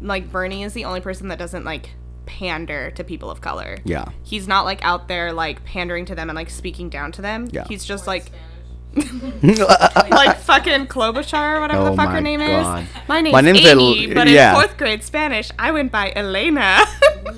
like 0.00 0.30
Bernie 0.30 0.62
is 0.62 0.72
the 0.74 0.84
only 0.84 1.00
person 1.00 1.28
that 1.28 1.38
doesn't 1.38 1.64
like 1.64 1.90
pander 2.26 2.90
to 2.92 3.04
people 3.04 3.30
of 3.30 3.40
color. 3.40 3.76
yeah. 3.84 4.06
He's 4.22 4.48
not 4.48 4.64
like 4.64 4.82
out 4.82 5.08
there 5.08 5.32
like 5.32 5.62
pandering 5.64 6.06
to 6.06 6.14
them 6.14 6.30
and 6.30 6.36
like 6.36 6.50
speaking 6.50 6.88
down 6.88 7.12
to 7.12 7.22
them. 7.22 7.48
Yeah. 7.50 7.64
He's 7.68 7.84
just 7.84 8.06
like 8.06 8.30
like 10.10 10.38
fucking 10.40 10.86
Klobuchar 10.86 11.56
or 11.56 11.60
whatever 11.60 11.82
Oh 11.82 11.90
the 11.90 11.96
fuck 11.96 12.06
my 12.08 12.14
her 12.14 12.20
name 12.20 12.40
God. 12.40 12.82
is. 12.84 12.88
My 13.08 13.20
name's, 13.20 13.32
My 13.32 13.40
name's 13.40 13.58
Amy, 13.66 14.08
El- 14.08 14.14
but 14.14 14.28
yeah. 14.28 14.50
in 14.54 14.60
fourth 14.60 14.76
grade 14.76 15.02
Spanish, 15.02 15.50
I 15.58 15.70
went 15.72 15.90
by 15.92 16.12
Elena. 16.14 16.84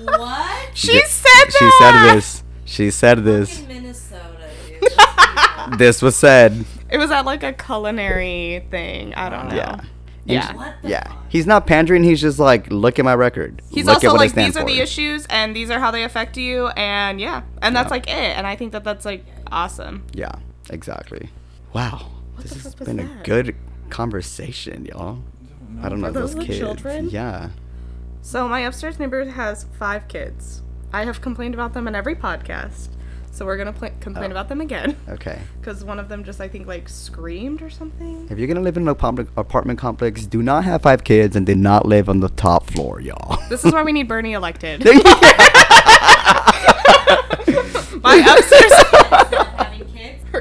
What? 0.03 0.69
she 0.77 0.95
Yeah, 0.95 1.01
said 1.05 1.47
that. 1.47 1.53
She 1.59 1.71
said 1.79 2.15
this. 2.15 2.43
She 2.65 2.91
said 2.91 3.23
this. 3.23 3.59
In 3.61 3.67
Minnesota. 3.67 4.23
This 5.77 6.01
was 6.01 6.15
said. 6.15 6.63
It 6.89 6.97
was 6.97 7.11
at 7.11 7.25
like 7.25 7.43
a 7.43 7.51
culinary 7.51 8.65
thing. 8.71 9.13
I 9.15 9.29
don't 9.29 9.49
know. 9.49 9.55
Yeah. 9.55 9.81
Yeah. 10.23 10.53
What 10.55 10.75
the 10.81 10.89
Yeah. 10.89 11.03
fuck? 11.07 11.25
He's 11.29 11.45
not 11.45 11.67
pandering. 11.67 12.03
He's 12.05 12.21
just 12.21 12.39
like, 12.39 12.71
look 12.71 12.99
at 12.99 13.05
my 13.05 13.15
record. 13.15 13.61
He's 13.69 13.85
look 13.85 13.95
also 13.95 14.07
at 14.07 14.11
what 14.13 14.19
like 14.19 14.33
these 14.33 14.55
are 14.55 14.65
the 14.65 14.79
issues 14.79 15.25
and 15.29 15.53
these 15.53 15.69
are 15.69 15.79
how 15.79 15.91
they 15.91 16.03
affect 16.03 16.37
you 16.37 16.67
and 16.69 17.19
yeah 17.19 17.41
and 17.61 17.75
that's 17.75 17.91
like 17.91 18.07
it 18.07 18.13
and 18.37 18.47
I 18.47 18.55
think 18.55 18.71
that 18.71 18.85
that's 18.85 19.03
like 19.05 19.25
awesome. 19.51 20.05
Yeah, 20.13 20.31
exactly. 20.69 21.29
Wow. 21.73 22.07
this 22.39 22.53
has 22.53 22.63
fuck 22.63 22.79
was 22.79 22.87
been 22.87 22.99
a 22.99 23.09
good 23.23 23.55
conversation, 23.89 24.85
y'all. 24.85 25.19
I 25.81 25.89
don't 25.89 26.01
know 26.01 26.07
Are 26.07 26.11
those 26.11 26.33
those 26.35 26.45
kids. 26.45 26.57
children? 26.59 27.09
Yeah. 27.09 27.49
So 28.21 28.47
my 28.47 28.61
upstairs 28.61 28.99
neighbor 28.99 29.23
has 29.25 29.65
five 29.77 30.07
kids. 30.07 30.61
I 30.91 31.03
have 31.05 31.21
complained 31.21 31.53
about 31.53 31.73
them 31.73 31.87
in 31.87 31.95
every 31.95 32.15
podcast. 32.15 32.89
So 33.31 33.45
we're 33.45 33.57
gonna 33.57 33.73
pl- 33.73 33.91
complain 33.99 34.31
Oh. 34.31 34.31
about 34.31 34.49
them 34.49 34.61
again 34.61 34.95
Okay. 35.09 35.39
because 35.61 35.83
one 35.83 35.99
of 35.99 36.09
them 36.09 36.23
just 36.23 36.41
I 36.41 36.47
think 36.47 36.65
like 36.65 36.89
screamed 36.89 37.61
or 37.61 37.69
something. 37.69 38.27
If 38.31 38.39
you're 38.39 38.47
gonna 38.47 38.61
live 38.61 38.77
in 38.77 38.83
an 38.83 38.87
apartment 38.89 39.29
apartment 39.37 39.77
complex, 39.77 40.25
do 40.25 40.41
not 40.41 40.63
have 40.63 40.81
five 40.81 41.03
kids 41.03 41.35
and 41.35 41.45
do 41.45 41.53
not 41.53 41.85
live 41.85 42.09
on 42.09 42.19
the 42.19 42.29
top 42.29 42.65
floor, 42.71 42.99
y'all. 42.99 43.37
This 43.49 43.63
is 43.63 43.71
why 43.73 43.83
we 43.83 43.91
need 43.91 44.07
Bernie 44.07 44.33
elected. 44.33 44.83
my 48.03 48.17
upstairs. 48.37 48.73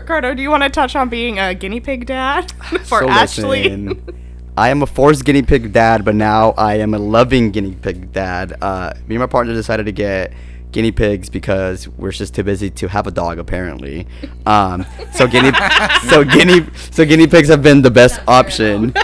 Ricardo, 0.07 0.35
do 0.35 0.41
you 0.43 0.51
want 0.51 0.63
to 0.63 0.69
touch 0.69 0.95
on 0.95 1.09
being 1.09 1.41
a 1.41 1.53
guinea 1.53 1.81
pig 1.81 2.07
dad 2.07 2.53
for 2.85 3.01
So 3.01 3.09
Ashley? 3.09 3.65
listen, 3.65 4.53
I 4.57 4.69
am 4.69 4.83
a 4.83 4.87
forced 4.87 5.25
guinea 5.25 5.43
pig 5.43 5.73
dad, 5.73 6.05
but 6.05 6.15
now 6.15 6.51
I 6.53 6.75
am 6.75 6.95
a 6.95 6.99
loving 7.01 7.51
guinea 7.51 7.75
pig 7.75 8.13
dad. 8.13 8.57
Uh, 8.63 8.93
me 9.09 9.17
and 9.17 9.19
my 9.19 9.27
partner 9.27 9.53
decided 9.53 9.87
to 9.87 9.91
get 9.91 10.33
guinea 10.71 10.93
pigs 10.93 11.29
because 11.29 11.89
we're 11.89 12.13
just 12.13 12.37
too 12.37 12.45
busy 12.45 12.71
to 12.71 12.87
have 12.87 13.09
a 13.09 13.11
dog 13.11 13.41
apparently. 13.41 14.07
Um, 14.47 14.87
so 15.13 15.27
guinea, 15.27 15.51
so 16.09 16.23
guinea, 16.23 16.65
so 16.93 17.05
guinea 17.05 17.27
pigs 17.27 17.49
have 17.49 17.65
been 17.65 17.83
the 17.83 17.91
best 17.91 18.21
option. 18.29 18.95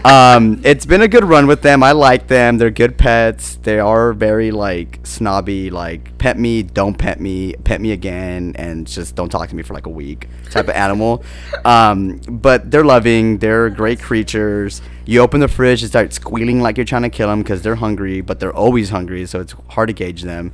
Um, 0.08 0.60
it's 0.64 0.86
been 0.86 1.02
a 1.02 1.08
good 1.08 1.24
run 1.24 1.46
with 1.46 1.60
them. 1.60 1.82
I 1.82 1.92
like 1.92 2.28
them. 2.28 2.56
They're 2.56 2.70
good 2.70 2.96
pets. 2.96 3.56
They 3.56 3.78
are 3.78 4.12
very 4.12 4.50
like 4.50 5.00
snobby, 5.02 5.70
like 5.70 6.16
pet 6.18 6.38
me, 6.38 6.62
don't 6.62 6.96
pet 6.96 7.20
me, 7.20 7.54
pet 7.64 7.80
me 7.80 7.92
again, 7.92 8.54
and 8.56 8.86
just 8.86 9.16
don't 9.16 9.28
talk 9.28 9.48
to 9.50 9.56
me 9.56 9.62
for 9.62 9.74
like 9.74 9.86
a 9.86 9.90
week 9.90 10.28
type 10.50 10.68
of 10.68 10.74
animal. 10.74 11.24
Um, 11.64 12.20
but 12.28 12.70
they're 12.70 12.84
loving. 12.84 13.38
They're 13.38 13.68
great 13.70 14.00
creatures. 14.00 14.80
You 15.04 15.20
open 15.20 15.40
the 15.40 15.48
fridge, 15.48 15.82
they 15.82 15.88
start 15.88 16.12
squealing 16.12 16.60
like 16.60 16.76
you're 16.78 16.86
trying 16.86 17.02
to 17.02 17.10
kill 17.10 17.28
them 17.28 17.42
because 17.42 17.62
they're 17.62 17.76
hungry, 17.76 18.20
but 18.20 18.40
they're 18.40 18.54
always 18.54 18.90
hungry, 18.90 19.26
so 19.26 19.40
it's 19.40 19.54
hard 19.70 19.88
to 19.88 19.92
gauge 19.92 20.22
them. 20.22 20.52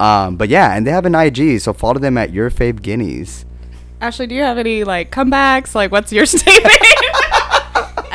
Um, 0.00 0.36
but 0.36 0.48
yeah, 0.48 0.74
and 0.76 0.86
they 0.86 0.90
have 0.90 1.06
an 1.06 1.14
IG, 1.14 1.60
so 1.60 1.72
follow 1.72 1.98
them 1.98 2.18
at 2.18 2.32
your 2.32 2.50
fave 2.50 2.82
guineas. 2.82 3.44
Ashley, 4.00 4.26
do 4.26 4.34
you 4.34 4.42
have 4.42 4.58
any 4.58 4.84
like 4.84 5.10
comebacks? 5.10 5.74
Like, 5.74 5.90
what's 5.90 6.12
your 6.12 6.26
statement? 6.26 6.76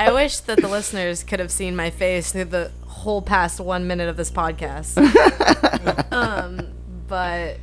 I 0.01 0.11
wish 0.11 0.39
that 0.39 0.59
the 0.59 0.67
listeners 0.67 1.23
could 1.23 1.39
have 1.39 1.51
seen 1.51 1.75
my 1.75 1.91
face 1.91 2.31
through 2.31 2.45
the 2.45 2.71
whole 2.87 3.21
past 3.21 3.59
one 3.59 3.85
minute 3.85 4.09
of 4.09 4.17
this 4.17 4.31
podcast. 4.31 4.97
um, 6.11 6.69
but 7.07 7.59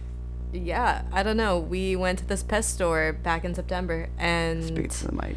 yeah, 0.53 1.03
I 1.11 1.24
don't 1.24 1.37
know. 1.37 1.59
We 1.59 1.96
went 1.96 2.20
to 2.20 2.24
this 2.24 2.44
pet 2.44 2.64
store 2.64 3.12
back 3.12 3.44
in 3.44 3.57
September 3.57 4.09
and 4.18 4.62
Speak 4.64 4.90
to 4.90 5.07
the 5.09 5.12
mic. 5.12 5.37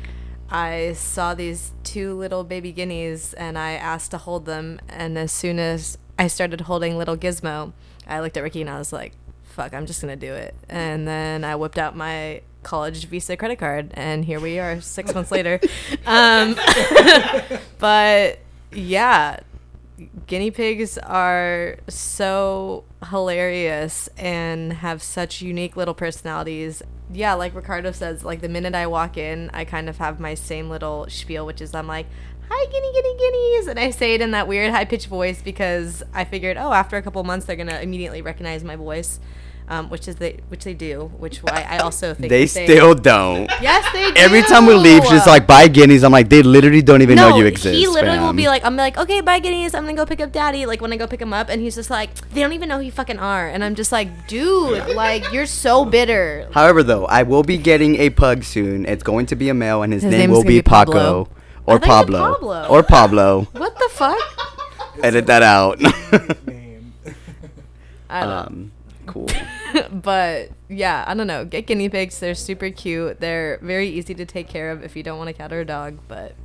I 0.51 0.93
saw 0.93 1.33
these 1.33 1.71
two 1.83 2.13
little 2.13 2.43
baby 2.43 2.71
guineas 2.71 3.33
and 3.33 3.57
I 3.57 3.71
asked 3.71 4.11
to 4.11 4.19
hold 4.19 4.45
them. 4.45 4.79
And 4.87 5.17
as 5.17 5.31
soon 5.31 5.57
as 5.57 5.97
I 6.19 6.27
started 6.27 6.61
holding 6.61 6.99
little 6.99 7.17
Gizmo, 7.17 7.73
I 8.05 8.19
looked 8.19 8.37
at 8.37 8.43
Ricky 8.43 8.61
and 8.61 8.69
I 8.69 8.77
was 8.77 8.93
like, 8.93 9.13
fuck, 9.41 9.73
I'm 9.73 9.87
just 9.87 10.03
going 10.03 10.19
to 10.19 10.27
do 10.27 10.35
it. 10.35 10.53
And 10.69 11.07
then 11.07 11.43
I 11.43 11.55
whipped 11.55 11.79
out 11.79 11.95
my 11.95 12.41
college 12.63 13.05
Visa 13.05 13.35
credit 13.35 13.57
card 13.57 13.91
and 13.95 14.25
here 14.25 14.39
we 14.39 14.59
are 14.59 14.81
six 14.81 15.13
months 15.13 15.31
later. 15.37 15.59
Um, 16.05 16.55
but 17.79 18.39
yeah, 18.71 19.39
guinea 20.27 20.51
pigs 20.51 20.97
are 20.97 21.77
so 21.87 22.83
hilarious 23.09 24.09
and 24.17 24.73
have 24.73 25.01
such 25.01 25.41
unique 25.41 25.77
little 25.77 25.93
personalities. 25.93 26.81
Yeah, 27.13 27.33
like 27.33 27.53
Ricardo 27.53 27.91
says, 27.91 28.23
like 28.23 28.41
the 28.41 28.49
minute 28.49 28.73
I 28.73 28.87
walk 28.87 29.17
in, 29.17 29.49
I 29.53 29.65
kind 29.65 29.89
of 29.89 29.97
have 29.97 30.19
my 30.19 30.33
same 30.33 30.69
little 30.69 31.07
spiel, 31.09 31.45
which 31.45 31.61
is 31.61 31.75
I'm 31.75 31.87
like, 31.87 32.07
hi, 32.49 32.65
guinea, 32.65 32.91
guinea, 32.93 33.17
guineas. 33.17 33.67
And 33.67 33.79
I 33.79 33.91
say 33.91 34.13
it 34.15 34.21
in 34.21 34.31
that 34.31 34.47
weird 34.47 34.71
high 34.71 34.85
pitched 34.85 35.07
voice 35.07 35.41
because 35.41 36.03
I 36.13 36.25
figured, 36.25 36.57
oh, 36.57 36.73
after 36.73 36.97
a 36.97 37.01
couple 37.01 37.23
months, 37.23 37.45
they're 37.45 37.55
going 37.55 37.67
to 37.69 37.81
immediately 37.81 38.21
recognize 38.21 38.63
my 38.63 38.75
voice. 38.75 39.19
Um, 39.71 39.89
which 39.89 40.09
is 40.09 40.17
they, 40.17 40.37
which 40.49 40.65
they 40.65 40.73
do, 40.73 41.09
which 41.17 41.37
why 41.37 41.65
I 41.65 41.77
also 41.77 42.13
think 42.13 42.27
They 42.27 42.43
that 42.43 42.49
still 42.49 42.93
don't. 42.93 43.49
yes, 43.61 43.87
they 43.93 44.11
do. 44.11 44.19
Every 44.19 44.41
time 44.41 44.65
we 44.65 44.73
leave, 44.73 45.05
she's 45.05 45.25
like, 45.25 45.47
"Buy 45.47 45.69
guineas." 45.69 46.03
I'm 46.03 46.11
like, 46.11 46.27
they 46.27 46.43
literally 46.43 46.81
don't 46.81 47.01
even 47.01 47.15
know 47.15 47.37
you 47.37 47.45
exist. 47.45 47.77
He 47.77 47.87
literally 47.87 48.19
will 48.19 48.33
be 48.33 48.47
like, 48.47 48.65
I'm 48.65 48.75
like, 48.75 48.97
okay, 48.97 49.21
bye, 49.21 49.39
guineas. 49.39 49.73
I'm 49.73 49.85
gonna 49.85 49.95
go 49.95 50.05
pick 50.05 50.19
up 50.19 50.33
daddy. 50.33 50.65
Like 50.65 50.81
when 50.81 50.91
I 50.91 50.97
go 50.97 51.07
pick 51.07 51.21
him 51.21 51.31
up, 51.31 51.47
and 51.47 51.61
he's 51.61 51.75
just 51.75 51.89
like, 51.89 52.13
they 52.31 52.41
don't 52.41 52.51
even 52.51 52.67
know 52.67 52.79
who 52.79 52.83
you 52.83 52.91
fucking 52.91 53.17
are. 53.17 53.47
And 53.47 53.63
I'm 53.63 53.75
just 53.75 53.93
like, 53.93 54.27
dude, 54.27 54.89
like 54.93 55.31
you're 55.31 55.45
so 55.45 55.85
bitter. 55.85 56.49
However, 56.51 56.83
though, 56.83 57.05
I 57.05 57.23
will 57.23 57.43
be 57.43 57.57
getting 57.57 57.95
a 57.95 58.09
pug 58.09 58.43
soon. 58.43 58.85
It's 58.85 59.03
going 59.03 59.25
to 59.27 59.37
be 59.37 59.47
a 59.47 59.53
male, 59.53 59.83
and 59.83 59.93
his, 59.93 60.03
His 60.03 60.11
name 60.11 60.31
will 60.31 60.39
gonna 60.39 60.49
be 60.49 60.57
be 60.57 60.63
Pablo. 60.63 61.23
Paco 61.23 61.41
or 61.65 61.75
I 61.75 61.79
thought 61.79 61.85
you 61.85 61.87
said 61.87 61.87
Pablo, 61.87 62.33
Pablo. 62.33 62.67
or 62.67 62.83
Pablo. 62.83 63.41
What 63.53 63.79
the 63.79 63.89
fuck? 63.93 64.19
Edit 65.01 65.27
that 65.27 65.43
out. 65.43 65.79
I 68.09 68.19
don't 68.19 68.29
um, 68.47 68.71
cool. 69.05 69.29
Know. 69.73 69.87
but 69.91 70.49
yeah, 70.69 71.03
I 71.07 71.13
don't 71.13 71.27
know. 71.27 71.45
Get 71.45 71.67
guinea 71.67 71.89
pigs. 71.89 72.19
They're 72.19 72.35
super 72.35 72.69
cute. 72.69 73.19
They're 73.19 73.59
very 73.61 73.87
easy 73.89 74.13
to 74.15 74.25
take 74.25 74.47
care 74.47 74.71
of 74.71 74.83
if 74.83 74.95
you 74.95 75.03
don't 75.03 75.17
want 75.17 75.29
a 75.29 75.33
cat 75.33 75.51
or 75.53 75.61
a 75.61 75.65
dog. 75.65 75.99
But 76.07 76.35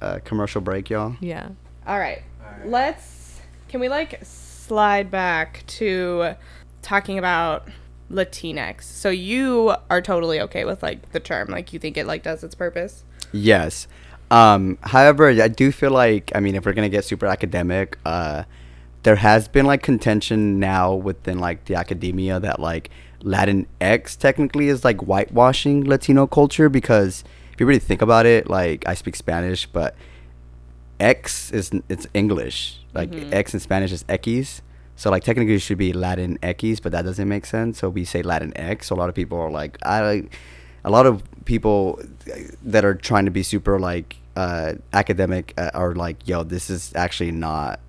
Uh, 0.00 0.18
commercial 0.24 0.60
break, 0.60 0.90
y'all. 0.90 1.16
yeah. 1.20 1.50
All 1.86 1.98
right. 1.98 2.22
Let's. 2.64 3.40
Can 3.68 3.80
we 3.80 3.88
like 3.88 4.18
slide 4.22 5.10
back 5.10 5.64
to 5.66 6.34
talking 6.82 7.18
about 7.18 7.68
Latinx? 8.10 8.82
So 8.82 9.10
you 9.10 9.74
are 9.90 10.00
totally 10.00 10.40
okay 10.40 10.64
with 10.64 10.82
like 10.82 11.12
the 11.12 11.20
term, 11.20 11.48
like 11.48 11.72
you 11.72 11.78
think 11.78 11.96
it 11.96 12.06
like 12.06 12.22
does 12.22 12.42
its 12.42 12.54
purpose. 12.54 13.04
Yes. 13.32 13.86
Um, 14.30 14.78
however, 14.82 15.28
I 15.28 15.48
do 15.48 15.72
feel 15.72 15.90
like 15.90 16.32
I 16.34 16.40
mean, 16.40 16.54
if 16.54 16.64
we're 16.66 16.72
gonna 16.72 16.88
get 16.88 17.04
super 17.04 17.26
academic, 17.26 17.98
uh, 18.04 18.44
there 19.02 19.16
has 19.16 19.48
been 19.48 19.66
like 19.66 19.82
contention 19.82 20.58
now 20.58 20.94
within 20.94 21.38
like 21.38 21.64
the 21.66 21.74
academia 21.74 22.40
that 22.40 22.60
like 22.60 22.90
Latin 23.22 23.66
X 23.80 24.16
technically 24.16 24.68
is 24.68 24.84
like 24.84 24.98
whitewashing 25.00 25.84
Latino 25.84 26.26
culture 26.26 26.68
because 26.68 27.24
if 27.52 27.60
you 27.60 27.66
really 27.66 27.80
think 27.80 28.02
about 28.02 28.26
it, 28.26 28.48
like 28.48 28.86
I 28.86 28.94
speak 28.94 29.16
Spanish, 29.16 29.66
but 29.66 29.96
X 31.00 31.50
is 31.52 31.70
it's 31.88 32.06
English. 32.14 32.78
Like 32.94 33.12
X 33.32 33.54
in 33.54 33.60
Spanish 33.60 33.92
is 33.92 34.04
X. 34.08 34.62
So 34.96 35.10
like 35.10 35.22
technically 35.22 35.54
it 35.54 35.60
should 35.60 35.78
be 35.78 35.92
Latin 35.92 36.38
X, 36.42 36.80
but 36.80 36.92
that 36.92 37.04
doesn't 37.04 37.28
make 37.28 37.46
sense. 37.46 37.78
So 37.78 37.88
we 37.88 38.04
say 38.04 38.22
Latin 38.22 38.52
X. 38.56 38.88
So 38.88 38.96
a 38.96 38.98
lot 38.98 39.08
of 39.08 39.14
people 39.14 39.38
are 39.38 39.50
like, 39.50 39.78
I, 39.84 40.24
a 40.84 40.90
lot 40.90 41.06
of 41.06 41.22
people 41.44 42.00
that 42.64 42.84
are 42.84 42.94
trying 42.94 43.24
to 43.26 43.30
be 43.30 43.42
super 43.42 43.78
like 43.78 44.16
uh, 44.36 44.74
academic 44.92 45.54
uh, 45.56 45.70
are 45.74 45.94
like, 45.94 46.26
yo, 46.26 46.42
this 46.42 46.70
is 46.70 46.92
actually 46.94 47.30
not. 47.30 47.80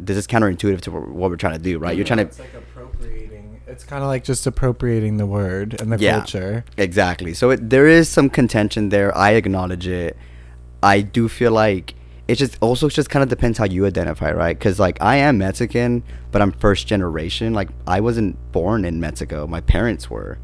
This 0.00 0.16
is 0.16 0.26
counterintuitive 0.26 0.80
to 0.82 0.90
what 0.92 1.30
we're 1.30 1.36
trying 1.36 1.54
to 1.54 1.58
do, 1.62 1.78
right? 1.78 1.96
You're 1.96 2.06
trying 2.06 2.18
to. 2.18 2.24
It's 2.24 2.38
like 2.38 2.54
appropriating. 2.54 3.60
It's 3.66 3.84
kind 3.84 4.02
of 4.02 4.08
like 4.08 4.24
just 4.24 4.46
appropriating 4.46 5.16
the 5.18 5.26
word 5.26 5.80
and 5.80 5.92
the 5.92 5.98
Yeah. 5.98 6.18
culture. 6.18 6.64
Exactly. 6.76 7.34
So 7.34 7.50
it, 7.50 7.68
there 7.70 7.86
is 7.86 8.08
some 8.08 8.30
contention 8.30 8.88
there. 8.90 9.16
I 9.16 9.32
acknowledge 9.32 9.86
it. 9.86 10.16
I 10.82 11.00
do 11.00 11.28
feel 11.28 11.52
like 11.52 11.94
it 12.28 12.36
just 12.36 12.56
also 12.60 12.88
just 12.88 13.10
kind 13.10 13.22
of 13.22 13.28
depends 13.28 13.58
how 13.58 13.64
you 13.64 13.86
identify, 13.86 14.30
right? 14.32 14.56
Because 14.58 14.78
like 14.78 14.98
I 15.02 15.16
am 15.16 15.38
Mexican, 15.38 16.02
but 16.30 16.40
I'm 16.42 16.52
first 16.52 16.86
generation. 16.86 17.52
Like 17.54 17.68
I 17.86 18.00
wasn't 18.00 18.36
born 18.52 18.84
in 18.84 19.00
Mexico. 19.00 19.46
My 19.46 19.60
parents 19.60 20.08
were. 20.08 20.38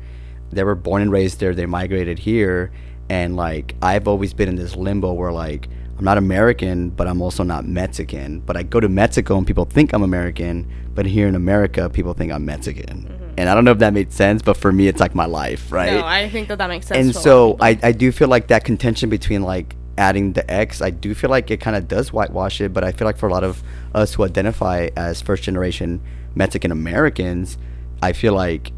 They 0.50 0.64
were 0.64 0.74
born 0.74 1.02
and 1.02 1.10
raised 1.12 1.40
there. 1.40 1.54
They 1.54 1.66
migrated 1.66 2.18
here, 2.20 2.70
and 3.08 3.36
like 3.36 3.74
I've 3.82 4.06
always 4.08 4.32
been 4.34 4.48
in 4.48 4.56
this 4.56 4.76
limbo 4.76 5.12
where 5.12 5.32
like 5.32 5.68
I'm 6.04 6.16
not 6.16 6.18
American, 6.18 6.90
but 6.90 7.08
I'm 7.08 7.22
also 7.22 7.42
not 7.42 7.66
Mexican. 7.66 8.40
But 8.40 8.58
I 8.58 8.62
go 8.62 8.78
to 8.78 8.90
Mexico 8.90 9.38
and 9.38 9.46
people 9.46 9.64
think 9.64 9.94
I'm 9.94 10.02
American, 10.02 10.70
but 10.94 11.06
here 11.06 11.26
in 11.26 11.34
America 11.34 11.88
people 11.88 12.12
think 12.12 12.30
I'm 12.30 12.44
Mexican. 12.44 13.08
Mm-hmm. 13.08 13.34
And 13.38 13.48
I 13.48 13.54
don't 13.54 13.64
know 13.64 13.70
if 13.70 13.78
that 13.78 13.94
made 13.94 14.12
sense, 14.12 14.42
but 14.42 14.58
for 14.58 14.70
me 14.70 14.86
it's 14.86 15.00
like 15.00 15.14
my 15.14 15.24
life, 15.24 15.72
right? 15.72 15.94
No, 15.94 16.04
I 16.04 16.28
think 16.28 16.48
that 16.48 16.58
that 16.58 16.68
makes 16.68 16.88
sense. 16.88 16.98
and 16.98 17.14
to 17.14 17.18
a 17.18 17.32
lot 17.32 17.54
of 17.54 17.58
so. 17.58 17.64
I, 17.64 17.78
I 17.82 17.92
do 17.92 18.12
feel 18.12 18.28
like 18.28 18.48
that 18.48 18.64
contention 18.64 19.08
between 19.08 19.44
like 19.44 19.76
adding 19.96 20.34
the 20.34 20.48
X, 20.50 20.82
I 20.82 20.90
do 20.90 21.14
feel 21.14 21.30
like 21.30 21.50
it 21.50 21.58
kind 21.60 21.74
of 21.74 21.88
does 21.88 22.12
whitewash 22.12 22.60
it, 22.60 22.74
but 22.74 22.84
I 22.84 22.92
feel 22.92 23.06
like 23.06 23.16
for 23.16 23.26
a 23.26 23.32
lot 23.32 23.42
of 23.42 23.62
us 23.94 24.12
who 24.12 24.24
identify 24.24 24.90
as 24.98 25.22
first 25.22 25.42
generation 25.42 26.02
Mexican 26.34 26.70
Americans, 26.70 27.56
I 28.02 28.12
feel 28.12 28.34
like 28.34 28.72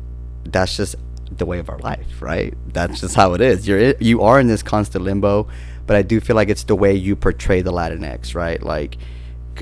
that's 0.44 0.76
just 0.76 0.94
the 1.32 1.44
way 1.44 1.58
of 1.58 1.68
our 1.68 1.78
life, 1.78 2.22
right? 2.22 2.54
That's 2.68 3.00
just 3.00 3.16
how 3.16 3.34
it 3.34 3.40
is. 3.40 3.66
You're 3.66 3.96
you 3.98 4.22
are 4.22 4.38
in 4.38 4.46
this 4.46 4.62
constant 4.62 5.02
limbo, 5.02 5.48
but 5.86 5.96
I 5.96 6.02
do 6.02 6.20
feel 6.20 6.36
like 6.36 6.48
it's 6.48 6.64
the 6.64 6.76
way 6.76 6.94
you 6.94 7.16
portray 7.16 7.62
the 7.62 7.72
Latinx, 7.72 8.34
right? 8.34 8.62
Like 8.62 8.98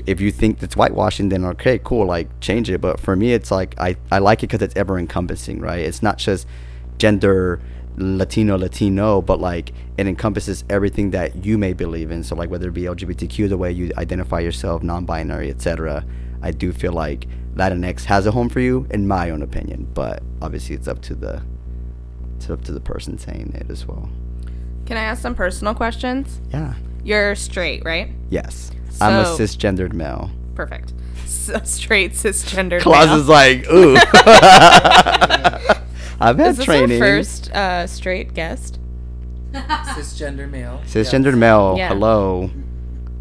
if 0.05 0.19
you 0.19 0.31
think 0.31 0.61
it's 0.61 0.75
whitewashing, 0.75 1.29
then 1.29 1.45
okay, 1.45 1.79
cool, 1.83 2.05
like 2.05 2.27
change 2.39 2.69
it. 2.69 2.81
But 2.81 2.99
for 2.99 3.15
me, 3.15 3.33
it's 3.33 3.51
like 3.51 3.75
I, 3.79 3.95
I 4.11 4.19
like 4.19 4.39
it 4.39 4.47
because 4.47 4.61
it's 4.61 4.75
ever 4.75 4.97
encompassing, 4.97 5.59
right? 5.59 5.79
It's 5.79 6.03
not 6.03 6.17
just 6.17 6.47
gender 6.97 7.61
Latino 7.97 8.57
Latino, 8.57 9.21
but 9.21 9.39
like 9.39 9.71
it 9.97 10.07
encompasses 10.07 10.63
everything 10.69 11.11
that 11.11 11.45
you 11.45 11.57
may 11.57 11.73
believe 11.73 12.11
in. 12.11 12.23
So 12.23 12.35
like 12.35 12.49
whether 12.49 12.69
it 12.69 12.73
be 12.73 12.83
LGBTQ, 12.83 13.49
the 13.49 13.57
way 13.57 13.71
you 13.71 13.91
identify 13.97 14.39
yourself, 14.39 14.83
non-binary, 14.83 15.49
etc. 15.49 16.05
I 16.41 16.51
do 16.51 16.73
feel 16.73 16.91
like 16.91 17.27
Latinx 17.55 18.03
has 18.05 18.25
a 18.25 18.31
home 18.31 18.49
for 18.49 18.59
you, 18.59 18.85
in 18.91 19.07
my 19.07 19.29
own 19.29 19.41
opinion. 19.41 19.87
But 19.93 20.21
obviously, 20.41 20.75
it's 20.75 20.87
up 20.87 21.01
to 21.03 21.15
the 21.15 21.41
it's 22.35 22.49
up 22.49 22.63
to 22.65 22.71
the 22.73 22.81
person 22.81 23.17
saying 23.17 23.53
it 23.55 23.71
as 23.71 23.87
well. 23.87 24.09
Can 24.85 24.97
I 24.97 25.03
ask 25.03 25.21
some 25.21 25.35
personal 25.35 25.73
questions? 25.73 26.39
Yeah. 26.51 26.73
You're 27.03 27.35
straight, 27.35 27.83
right? 27.85 28.11
Yes. 28.29 28.71
I'm 29.01 29.13
a 29.13 29.23
cisgendered 29.25 29.93
male. 29.93 30.29
Perfect. 30.55 30.93
S- 31.23 31.69
straight 31.69 32.13
cisgendered. 32.13 32.81
Claus 32.81 33.07
male. 33.07 33.19
is 33.19 33.27
like, 33.27 33.67
ooh. 33.71 33.95
I've 36.19 36.37
had 36.37 36.47
Is 36.51 36.57
this 36.57 36.65
training. 36.65 37.01
our 37.01 37.07
first 37.07 37.51
uh, 37.51 37.87
straight 37.87 38.33
guest? 38.33 38.79
Cisgender 39.51 40.49
male. 40.49 40.81
Cisgendered 40.85 41.37
male. 41.37 41.75
Yeah. 41.77 41.89
Hello. 41.89 42.49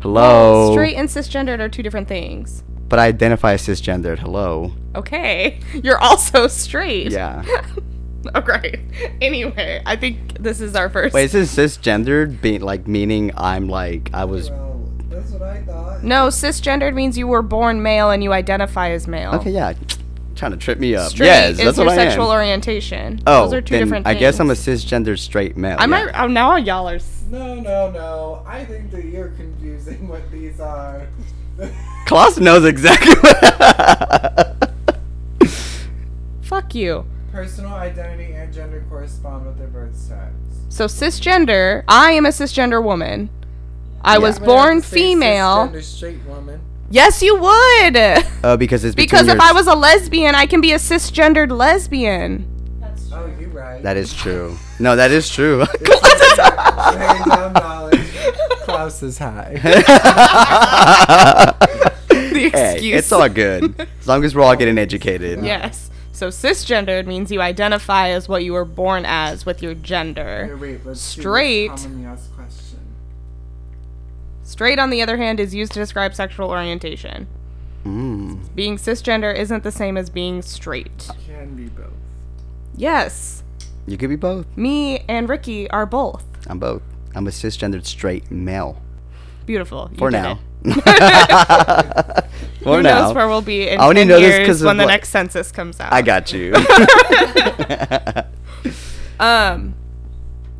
Hello. 0.00 0.72
Straight 0.72 0.96
and 0.96 1.08
cisgendered 1.08 1.60
are 1.60 1.68
two 1.68 1.82
different 1.82 2.08
things. 2.08 2.62
But 2.88 2.98
I 2.98 3.06
identify 3.06 3.54
as 3.54 3.62
cisgendered. 3.62 4.18
Hello. 4.18 4.72
Okay. 4.94 5.60
You're 5.82 5.98
also 5.98 6.46
straight. 6.46 7.10
Yeah. 7.10 7.42
okay. 8.34 8.84
Anyway, 9.20 9.82
I 9.86 9.96
think 9.96 10.38
this 10.38 10.60
is 10.60 10.74
our 10.74 10.88
first. 10.88 11.14
Wait, 11.14 11.32
is 11.34 11.54
this 11.54 11.76
cisgendered 11.78 12.40
being 12.40 12.60
like 12.60 12.86
meaning 12.86 13.32
I'm 13.36 13.68
like 13.68 14.10
I 14.14 14.24
was 14.24 14.50
Well, 14.50 14.90
that's 15.08 15.30
what 15.30 15.42
I 15.42 15.62
thought. 15.62 16.02
no, 16.04 16.28
cisgendered 16.28 16.94
means 16.94 17.16
you 17.18 17.26
were 17.26 17.42
born 17.42 17.82
male 17.82 18.10
and 18.10 18.22
you 18.22 18.32
identify 18.32 18.90
as 18.90 19.06
male. 19.06 19.34
okay? 19.36 19.50
Yeah, 19.50 19.74
trying 20.34 20.50
to 20.52 20.56
trip 20.56 20.78
me 20.78 20.94
up. 20.96 21.10
Straight 21.10 21.26
yes, 21.26 21.50
is 21.52 21.56
that's 21.58 21.76
your 21.76 21.86
what 21.86 21.98
I 21.98 22.04
sexual 22.06 22.30
orientation. 22.30 23.20
oh, 23.26 23.44
Those 23.44 23.52
are 23.54 23.60
two 23.60 23.74
then 23.74 23.84
different 23.84 24.06
I 24.06 24.12
things. 24.12 24.20
guess 24.20 24.40
I'm 24.40 24.50
a 24.50 24.54
cisgendered 24.54 25.18
straight 25.18 25.56
male. 25.56 25.76
I 25.78 25.82
yeah. 25.82 25.86
might. 25.86 26.10
Oh, 26.20 26.26
now 26.26 26.56
y'all 26.56 26.88
are. 26.88 26.96
s- 26.96 27.22
No, 27.30 27.54
no, 27.54 27.90
no. 27.90 28.42
I 28.46 28.64
think 28.64 28.90
that 28.90 29.04
you're 29.04 29.28
confusing 29.30 30.08
what 30.08 30.28
these 30.32 30.58
are. 30.60 31.06
Klaus 32.06 32.38
knows 32.38 32.64
exactly. 32.64 33.14
What 33.22 34.74
Fuck 36.42 36.74
you. 36.74 37.06
Personal 37.34 37.74
identity 37.74 38.32
and 38.32 38.54
gender 38.54 38.84
correspond 38.88 39.44
with 39.44 39.58
their 39.58 39.66
birth 39.66 39.96
sex. 39.96 40.30
So 40.68 40.84
cisgender. 40.84 41.82
I 41.88 42.12
am 42.12 42.26
a 42.26 42.28
cisgender 42.28 42.80
woman. 42.80 43.28
I 44.02 44.18
was 44.18 44.38
born 44.38 44.76
have 44.76 44.84
to 44.84 44.88
say 44.88 44.96
female. 44.96 45.82
Straight 45.82 46.24
woman. 46.26 46.60
Yes, 46.90 47.22
you 47.22 47.34
would. 47.34 47.96
uh, 47.96 48.56
because 48.60 48.84
it's 48.84 48.94
because 48.94 49.22
between 49.22 49.36
if 49.36 49.42
I 49.42 49.52
was 49.52 49.66
a 49.66 49.74
lesbian, 49.74 50.36
I 50.36 50.46
can 50.46 50.60
be 50.60 50.74
a 50.74 50.76
cisgendered 50.76 51.50
lesbian. 51.50 52.46
That's 52.80 53.08
true. 53.08 53.18
Oh, 53.18 53.40
you're 53.40 53.48
right. 53.48 53.82
That 53.82 53.96
is 53.96 54.14
true. 54.14 54.56
No, 54.78 54.94
that 54.94 55.10
is 55.10 55.28
true. 55.28 55.64
Laying. 57.90 58.32
Klaus 58.62 59.02
is 59.02 59.18
high. 59.18 59.54
The 62.34 62.50
hey, 62.50 62.72
excuse. 62.72 62.98
it's 62.98 63.12
all 63.12 63.28
good 63.28 63.86
as 64.00 64.08
long 64.08 64.24
as 64.24 64.34
we're 64.34 64.42
all 64.42 64.56
getting 64.56 64.76
educated. 64.76 65.44
Yes. 65.44 65.88
So 66.14 66.28
cisgendered 66.28 67.06
means 67.06 67.32
you 67.32 67.40
identify 67.42 68.10
as 68.10 68.28
what 68.28 68.44
you 68.44 68.52
were 68.52 68.64
born 68.64 69.04
as 69.04 69.44
with 69.44 69.60
your 69.62 69.72
Here, 69.74 69.82
gender. 69.82 70.58
wait, 70.60 70.86
let's 70.86 71.00
see 71.00 71.20
Straight. 71.20 71.70
what's 71.72 71.84
asked 71.86 72.34
question. 72.36 72.78
Straight, 74.44 74.78
on 74.78 74.90
the 74.90 75.02
other 75.02 75.16
hand, 75.16 75.40
is 75.40 75.54
used 75.56 75.72
to 75.72 75.80
describe 75.80 76.14
sexual 76.14 76.50
orientation. 76.50 77.26
Mm. 77.84 78.54
Being 78.54 78.76
cisgender 78.76 79.36
isn't 79.36 79.64
the 79.64 79.72
same 79.72 79.96
as 79.96 80.08
being 80.08 80.40
straight. 80.40 81.10
Can 81.26 81.56
be 81.56 81.64
both. 81.66 81.90
Yes, 82.76 83.42
You 83.86 83.96
could 83.98 84.08
be 84.08 84.16
both. 84.16 84.46
me 84.56 85.00
and 85.08 85.28
Ricky 85.28 85.68
are 85.70 85.84
both. 85.84 86.24
I'm 86.46 86.60
both. 86.60 86.82
I'm 87.16 87.26
a 87.26 87.30
cisgendered 87.30 87.86
straight 87.86 88.30
male. 88.30 88.80
Beautiful. 89.46 89.88
You 89.92 89.98
For 89.98 90.10
did 90.10 90.18
now. 90.22 90.32
it. 90.32 90.38
For 92.62 92.76
Who 92.76 92.82
now. 92.82 93.06
knows 93.06 93.14
where 93.14 93.28
we'll 93.28 93.42
be 93.42 93.68
in 93.68 93.78
I 93.78 93.84
only 93.84 93.96
10 94.02 94.08
know 94.08 94.20
this 94.20 94.34
years 94.34 94.46
'cause 94.48 94.62
of 94.62 94.66
when 94.66 94.76
the 94.78 94.84
what- 94.84 94.90
next 94.90 95.10
census 95.10 95.52
comes 95.52 95.78
out. 95.80 95.92
I 95.92 96.00
got 96.02 96.32
you. 96.32 96.54
Um, 99.20 99.74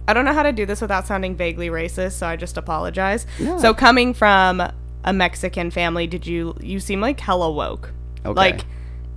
I 0.07 0.13
don't 0.15 0.25
know 0.25 0.33
how 0.33 0.45
to 0.45 0.53
do 0.53 0.65
this 0.65 0.81
without 0.81 1.07
sounding 1.09 1.35
vaguely 1.35 1.69
racist, 1.71 2.13
so 2.13 2.27
I 2.27 2.37
just 2.37 2.57
apologize. 2.57 3.27
Yeah. 3.39 3.59
So 3.59 3.75
coming 3.75 4.15
from 4.15 4.63
a 5.05 5.13
Mexican 5.13 5.71
family, 5.73 6.07
did 6.07 6.25
you 6.27 6.55
you 6.61 6.79
seem 6.79 7.01
like 7.01 7.19
hella 7.19 7.51
woke? 7.51 7.93
Okay. 8.25 8.33
Like, 8.33 8.65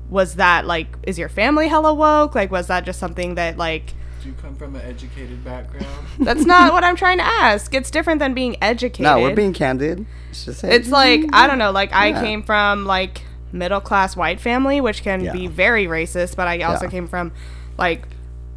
was 0.10 0.36
that 0.36 0.66
like 0.66 0.88
is 1.04 1.20
your 1.20 1.30
family 1.30 1.68
hella 1.68 1.94
woke? 1.94 2.34
Like, 2.34 2.50
was 2.52 2.66
that 2.68 2.84
just 2.84 3.00
something 3.00 3.36
that 3.36 3.58
like 3.58 3.94
you 4.28 4.34
come 4.42 4.56
from 4.56 4.76
an 4.76 4.82
educated 4.82 5.44
background? 5.44 6.06
that's 6.20 6.46
not 6.46 6.74
what 6.74 6.84
I'm 6.84 6.96
trying 6.96 7.18
to 7.18 7.24
ask. 7.24 7.74
It's 7.74 7.90
different 7.90 8.20
than 8.20 8.34
being 8.34 8.58
educated. 8.62 9.04
no, 9.04 9.20
we're 9.22 9.34
being 9.36 9.54
candid. 9.54 10.06
It's 10.30 10.46
just 10.46 10.64
It's 10.64 10.90
like 10.90 11.22
I 11.34 11.48
don't 11.48 11.58
know. 11.58 11.72
Like 11.72 11.94
I 11.94 12.08
Yeah. 12.10 12.22
came 12.22 12.44
from 12.44 12.86
like 12.86 13.22
middle 13.52 13.80
class 13.82 14.16
white 14.16 14.40
family, 14.42 14.82
which 14.82 15.02
can 15.04 15.22
Yeah. 15.24 15.32
be 15.32 15.48
very 15.48 15.86
racist, 15.88 16.36
but 16.36 16.48
I 16.48 16.62
also 16.62 16.86
Yeah. 16.86 16.92
came 16.92 17.08
from 17.08 17.32
like 17.78 18.04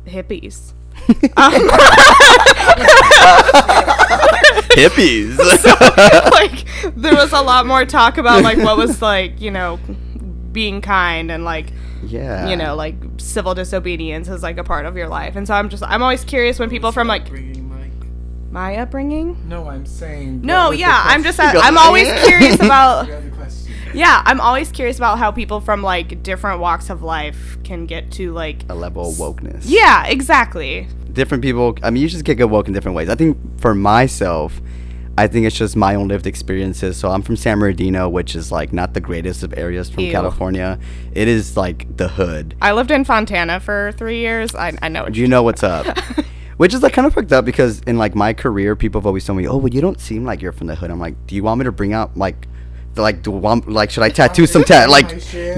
hippies. 0.07 0.73
Um, 1.37 1.53
hippies. 4.77 5.39
like 6.31 6.65
there 6.97 7.15
was 7.15 7.33
a 7.33 7.41
lot 7.41 7.67
more 7.67 7.85
talk 7.85 8.19
about 8.19 8.43
like 8.43 8.59
what 8.59 8.77
was 8.77 9.01
like 9.01 9.41
you 9.41 9.51
know 9.51 9.79
being 10.53 10.81
kind 10.81 11.31
and 11.31 11.45
like 11.45 11.73
yeah. 12.03 12.49
you 12.49 12.57
know 12.57 12.75
like 12.75 12.95
civil 13.19 13.55
disobedience 13.55 14.29
is 14.29 14.43
like 14.43 14.59
a 14.59 14.65
part 14.65 14.87
of 14.87 14.97
your 14.97 15.09
life 15.09 15.37
and 15.37 15.47
so 15.47 15.55
i'm 15.55 15.69
just 15.69 15.83
i'm 15.85 16.03
always 16.03 16.25
curious 16.25 16.59
when 16.59 16.71
people 16.71 16.93
from 16.93 17.07
like 17.09 17.27
my 18.51 18.77
upbringing 18.77 19.37
No, 19.49 19.69
I'm 19.69 19.87
saying. 19.87 20.43
no 20.43 20.55
what 20.65 20.71
was 20.71 20.79
the 20.79 20.81
yeah 20.83 21.03
i'm 21.05 21.23
just 21.23 21.39
question? 21.39 21.57
You 21.61 21.63
i'm 21.63 21.79
always 21.79 22.09
curious 22.25 22.55
about 22.61 23.07
You 23.07 23.13
have 23.13 23.25
the 23.25 23.31
question. 23.37 23.75
yeah 23.95 24.23
i'm 24.27 24.41
always 24.41 24.73
curious 24.73 24.97
about 24.97 25.19
how 25.19 25.31
people 25.31 25.61
from 25.61 25.83
like 25.83 26.23
different 26.25 26.59
walks 26.61 26.91
of 26.91 27.03
life 27.03 27.59
can 27.63 27.87
get 27.87 28.11
to 28.13 28.33
like 28.33 28.65
a 28.69 28.75
level 28.75 29.09
of 29.09 29.15
wokeness. 29.17 29.63
yeah 29.67 30.05
exactly 30.07 30.89
different 31.13 31.43
people 31.43 31.77
i 31.85 31.91
mean 31.91 32.03
you 32.03 32.09
just 32.09 32.25
get 32.25 32.37
get 32.39 32.51
woke 32.51 32.67
in 32.67 32.75
different 32.75 32.97
ways 32.97 33.09
i 33.09 33.15
think 33.15 33.37
for 33.61 33.75
myself 33.75 34.61
i 35.21 35.27
think 35.27 35.47
it's 35.47 35.57
just 35.57 35.77
my 35.77 35.95
own 35.95 36.09
lived 36.09 36.27
experiences. 36.27 36.97
So 36.97 37.11
i'm 37.11 37.23
from 37.23 37.37
san 37.37 37.59
bernardino 37.59 38.09
which 38.09 38.35
is 38.35 38.51
like 38.51 38.73
not 38.73 38.95
the 38.95 39.01
greatest 39.01 39.43
of 39.43 39.57
areas 39.57 39.91
from 39.91 40.05
Ew. 40.05 40.13
california. 40.13 40.79
It 41.13 41.29
is 41.29 41.57
like 41.57 41.97
the 41.97 42.09
hood. 42.09 42.55
I 42.61 42.73
lived 42.73 42.91
in 42.91 43.05
fontana 43.05 43.61
for 43.61 43.93
three 43.97 44.21
years. 44.21 44.55
I, 44.55 44.77
I 44.83 44.89
know 44.89 45.05
what 45.05 45.17
you 45.17 45.29
know 45.29 45.43
what's 45.43 45.63
up? 45.63 45.87
Which 46.57 46.75
is 46.75 46.83
like 46.83 46.93
kind 46.93 47.07
of 47.07 47.15
fucked 47.15 47.33
up 47.33 47.45
because 47.45 47.81
in 47.87 47.97
like 47.97 48.15
my 48.15 48.33
career 48.33 48.77
people 48.77 49.01
have 49.01 49.07
always 49.07 49.25
told 49.25 49.39
me 49.39 49.47
oh 49.47 49.57
well 49.57 49.69
you 49.69 49.81
don't 49.81 50.01
seem 50.01 50.25
like 50.25 50.41
you're 50.43 50.53
from 50.53 50.67
the 50.67 50.75
hood. 50.75 50.91
I'm 50.91 51.01
like 51.01 51.15
do 51.27 51.35
you 51.35 51.43
want 51.43 51.59
me 51.59 51.65
to 51.65 51.73
bring 51.73 51.93
out 51.93 52.17
like 52.17 52.49
the, 52.95 53.03
like 53.03 53.23
do 53.23 53.31
want, 53.31 53.69
like 53.69 53.91
should 53.91 54.03
i 54.03 54.09
tattoo 54.09 54.47
some 54.47 54.65
tat 54.65 54.91
like 54.97 55.09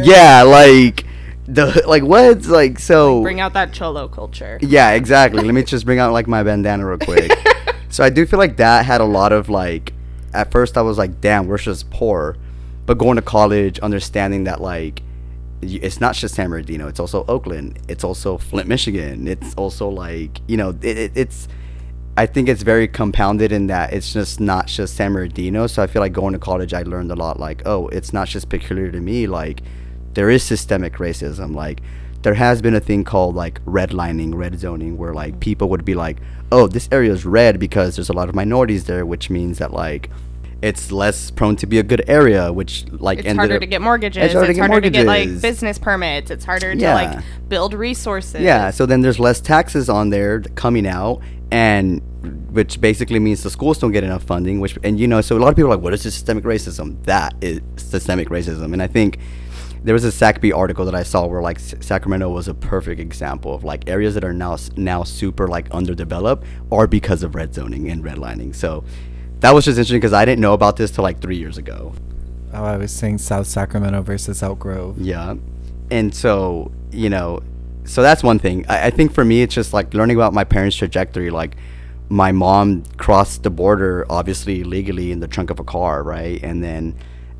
yeah 0.05 0.43
like 0.43 1.07
the 1.47 1.83
like 1.87 2.03
what's 2.03 2.47
like 2.47 2.79
so 2.79 3.23
bring 3.23 3.41
out 3.41 3.53
that 3.55 3.73
cholo 3.73 4.09
culture. 4.09 4.59
Yeah, 4.63 4.91
exactly. 4.93 5.43
Let 5.43 5.55
me 5.55 5.63
just 5.65 5.85
bring 5.85 5.99
out 5.99 6.13
like 6.13 6.29
my 6.29 6.43
bandana 6.43 6.87
real 6.87 6.99
quick. 6.99 7.33
so 7.93 8.03
I 8.03 8.09
do 8.09 8.25
feel 8.25 8.39
like 8.39 8.57
that 8.57 8.87
had 8.87 9.03
a 9.03 9.05
lot 9.05 9.33
of 9.33 9.51
like. 9.51 9.93
At 10.33 10.51
first, 10.51 10.79
I 10.79 10.83
was 10.83 10.97
like, 10.97 11.21
"Damn, 11.21 11.47
we're 11.47 11.59
just 11.59 11.91
poor," 11.91 12.39
but 12.87 12.97
going 12.97 13.17
to 13.17 13.23
college, 13.23 13.79
understanding 13.81 14.45
that 14.45 14.63
like, 14.63 15.03
it's 15.61 16.01
not 16.01 16.15
just 16.15 16.35
San 16.35 16.49
Bernardino. 16.49 16.89
It's 16.89 16.99
also 16.99 17.27
Oakland. 17.29 17.79
It's 17.89 18.03
also 18.03 18.39
Flint, 18.39 18.67
Michigan. 18.67 19.29
It's 19.29 19.55
also 19.57 19.91
like 19.91 20.41
you 20.49 20.57
know, 20.57 20.71
it, 20.81 20.99
it, 20.99 21.13
it's. 21.15 21.49
I 22.17 22.25
think 22.25 22.49
it's 22.49 22.63
very 22.63 22.89
compounded 22.89 23.53
in 23.53 23.67
that 23.67 23.93
it's 23.93 24.13
just 24.13 24.41
not 24.41 24.69
just 24.69 24.97
San 24.97 25.13
Bernardino. 25.13 25.67
So 25.67 25.83
I 25.83 25.87
feel 25.87 26.01
like 26.01 26.15
going 26.15 26.33
to 26.33 26.39
college, 26.39 26.73
I 26.73 26.83
learned 26.85 27.11
a 27.11 27.15
lot. 27.15 27.39
Like, 27.39 27.63
oh, 27.67 27.89
it's 27.89 28.15
not 28.15 28.27
just 28.27 28.49
peculiar 28.49 28.91
to 28.91 29.01
me. 29.01 29.27
Like, 29.27 29.61
there 30.15 30.31
is 30.31 30.43
systemic 30.43 30.95
racism. 30.95 31.55
Like, 31.55 31.83
there 32.23 32.35
has 32.35 32.63
been 32.63 32.75
a 32.75 32.81
thing 32.81 33.05
called 33.05 33.35
like 33.35 33.65
redlining, 33.65 34.35
red 34.35 34.59
zoning, 34.59 34.97
where 34.97 35.13
like 35.15 35.41
people 35.41 35.69
would 35.71 35.85
be 35.85 35.95
like, 35.95 36.19
oh, 36.51 36.67
this 36.67 36.89
area 36.93 37.13
is 37.13 37.25
red 37.25 37.59
because 37.59 37.97
there's 37.97 38.09
a 38.09 38.13
lot 38.13 38.29
of 38.29 38.35
minorities 38.35 38.85
there, 38.85 39.05
which 39.07 39.31
means 39.31 39.59
that 39.59 39.73
like 39.73 40.09
it's 40.63 40.93
less 40.93 41.31
prone 41.33 41.57
to 41.57 41.67
be 41.67 41.79
a 41.81 41.83
good 41.83 42.05
area, 42.07 42.53
which 42.53 42.85
like 42.93 43.19
It's 43.19 43.35
harder 43.37 43.55
up- 43.57 43.61
to 43.61 43.67
get 43.67 43.83
mortgages. 43.83 44.19
It's 44.23 44.27
It's 44.27 44.35
harder 44.35 44.55
harder, 44.61 44.81
to 44.83 44.91
get 44.91 44.99
to 45.01 45.05
get 45.05 45.07
like 45.07 45.43
business 45.43 45.77
permits. 45.79 46.31
It's 46.31 46.45
harder 46.45 46.73
Yeah. 46.73 46.89
to 47.01 47.05
like 47.17 47.25
build 47.49 47.75
resources. 47.75 48.41
Yeah, 48.41 48.71
so 48.71 48.87
then 48.87 49.01
there's 49.01 49.19
less 49.19 49.41
taxes 49.41 49.89
on 49.91 50.11
there 50.11 50.41
coming 50.55 50.87
out, 50.87 51.21
and 51.51 52.01
which 52.53 52.81
basically 52.81 53.19
means 53.19 53.43
the 53.43 53.51
schools 53.51 53.79
don't 53.81 53.91
get 53.91 54.05
enough 54.05 54.23
funding. 54.23 54.61
Which 54.61 54.79
and 54.85 55.01
you 55.01 55.09
know, 55.09 55.21
so 55.21 55.37
a 55.37 55.41
lot 55.41 55.49
of 55.49 55.57
people 55.57 55.73
are 55.73 55.75
like, 55.75 55.83
"What 55.83 55.95
is 55.95 56.03
systemic 56.03 56.45
racism?" 56.45 57.03
That 57.07 57.35
is 57.41 57.61
systemic 57.77 58.29
racism, 58.29 58.73
and 58.73 58.81
I 58.81 58.87
think 58.87 59.19
there 59.85 59.95
was 59.95 60.05
a 60.05 60.09
SacBee 60.09 60.57
article 60.57 60.85
that 60.85 60.95
I 60.95 61.03
saw 61.03 61.27
where 61.27 61.43
like 61.43 61.57
S- 61.57 61.75
Sacramento 61.81 62.29
was 62.29 62.49
a 62.49 62.55
perfect 62.55 63.01
example 63.01 63.55
of 63.55 63.65
like 63.65 63.89
areas 63.89 64.15
that 64.15 64.25
are 64.25 64.33
now 64.33 64.57
now 64.77 65.03
super 65.03 65.49
like 65.49 65.71
underdeveloped 65.71 66.47
are 66.71 66.87
because 66.87 67.23
of 67.23 67.35
red 67.35 67.53
zoning 67.55 67.91
and 67.91 68.05
redlining. 68.05 68.55
So 68.55 68.85
that 69.41 69.53
was 69.53 69.65
just 69.65 69.77
interesting 69.77 69.99
because 69.99 70.13
I 70.13 70.25
didn't 70.25 70.41
know 70.41 70.53
about 70.53 70.77
this 70.77 70.91
till 70.91 71.03
like 71.03 71.21
three 71.21 71.37
years 71.37 71.59
ago. 71.59 71.95
Oh, 72.55 72.65
I 72.65 72.77
was 72.77 72.93
saying 72.93 73.19
South 73.19 73.47
Sacramento 73.47 74.03
versus 74.03 74.43
Elk 74.43 74.59
Grove. 74.59 74.99
Yeah. 74.99 75.35
And 75.91 76.15
so, 76.15 76.71
you 76.91 77.11
know, 77.11 77.41
so 77.85 78.03
that's 78.03 78.23
one 78.23 78.39
thing. 78.39 78.65
I, 78.69 78.87
I 78.87 78.91
think 78.91 79.13
for 79.13 79.25
me, 79.25 79.43
it's 79.43 79.55
just 79.55 79.73
like 79.73 79.95
learning 79.95 80.17
about 80.17 80.33
my 80.33 80.45
parents' 80.45 80.77
trajectory. 80.77 81.31
Like, 81.31 81.57
my 82.09 82.31
mom 82.31 82.85
crossed 82.99 83.43
the 83.43 83.51
border, 83.51 84.05
obviously 84.11 84.65
legally, 84.65 85.13
in 85.13 85.21
the 85.21 85.29
trunk 85.29 85.49
of 85.51 85.59
a 85.59 85.65
car, 85.65 86.03
right? 86.03 86.43
And 86.43 86.63
then 86.63 86.95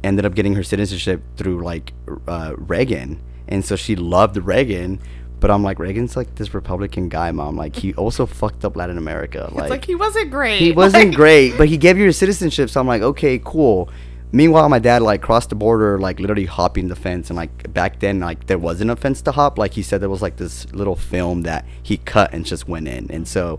ended 0.05 0.25
up 0.25 0.35
getting 0.35 0.55
her 0.55 0.63
citizenship 0.63 1.23
through 1.37 1.63
like 1.65 1.93
uh, 2.27 2.55
Reagan. 2.57 3.23
And 3.49 3.65
so 3.65 3.77
she 3.77 3.97
loved 3.97 4.37
Reagan. 4.37 5.01
But 5.41 5.51
I'm 5.51 5.65
like, 5.65 5.81
Reagan's 5.81 6.17
like 6.17 6.37
this 6.37 6.55
Republican 6.55 7.09
guy, 7.09 7.33
mom. 7.33 7.57
Like, 7.57 7.75
he 7.75 7.93
also 7.95 8.27
fucked 8.27 8.65
up 8.65 8.77
Latin 8.77 8.97
America. 8.97 9.49
It's 9.57 9.71
like, 9.71 9.85
he 9.85 9.97
wasn't 9.97 10.31
great. 10.31 10.61
He 10.61 10.71
wasn't 10.71 11.07
Like- 11.07 11.17
great, 11.17 11.59
but 11.59 11.69
he 11.69 11.77
gave 11.77 11.97
you 11.99 12.05
your 12.05 12.13
citizenship. 12.13 12.71
So 12.71 12.81
I'm 12.81 12.87
like, 12.87 13.03
okay, 13.03 13.41
cool. 13.45 13.91
Meanwhile, 14.31 14.69
my 14.69 14.79
dad 14.79 15.03
like 15.03 15.21
crossed 15.21 15.49
the 15.51 15.57
border, 15.57 15.99
like 15.99 16.21
literally 16.21 16.47
hopping 16.47 16.87
the 16.89 16.95
fence, 16.97 17.29
and 17.29 17.37
like 17.37 17.71
back 17.75 17.99
then, 17.99 18.21
like 18.21 18.47
there 18.47 18.57
wasn't 18.57 18.93
a 18.93 18.97
fence 18.97 19.21
to 19.23 19.33
hop. 19.33 19.59
Like 19.59 19.75
he 19.75 19.83
said, 19.83 20.01
there 20.01 20.09
was 20.09 20.23
like 20.23 20.37
this 20.37 20.73
little 20.73 20.97
film 20.97 21.43
that 21.43 21.67
he 21.83 21.97
cut 21.99 22.33
and 22.33 22.47
just 22.47 22.67
went 22.69 22.87
in. 22.89 23.11
And 23.11 23.27
so, 23.29 23.59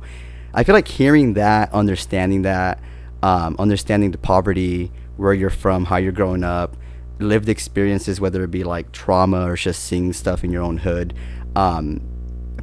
I 0.53 0.63
feel 0.63 0.73
like 0.73 0.87
hearing 0.87 1.33
that, 1.33 1.71
understanding 1.73 2.41
that, 2.43 2.79
um, 3.21 3.55
understanding 3.59 4.11
the 4.11 4.17
poverty, 4.17 4.91
where 5.17 5.33
you're 5.33 5.49
from, 5.49 5.85
how 5.85 5.97
you're 5.97 6.11
growing 6.11 6.43
up, 6.43 6.75
lived 7.19 7.49
experiences, 7.49 8.19
whether 8.19 8.43
it 8.43 8.51
be 8.51 8.63
like 8.63 8.91
trauma 8.91 9.45
or 9.47 9.55
just 9.55 9.83
seeing 9.83 10.13
stuff 10.13 10.43
in 10.43 10.51
your 10.51 10.63
own 10.63 10.77
hood. 10.77 11.13
Um, 11.55 12.01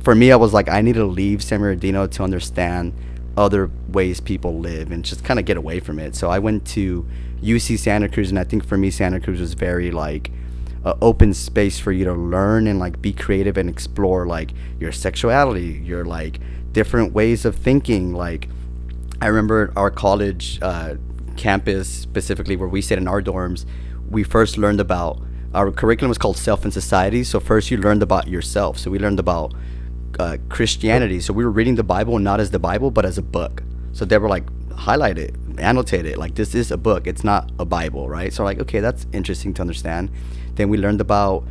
for 0.01 0.14
me, 0.14 0.32
I 0.32 0.36
was 0.36 0.53
like, 0.53 0.68
I 0.68 0.80
need 0.80 0.94
to 0.94 1.05
leave 1.05 1.42
San 1.42 1.61
Bernardino 1.61 2.07
to 2.07 2.22
understand 2.22 2.94
other 3.36 3.70
ways 3.88 4.20
people 4.20 4.59
live 4.59 4.90
and 4.90 5.05
just 5.05 5.24
kind 5.24 5.38
of 5.38 5.46
get 5.46 5.57
away 5.57 5.80
from 5.80 5.98
it. 5.98 6.14
So 6.14 6.30
I 6.30 6.38
went 6.38 6.66
to 6.68 7.07
UC 7.42 7.78
Santa 7.78 8.09
Cruz, 8.09 8.30
and 8.30 8.38
I 8.38 8.44
think 8.44 8.64
for 8.64 8.76
me, 8.76 8.90
Santa 8.90 9.20
Cruz 9.20 9.40
was 9.40 9.55
very 9.55 9.90
like 9.90 10.30
a 10.84 10.96
open 11.03 11.34
space 11.34 11.78
for 11.78 11.92
you 11.92 12.05
to 12.05 12.14
learn 12.14 12.66
and 12.66 12.78
like 12.78 13.01
be 13.03 13.12
creative 13.12 13.57
and 13.57 13.68
explore 13.68 14.26
like 14.26 14.53
your 14.78 14.92
sexuality, 14.92 15.80
your 15.84 16.05
like 16.05 16.40
different 16.72 17.12
ways 17.12 17.44
of 17.44 17.55
thinking. 17.55 18.14
Like 18.14 18.48
I 19.20 19.26
remember 19.26 19.72
our 19.76 19.90
college 19.90 20.59
uh, 20.62 20.94
campus 21.41 21.88
specifically 21.88 22.55
where 22.55 22.68
we 22.68 22.82
stayed 22.82 22.99
in 22.99 23.09
our 23.09 23.22
dorms. 23.22 23.64
We 24.11 24.22
first 24.22 24.59
learned 24.59 24.78
about 24.78 25.22
our 25.55 25.72
curriculum 25.72 26.11
was 26.11 26.18
called 26.18 26.36
Self 26.36 26.64
and 26.64 26.72
Society. 26.72 27.24
So 27.24 27.41
first 27.41 27.70
you 27.70 27.78
learned 27.78 28.03
about 28.03 28.28
yourself. 28.28 28.78
So 28.78 28.91
we 28.91 28.99
learned 28.99 29.18
about 29.18 29.55
uh, 30.18 30.36
Christianity. 30.51 31.18
So 31.18 31.32
we 31.32 31.43
were 31.43 31.51
reading 31.51 31.76
the 31.76 31.82
Bible 31.82 32.18
not 32.18 32.41
as 32.41 32.51
the 32.51 32.59
Bible 32.59 32.91
but 32.91 33.07
as 33.07 33.16
a 33.16 33.22
book. 33.22 33.62
So 33.93 34.05
they 34.05 34.18
were 34.18 34.28
like 34.28 34.45
highlight 34.72 35.18
it, 35.18 35.34
annotate 35.59 36.05
it. 36.05 36.18
Like 36.18 36.34
this 36.34 36.55
is 36.55 36.70
a 36.70 36.76
book. 36.76 37.07
It's 37.07 37.24
not 37.24 37.51
a 37.59 37.64
Bible, 37.64 38.09
right? 38.09 38.32
So 38.32 38.45
like 38.45 38.61
okay, 38.61 38.80
that's 38.80 39.07
interesting 39.12 39.55
to 39.55 39.62
understand. 39.62 40.11
Then 40.57 40.68
we 40.68 40.76
learned 40.76 41.01
about 41.01 41.45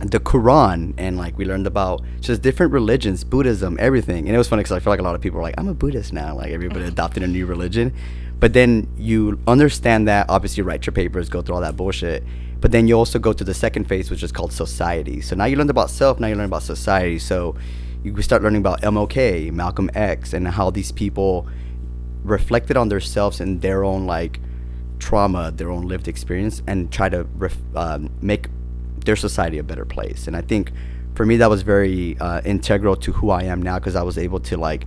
the 0.00 0.20
Quran 0.20 0.94
and 0.98 1.16
like 1.16 1.38
we 1.38 1.44
learned 1.44 1.66
about 1.66 2.02
just 2.20 2.42
different 2.42 2.72
religions, 2.72 3.22
Buddhism, 3.22 3.76
everything. 3.80 4.26
And 4.26 4.34
it 4.34 4.38
was 4.38 4.48
funny 4.48 4.60
because 4.60 4.72
I 4.72 4.80
feel 4.80 4.92
like 4.92 5.00
a 5.00 5.02
lot 5.04 5.14
of 5.14 5.20
people 5.20 5.38
are 5.38 5.42
like, 5.42 5.54
I'm 5.58 5.68
a 5.68 5.74
Buddhist 5.74 6.12
now. 6.12 6.34
Like 6.34 6.50
everybody 6.50 6.84
adopted 6.94 7.22
a 7.22 7.28
new 7.28 7.46
religion. 7.46 7.94
But 8.40 8.52
then 8.52 8.88
you 8.96 9.40
understand 9.46 10.06
that, 10.08 10.26
obviously, 10.28 10.62
write 10.62 10.86
your 10.86 10.92
papers, 10.92 11.28
go 11.28 11.42
through 11.42 11.56
all 11.56 11.60
that 11.60 11.76
bullshit. 11.76 12.24
But 12.60 12.72
then 12.72 12.88
you 12.88 12.94
also 12.94 13.18
go 13.18 13.32
to 13.32 13.44
the 13.44 13.54
second 13.54 13.84
phase, 13.84 14.10
which 14.10 14.22
is 14.22 14.32
called 14.32 14.52
society. 14.52 15.20
So 15.20 15.36
now 15.36 15.44
you 15.44 15.56
learned 15.56 15.70
about 15.70 15.90
self, 15.90 16.18
now 16.18 16.26
you 16.26 16.34
learn 16.34 16.46
about 16.46 16.62
society. 16.62 17.18
So 17.18 17.56
you 18.02 18.20
start 18.22 18.42
learning 18.42 18.60
about 18.60 18.82
MLK, 18.82 19.52
Malcolm 19.52 19.90
X, 19.94 20.32
and 20.32 20.46
how 20.46 20.70
these 20.70 20.92
people 20.92 21.48
reflected 22.22 22.76
on 22.76 22.88
themselves 22.88 23.40
and 23.40 23.60
their 23.60 23.84
own 23.84 24.06
like 24.06 24.40
trauma, 24.98 25.52
their 25.52 25.70
own 25.70 25.86
lived 25.86 26.08
experience, 26.08 26.62
and 26.66 26.92
try 26.92 27.08
to 27.08 27.24
ref- 27.36 27.56
um, 27.74 28.10
make 28.20 28.48
their 29.04 29.16
society 29.16 29.58
a 29.58 29.62
better 29.62 29.84
place. 29.84 30.26
And 30.26 30.36
I 30.36 30.42
think 30.42 30.72
for 31.14 31.24
me 31.24 31.36
that 31.38 31.50
was 31.50 31.62
very 31.62 32.16
uh, 32.18 32.40
integral 32.44 32.96
to 32.96 33.12
who 33.12 33.30
I 33.30 33.44
am 33.44 33.62
now 33.62 33.78
because 33.78 33.96
I 33.96 34.02
was 34.02 34.18
able 34.18 34.40
to 34.40 34.56
like 34.56 34.86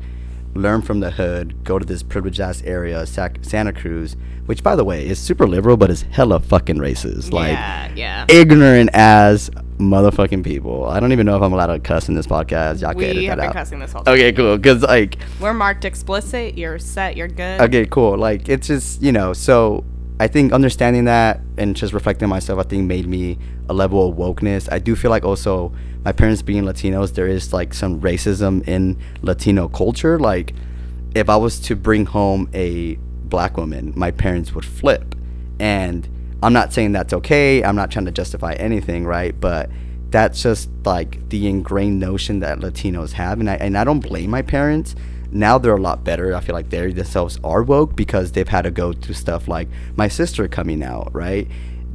learn 0.54 0.82
from 0.82 1.00
the 1.00 1.12
hood, 1.12 1.64
go 1.64 1.80
to 1.80 1.86
this 1.86 2.04
privileged 2.04 2.40
ass 2.40 2.62
area, 2.64 3.06
Sac- 3.06 3.40
Santa 3.42 3.74
Cruz, 3.74 4.16
which 4.46 4.64
by 4.64 4.76
the 4.76 4.84
way 4.84 5.08
is 5.08 5.20
super 5.20 5.48
liberal, 5.48 5.78
but 5.78 5.90
is 5.90 6.02
hella 6.04 6.40
fucking 6.40 6.78
racist. 6.78 7.32
Like 7.32 7.54
yeah, 7.54 7.92
yeah. 7.96 8.26
ignorant 8.30 8.90
as 8.94 9.50
motherfucking 9.78 10.44
people. 10.44 10.86
I 10.86 11.00
don't 11.00 11.12
even 11.12 11.26
know 11.26 11.36
if 11.36 11.42
I'm 11.42 11.54
allowed 11.54 11.68
to 11.68 11.80
cuss 11.80 12.10
in 12.10 12.16
this 12.16 12.28
podcast. 12.28 12.82
Y'all 12.82 12.94
can 12.94 13.04
edit 13.04 13.16
we 13.18 13.28
that 13.28 13.30
have 13.30 13.38
been 13.38 13.48
out. 13.48 13.54
cussing 13.54 13.80
this 13.80 13.94
whole 13.94 14.04
time. 14.04 14.14
Okay, 14.14 14.32
cool. 14.32 14.58
Because 14.58 14.84
like 14.84 15.18
We're 15.40 15.54
marked 15.54 15.86
explicit. 15.86 16.58
You're 16.58 16.80
set. 16.80 17.18
You're 17.18 17.28
good. 17.28 17.62
Okay, 17.62 17.86
cool. 17.86 18.18
Like 18.18 18.50
it's 18.50 18.68
just 18.68 19.02
you 19.02 19.12
know, 19.12 19.34
so 19.34 19.84
I 20.22 20.28
think 20.28 20.54
understanding 20.54 21.06
that 21.06 21.42
and 21.58 21.76
just 21.76 21.94
reflecting 21.94 22.30
myself, 22.30 22.60
I 22.60 22.64
think 22.64 22.86
made 22.86 23.08
me 23.08 23.40
a 23.68 23.74
level 23.74 24.08
of 24.08 24.16
wokeness. 24.18 24.72
I 24.72 24.78
do 24.78 24.96
feel 24.96 25.10
like 25.10 25.26
also 25.26 25.74
my 26.06 26.12
parents 26.12 26.44
being 26.44 26.62
Latinos, 26.62 27.16
there 27.16 27.26
is 27.26 27.54
like 27.54 27.74
some 27.74 28.00
racism 28.02 28.68
in 28.68 29.00
Latino 29.24 29.68
culture. 29.68 30.20
Like 30.20 30.54
if 31.16 31.28
I 31.28 31.38
was 31.38 31.60
to 31.62 31.76
bring 31.76 32.06
home 32.06 32.52
a 32.54 32.98
black 33.24 33.58
woman, 33.58 33.94
my 33.96 34.12
parents 34.12 34.54
would 34.54 34.64
flip. 34.64 35.16
And 35.60 36.08
I'm 36.44 36.54
not 36.54 36.72
saying 36.72 36.92
that's 36.92 37.14
okay. 37.14 37.64
I'm 37.64 37.76
not 37.76 37.90
trying 37.90 38.06
to 38.06 38.12
justify 38.12 38.54
anything, 38.54 39.08
right? 39.08 39.34
But 39.40 39.72
that's 40.12 40.44
just 40.44 40.70
like 40.86 41.30
the 41.30 41.48
ingrained 41.48 42.00
notion 42.00 42.42
that 42.42 42.60
Latinos 42.60 43.14
have, 43.14 43.40
and 43.40 43.50
I 43.50 43.56
and 43.56 43.76
I 43.76 43.84
don't 43.84 44.02
blame 44.02 44.30
my 44.30 44.44
parents. 44.44 44.94
Now 45.32 45.58
they're 45.58 45.76
a 45.76 45.82
lot 45.82 46.04
better. 46.04 46.36
I 46.36 46.42
feel 46.42 46.54
like 46.54 46.70
they 46.70 46.92
themselves 46.92 47.40
are 47.44 47.64
woke 47.64 47.96
because 47.96 48.34
they've 48.34 48.48
had 48.48 48.64
to 48.64 48.72
go 48.72 48.92
through 48.94 49.16
stuff 49.16 49.48
like 49.48 49.70
my 49.96 50.08
sister 50.08 50.48
coming 50.48 50.84
out, 50.84 51.14
right? 51.14 51.48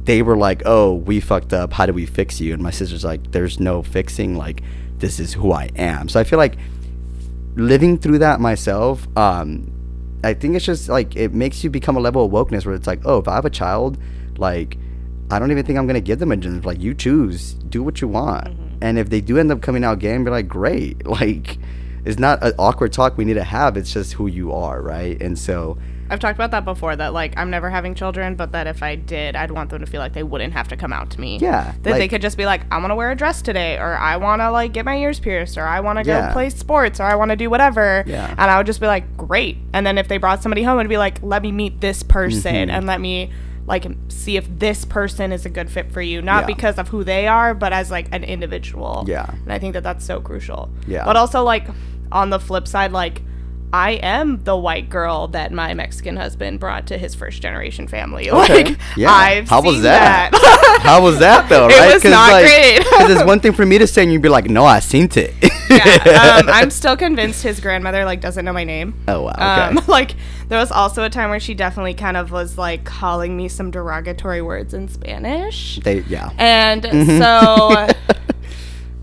They 0.03 0.21
were 0.21 0.37
like, 0.37 0.63
"Oh, 0.65 0.95
we 0.95 1.19
fucked 1.19 1.53
up. 1.53 1.73
How 1.73 1.85
do 1.85 1.93
we 1.93 2.05
fix 2.05 2.41
you?" 2.41 2.53
And 2.53 2.63
my 2.63 2.71
sister's 2.71 3.03
like, 3.03 3.31
"There's 3.31 3.59
no 3.59 3.83
fixing. 3.83 4.35
Like, 4.35 4.63
this 4.97 5.19
is 5.19 5.33
who 5.33 5.51
I 5.51 5.69
am." 5.75 6.09
So 6.09 6.19
I 6.19 6.23
feel 6.23 6.39
like 6.39 6.57
living 7.55 7.97
through 7.97 8.19
that 8.19 8.39
myself, 8.39 9.07
um, 9.17 9.71
I 10.23 10.33
think 10.33 10.55
it's 10.55 10.65
just 10.65 10.89
like 10.89 11.15
it 11.15 11.33
makes 11.33 11.63
you 11.63 11.69
become 11.69 11.95
a 11.95 11.99
level 11.99 12.25
of 12.25 12.31
wokeness 12.31 12.65
where 12.65 12.75
it's 12.75 12.87
like, 12.87 13.01
oh, 13.05 13.19
if 13.19 13.27
I 13.27 13.35
have 13.35 13.45
a 13.45 13.49
child, 13.49 13.97
like 14.37 14.77
I 15.29 15.39
don't 15.39 15.51
even 15.51 15.65
think 15.65 15.77
I'm 15.77 15.85
gonna 15.85 16.01
give 16.01 16.19
them 16.19 16.31
a 16.31 16.37
gender. 16.37 16.65
Like 16.65 16.81
you 16.81 16.93
choose, 16.93 17.53
do 17.53 17.83
what 17.83 18.01
you 18.01 18.07
want, 18.07 18.57
and 18.81 18.97
if 18.97 19.09
they 19.09 19.21
do 19.21 19.37
end 19.37 19.51
up 19.51 19.61
coming 19.61 19.83
out 19.83 19.99
gay, 19.99 20.15
and 20.15 20.25
be 20.25 20.31
like, 20.31 20.47
great. 20.47 21.05
Like 21.07 21.57
it's 22.07 22.19
not 22.19 22.43
an 22.43 22.53
awkward 22.57 22.93
talk 22.93 23.17
we 23.17 23.25
need 23.25 23.35
to 23.35 23.43
have. 23.43 23.77
It's 23.77 23.91
just 23.93 24.13
who 24.13 24.27
you 24.27 24.53
are, 24.53 24.81
right? 24.81 25.19
And 25.21 25.37
so 25.37 25.77
I've 26.09 26.19
talked 26.19 26.35
about 26.37 26.51
that 26.51 26.63
before. 26.63 26.95
That 26.95 27.11
like 27.13 27.33
I'm 27.37 27.49
never 27.49 27.69
having 27.69 27.93
children, 27.93 28.35
but 28.35 28.53
that 28.53 28.65
if 28.65 28.81
I 28.81 28.95
did, 28.95 29.35
I'd 29.35 29.51
want 29.51 29.69
them 29.71 29.81
to 29.81 29.85
feel 29.85 29.99
like 29.99 30.13
they 30.13 30.23
wouldn't 30.23 30.53
have 30.53 30.69
to 30.69 30.77
come 30.77 30.93
out 30.93 31.09
to 31.11 31.19
me. 31.19 31.37
Yeah, 31.39 31.73
That 31.83 31.97
they 31.97 32.07
could 32.07 32.21
just 32.21 32.37
be 32.37 32.45
like, 32.45 32.61
I 32.71 32.77
want 32.77 32.91
to 32.91 32.95
wear 32.95 33.11
a 33.11 33.15
dress 33.15 33.41
today, 33.41 33.77
or 33.77 33.97
I 33.97 34.15
want 34.15 34.41
to 34.41 34.49
like 34.51 34.71
get 34.71 34.85
my 34.85 34.95
ears 34.97 35.19
pierced, 35.19 35.57
or 35.57 35.65
I 35.67 35.81
want 35.81 35.99
to 35.99 36.05
go 36.05 36.13
Yeah. 36.13 36.31
play 36.31 36.49
sports, 36.49 37.01
or 37.01 37.03
I 37.03 37.15
want 37.15 37.31
to 37.31 37.35
do 37.35 37.49
whatever. 37.49 38.05
Yeah. 38.07 38.29
And 38.29 38.39
I 38.51 38.57
would 38.57 38.65
just 38.67 38.79
be 38.79 38.87
like, 38.87 39.17
great. 39.17 39.57
And 39.73 39.85
then 39.85 39.97
if 39.97 40.07
they 40.07 40.17
brought 40.17 40.41
somebody 40.41 40.63
home, 40.63 40.79
it'd 40.79 40.89
be 40.89 40.97
like, 40.97 41.21
let 41.21 41.41
me 41.41 41.51
meet 41.51 41.81
this 41.81 42.03
person 42.03 42.53
Mm-hmm. 42.55 42.69
and 42.71 42.85
let 42.87 43.01
me 43.01 43.29
like 43.65 43.85
see 44.07 44.37
if 44.37 44.47
this 44.59 44.85
person 44.85 45.33
is 45.33 45.45
a 45.45 45.49
good 45.49 45.69
fit 45.69 45.91
for 45.91 46.01
you, 46.01 46.21
not 46.21 46.43
Yeah. 46.43 46.55
because 46.55 46.77
of 46.77 46.87
who 46.87 47.03
they 47.03 47.27
are, 47.27 47.53
but 47.53 47.73
as 47.73 47.91
like 47.91 48.07
an 48.13 48.23
individual. 48.23 49.03
Yeah. 49.09 49.25
And 49.43 49.51
I 49.51 49.59
think 49.59 49.73
that 49.73 49.83
that's 49.83 50.05
so 50.05 50.21
crucial. 50.21 50.69
Yeah. 50.87 51.03
But 51.03 51.17
also 51.17 51.43
like 51.43 51.67
on 52.11 52.29
the 52.29 52.39
flip 52.39 52.67
side, 52.67 52.91
like 52.91 53.21
I 53.73 53.91
am 54.01 54.41
the 54.45 54.55
white 54.55 54.89
girl 54.89 55.27
that 55.29 55.51
my 55.51 55.73
Mexican 55.73 56.15
husband 56.15 56.59
brought 56.61 56.87
to 56.87 56.97
his 56.97 57.13
first 57.13 57.41
generation 57.41 57.85
family. 57.87 58.29
Okay. 58.31 58.63
Like, 58.63 58.77
Yeah. 58.95 59.11
I've 59.11 59.49
How 59.49 59.61
was 59.61 59.81
that? 59.81 60.31
that. 60.31 60.79
How 60.83 61.01
was 61.01 61.19
that 61.19 61.49
though? 61.49 61.67
It 61.69 61.77
right? 61.77 61.93
was 61.95 62.03
not 62.05 62.31
like, 62.31 62.45
great. 62.45 62.85
'cause 62.85 63.09
it's 63.11 63.23
one 63.25 63.39
thing 63.41 63.51
for 63.51 63.65
me 63.65 63.77
to 63.77 63.85
say, 63.87 64.03
and 64.03 64.13
you'd 64.13 64.21
be 64.21 64.29
like, 64.29 64.45
"No, 64.49 64.63
I 64.63 64.79
seen 64.79 65.09
it." 65.15 65.33
yeah, 65.69 66.37
um, 66.39 66.49
I'm 66.49 66.69
still 66.69 66.95
convinced 66.95 67.43
his 67.43 67.59
grandmother 67.59 68.05
like 68.05 68.21
doesn't 68.21 68.45
know 68.45 68.53
my 68.53 68.63
name. 68.63 68.93
Oh, 69.09 69.23
wow, 69.23 69.67
Um, 69.69 69.83
like 69.87 70.15
there 70.47 70.57
was 70.59 70.71
also 70.71 71.03
a 71.03 71.09
time 71.09 71.29
where 71.29 71.41
she 71.41 71.53
definitely 71.53 71.93
kind 71.93 72.15
of 72.15 72.31
was 72.31 72.57
like 72.57 72.85
calling 72.85 73.35
me 73.35 73.49
some 73.49 73.69
derogatory 73.69 74.41
words 74.41 74.73
in 74.73 74.87
Spanish, 74.87 75.79
they, 75.83 75.99
yeah. 76.07 76.29
and 76.37 76.83
Mm-hmm. 76.83 77.19
so 77.19 78.13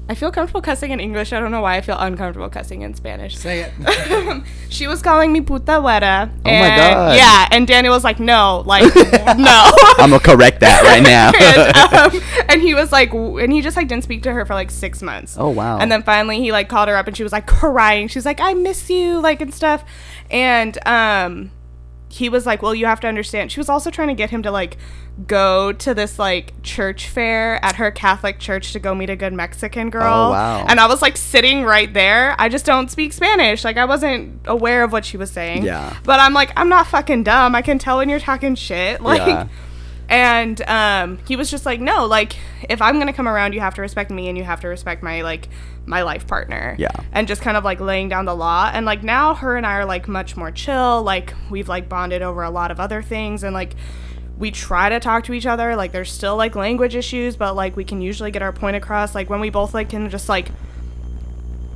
I 0.06 0.14
feel 0.14 0.30
comfortable 0.30 0.60
cussing 0.60 0.90
in 0.90 1.00
English. 1.00 1.32
I 1.32 1.40
don't 1.40 1.50
know 1.50 1.62
why 1.62 1.76
I 1.76 1.80
feel 1.80 1.96
uncomfortable 1.98 2.50
cussing 2.50 2.82
in 2.82 2.92
Spanish. 2.92 3.38
Say 3.38 3.62
it. 3.62 4.42
she 4.68 4.86
was 4.86 5.00
calling 5.00 5.32
me 5.32 5.40
puta 5.40 5.72
güera. 5.80 6.30
Oh 6.44 6.50
my 6.50 6.68
God. 6.76 7.16
Yeah, 7.16 7.48
and 7.50 7.66
Daniel 7.66 7.94
was 7.94 8.04
like, 8.04 8.20
no, 8.20 8.62
like 8.66 8.94
no. 8.94 9.70
I'm 9.98 10.10
gonna 10.10 10.20
correct 10.20 10.60
that 10.60 10.82
right 10.84 11.02
now. 11.14 11.32
and, 11.40 12.14
um, 12.14 12.44
and 12.50 12.60
he 12.60 12.74
was 12.74 12.92
like, 12.92 13.12
w- 13.12 13.38
and 13.38 13.50
he 13.50 13.62
just 13.62 13.78
like 13.78 13.88
didn't 13.88 14.04
speak 14.04 14.22
to 14.24 14.32
her 14.34 14.44
for 14.44 14.52
like 14.52 14.70
six 14.70 15.00
months. 15.00 15.36
Oh, 15.38 15.48
wow. 15.48 15.78
And 15.78 15.90
then 15.90 16.02
finally 16.02 16.38
he 16.38 16.52
like 16.52 16.68
called 16.68 16.88
her 16.90 16.96
up 16.96 17.06
and 17.06 17.16
she 17.16 17.22
was 17.22 17.32
like 17.32 17.46
crying. 17.46 18.08
She's 18.08 18.26
like, 18.26 18.40
I 18.40 18.52
miss 18.52 18.90
you, 18.90 19.20
like 19.20 19.40
and 19.40 19.54
stuff. 19.54 19.84
And 20.30 20.76
um, 20.86 21.50
he 22.14 22.28
was 22.28 22.46
like, 22.46 22.62
well, 22.62 22.76
you 22.76 22.86
have 22.86 23.00
to 23.00 23.08
understand. 23.08 23.50
She 23.50 23.58
was 23.58 23.68
also 23.68 23.90
trying 23.90 24.06
to 24.06 24.14
get 24.14 24.30
him 24.30 24.44
to 24.44 24.52
like 24.52 24.76
go 25.26 25.72
to 25.72 25.94
this 25.94 26.16
like 26.16 26.52
church 26.62 27.08
fair 27.08 27.62
at 27.64 27.74
her 27.74 27.90
Catholic 27.90 28.38
church 28.38 28.72
to 28.72 28.78
go 28.78 28.94
meet 28.94 29.10
a 29.10 29.16
good 29.16 29.32
Mexican 29.32 29.90
girl. 29.90 30.28
Oh, 30.28 30.30
wow. 30.30 30.64
And 30.68 30.78
I 30.78 30.86
was 30.86 31.02
like 31.02 31.16
sitting 31.16 31.64
right 31.64 31.92
there. 31.92 32.36
I 32.38 32.48
just 32.48 32.64
don't 32.64 32.88
speak 32.88 33.12
Spanish. 33.12 33.64
Like 33.64 33.76
I 33.78 33.84
wasn't 33.84 34.40
aware 34.46 34.84
of 34.84 34.92
what 34.92 35.04
she 35.04 35.16
was 35.16 35.32
saying. 35.32 35.64
Yeah. 35.64 35.92
But 36.04 36.20
I'm 36.20 36.32
like, 36.34 36.52
I'm 36.56 36.68
not 36.68 36.86
fucking 36.86 37.24
dumb. 37.24 37.56
I 37.56 37.62
can 37.62 37.80
tell 37.80 37.96
when 37.96 38.08
you're 38.08 38.20
talking 38.20 38.54
shit. 38.54 39.00
Like 39.04 39.18
Yeah. 39.26 39.48
and 40.08 40.62
um, 40.68 41.18
he 41.26 41.34
was 41.34 41.50
just 41.50 41.66
like, 41.66 41.80
no, 41.80 42.06
like 42.06 42.36
if 42.68 42.80
I'm 42.80 43.00
gonna 43.00 43.12
come 43.12 43.26
around, 43.26 43.54
you 43.54 43.60
have 43.60 43.74
to 43.74 43.80
respect 43.82 44.12
me, 44.12 44.28
and 44.28 44.38
you 44.38 44.44
have 44.44 44.60
to 44.60 44.68
respect 44.68 45.02
my 45.02 45.22
like 45.22 45.48
my 45.86 46.02
life 46.02 46.26
partner. 46.26 46.74
Yeah. 46.78 46.90
And 47.12 47.28
just 47.28 47.42
kind 47.42 47.56
of 47.56 47.64
like 47.64 47.80
laying 47.80 48.08
down 48.08 48.24
the 48.24 48.34
law, 48.34 48.70
and 48.72 48.86
like 48.86 49.02
now 49.02 49.34
her 49.34 49.56
and 49.56 49.66
I 49.66 49.74
are 49.74 49.84
like 49.84 50.08
much 50.08 50.36
more 50.36 50.50
chill. 50.50 51.02
Like 51.02 51.34
we've 51.50 51.68
like 51.68 51.88
bonded 51.88 52.22
over 52.22 52.42
a 52.42 52.50
lot 52.50 52.70
of 52.70 52.80
other 52.80 53.02
things, 53.02 53.42
and 53.42 53.52
like 53.54 53.74
we 54.38 54.50
try 54.50 54.88
to 54.88 54.98
talk 54.98 55.24
to 55.24 55.32
each 55.32 55.46
other. 55.46 55.76
Like 55.76 55.92
there's 55.92 56.10
still 56.10 56.36
like 56.36 56.56
language 56.56 56.94
issues, 56.96 57.36
but 57.36 57.54
like 57.54 57.76
we 57.76 57.84
can 57.84 58.00
usually 58.00 58.30
get 58.30 58.42
our 58.42 58.52
point 58.52 58.76
across. 58.76 59.14
Like 59.14 59.28
when 59.30 59.40
we 59.40 59.50
both 59.50 59.74
like 59.74 59.90
can 59.90 60.08
just 60.10 60.28
like 60.28 60.48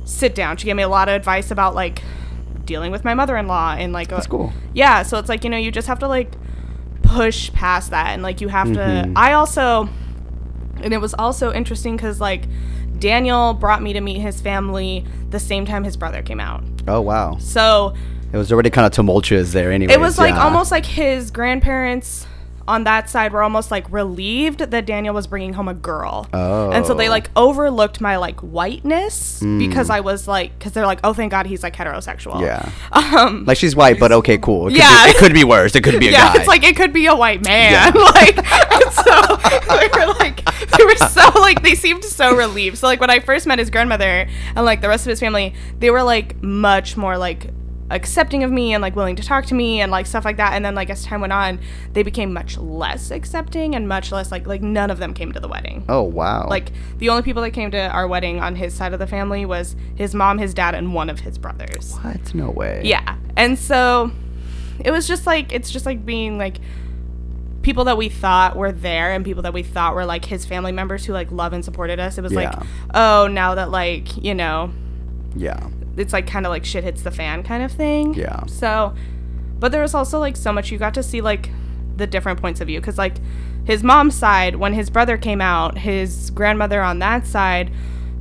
sit 0.05 0.35
down. 0.35 0.57
She 0.57 0.65
gave 0.65 0.75
me 0.75 0.83
a 0.83 0.89
lot 0.89 1.07
of 1.07 1.15
advice 1.15 1.51
about 1.51 1.75
like 1.75 2.01
dealing 2.65 2.91
with 2.91 3.03
my 3.03 3.13
mother-in-law 3.13 3.75
and 3.79 3.93
like 3.93 4.09
That's 4.09 4.27
cool. 4.27 4.53
yeah 4.73 5.01
so 5.01 5.17
it's 5.17 5.27
like 5.27 5.43
you 5.43 5.49
know 5.49 5.57
you 5.57 5.71
just 5.71 5.87
have 5.87 5.97
to 5.99 6.07
like 6.07 6.31
push 7.01 7.51
past 7.51 7.89
that 7.89 8.09
and 8.09 8.21
like 8.21 8.41
you 8.41 8.47
have 8.47 8.67
Mm-hmm. 8.67 9.13
to 9.13 9.19
i 9.19 9.33
also 9.33 9.89
and 10.83 10.93
it 10.93 10.99
was 11.01 11.15
also 11.15 11.51
interesting 11.51 11.95
because 11.97 12.21
like 12.21 12.43
daniel 12.99 13.53
brought 13.53 13.81
me 13.81 13.93
to 13.93 14.01
meet 14.01 14.19
his 14.19 14.39
family 14.41 15.05
the 15.29 15.39
same 15.39 15.65
time 15.65 15.83
his 15.83 15.95
brother 15.97 16.21
came 16.21 16.39
out 16.39 16.63
Oh 16.87 17.01
wow. 17.01 17.37
so 17.39 17.93
It 18.33 18.37
was 18.37 18.51
already 18.51 18.69
kind 18.71 18.85
of 18.87 18.91
tumultuous 18.91 19.51
there. 19.53 19.71
Anyway. 19.71 19.93
it 19.93 19.99
was 19.99 20.17
like 20.17 20.33
almost 20.35 20.71
like 20.71 20.85
his 20.85 21.29
grandparents 21.31 22.25
on 22.69 22.83
that 22.85 23.09
side 23.09 23.33
were 23.33 23.41
almost 23.43 23.71
like 23.71 23.91
relieved 23.91 24.59
that 24.59 24.85
Daniel 24.85 25.13
was 25.13 25.27
bringing 25.27 25.53
home 25.53 25.67
a 25.67 25.73
girl. 25.73 26.27
And 26.31 26.85
so 26.85 26.93
they 26.93 27.07
Oh. 27.07 27.11
like 27.11 27.29
overlooked 27.35 27.99
my 27.99 28.17
like 28.17 28.39
whiteness 28.39 29.39
because 29.41 29.89
I 29.89 29.99
was 29.99 30.27
like, 30.27 30.57
because 30.57 30.71
they're 30.73 30.85
like, 30.85 30.99
oh, 31.03 31.13
thank 31.13 31.31
God 31.31 31.45
he's 31.47 31.63
like 31.63 31.75
heterosexual. 31.75 32.41
Yeah. 32.41 32.69
Um, 32.91 33.43
Like 33.45 33.57
she's 33.57 33.75
white, 33.75 33.99
but 33.99 34.11
okay, 34.11 34.37
cool. 34.37 34.67
It 34.67 34.71
could 34.71 34.77
Yeah. 34.79 35.05
Be, 35.05 35.09
it 35.11 35.17
could 35.17 35.33
be 35.33 35.43
worse. 35.43 35.75
It 35.75 35.83
could 35.83 35.99
be 35.99 36.07
a 36.07 36.11
yeah, 36.11 36.33
guy. 36.33 36.39
it's 36.39 36.47
like 36.47 36.63
it 36.63 36.75
could 36.75 36.93
be 36.93 37.07
a 37.07 37.15
white 37.15 37.43
man. 37.43 37.93
like, 37.95 38.37
and 38.37 38.91
so 38.93 39.35
they 39.79 39.89
were 39.93 40.13
like, 40.19 40.45
they 40.77 40.83
were 40.85 40.95
so 40.97 41.27
like, 41.41 41.63
they 41.63 41.75
seemed 41.75 42.03
so 42.03 42.35
relieved. 42.35 42.77
So 42.77 42.87
like 42.87 42.99
when 43.01 43.09
I 43.09 43.19
first 43.19 43.47
met 43.47 43.59
his 43.59 43.69
grandmother 43.69 44.27
and 44.55 44.65
like 44.65 44.81
the 44.81 44.89
rest 44.89 45.05
of 45.05 45.09
his 45.09 45.19
family, 45.19 45.53
they 45.79 45.89
were 45.89 46.03
like 46.03 46.41
much 46.43 46.95
more 46.95 47.17
like 47.17 47.47
accepting 47.91 48.43
of 48.43 48.51
me 48.51 48.73
and 48.73 48.81
like 48.81 48.95
willing 48.95 49.15
to 49.15 49.23
talk 49.23 49.45
to 49.47 49.55
me 49.55 49.81
and 49.81 49.91
like 49.91 50.05
stuff 50.05 50.25
like 50.25 50.37
that. 50.37 50.53
And 50.53 50.63
then 50.63 50.75
like 50.75 50.89
as 50.89 51.03
time 51.03 51.21
went 51.21 51.33
on, 51.33 51.59
they 51.93 52.03
became 52.03 52.31
much 52.33 52.57
less 52.57 53.11
accepting 53.11 53.75
and 53.75 53.87
much 53.87 54.11
less 54.11 54.31
like 54.31 54.45
like 54.47 54.61
none 54.61 54.91
of 54.91 54.99
them 54.99 55.13
came 55.13 55.31
to 55.31 55.39
the 55.39 55.47
wedding. 55.47 55.85
oh 55.89 56.03
wow. 56.03 56.47
Like 56.47 56.71
the 56.97 57.09
only 57.09 57.23
people 57.23 57.41
that 57.43 57.51
came 57.51 57.71
to 57.71 57.87
our 57.89 58.07
wedding 58.07 58.39
on 58.39 58.55
his 58.55 58.73
side 58.73 58.93
of 58.93 58.99
the 58.99 59.07
family 59.07 59.45
was 59.45 59.75
his 59.95 60.13
mom, 60.13 60.37
his 60.37 60.53
dad, 60.53 60.75
and 60.75 60.93
one 60.93 61.09
of 61.09 61.19
his 61.21 61.37
brothers. 61.37 61.95
what? 62.01 62.33
No 62.35 62.51
way. 62.51 62.81
Yeah. 62.83 63.17
And 63.35 63.57
so 63.57 64.11
it 64.79 64.91
was 64.91 65.07
just 65.07 65.25
like 65.25 65.51
it's 65.51 65.71
just 65.71 65.85
like 65.85 66.05
being 66.05 66.37
like 66.37 66.57
people 67.61 67.83
that 67.83 67.97
we 67.97 68.07
thought 68.07 68.55
were 68.55 68.71
there 68.71 69.11
and 69.11 69.25
people 69.25 69.43
that 69.43 69.53
we 69.53 69.63
thought 69.63 69.93
were 69.93 70.05
like 70.05 70.23
his 70.23 70.45
family 70.45 70.71
members 70.71 71.03
who 71.05 71.11
like 71.11 71.29
love 71.31 71.51
and 71.51 71.65
supported 71.65 71.99
us. 71.99 72.17
It 72.17 72.21
was 72.21 72.31
like, 72.31 72.53
oh, 72.93 73.27
now 73.27 73.55
that 73.55 73.69
like, 73.69 74.23
you 74.23 74.33
know, 74.33 74.71
Yeah. 75.35 75.67
It's 75.99 76.13
like 76.13 76.25
kind 76.27 76.45
of 76.45 76.49
like 76.49 76.65
shit 76.65 76.83
hits 76.83 77.01
the 77.03 77.11
fan 77.11 77.43
kind 77.43 77.61
of 77.63 77.71
thing. 77.71 78.13
Yeah. 78.15 78.45
So, 78.47 78.95
but 79.59 79.71
there 79.71 79.81
was 79.81 79.93
also 79.93 80.17
like 80.19 80.35
so 80.37 80.51
much 80.53 80.71
you 80.71 80.77
got 80.77 80.93
to 80.95 81.03
see 81.03 81.21
like 81.21 81.49
the 81.95 82.07
different 82.07 82.39
points 82.41 82.61
of 82.61 82.67
view 82.67 82.79
because 82.79 82.97
like 82.97 83.15
his 83.65 83.83
mom's 83.83 84.15
side 84.15 84.55
when 84.55 84.73
his 84.73 84.89
brother 84.89 85.17
came 85.17 85.41
out, 85.41 85.77
his 85.77 86.31
grandmother 86.31 86.81
on 86.81 86.99
that 86.99 87.27
side 87.27 87.71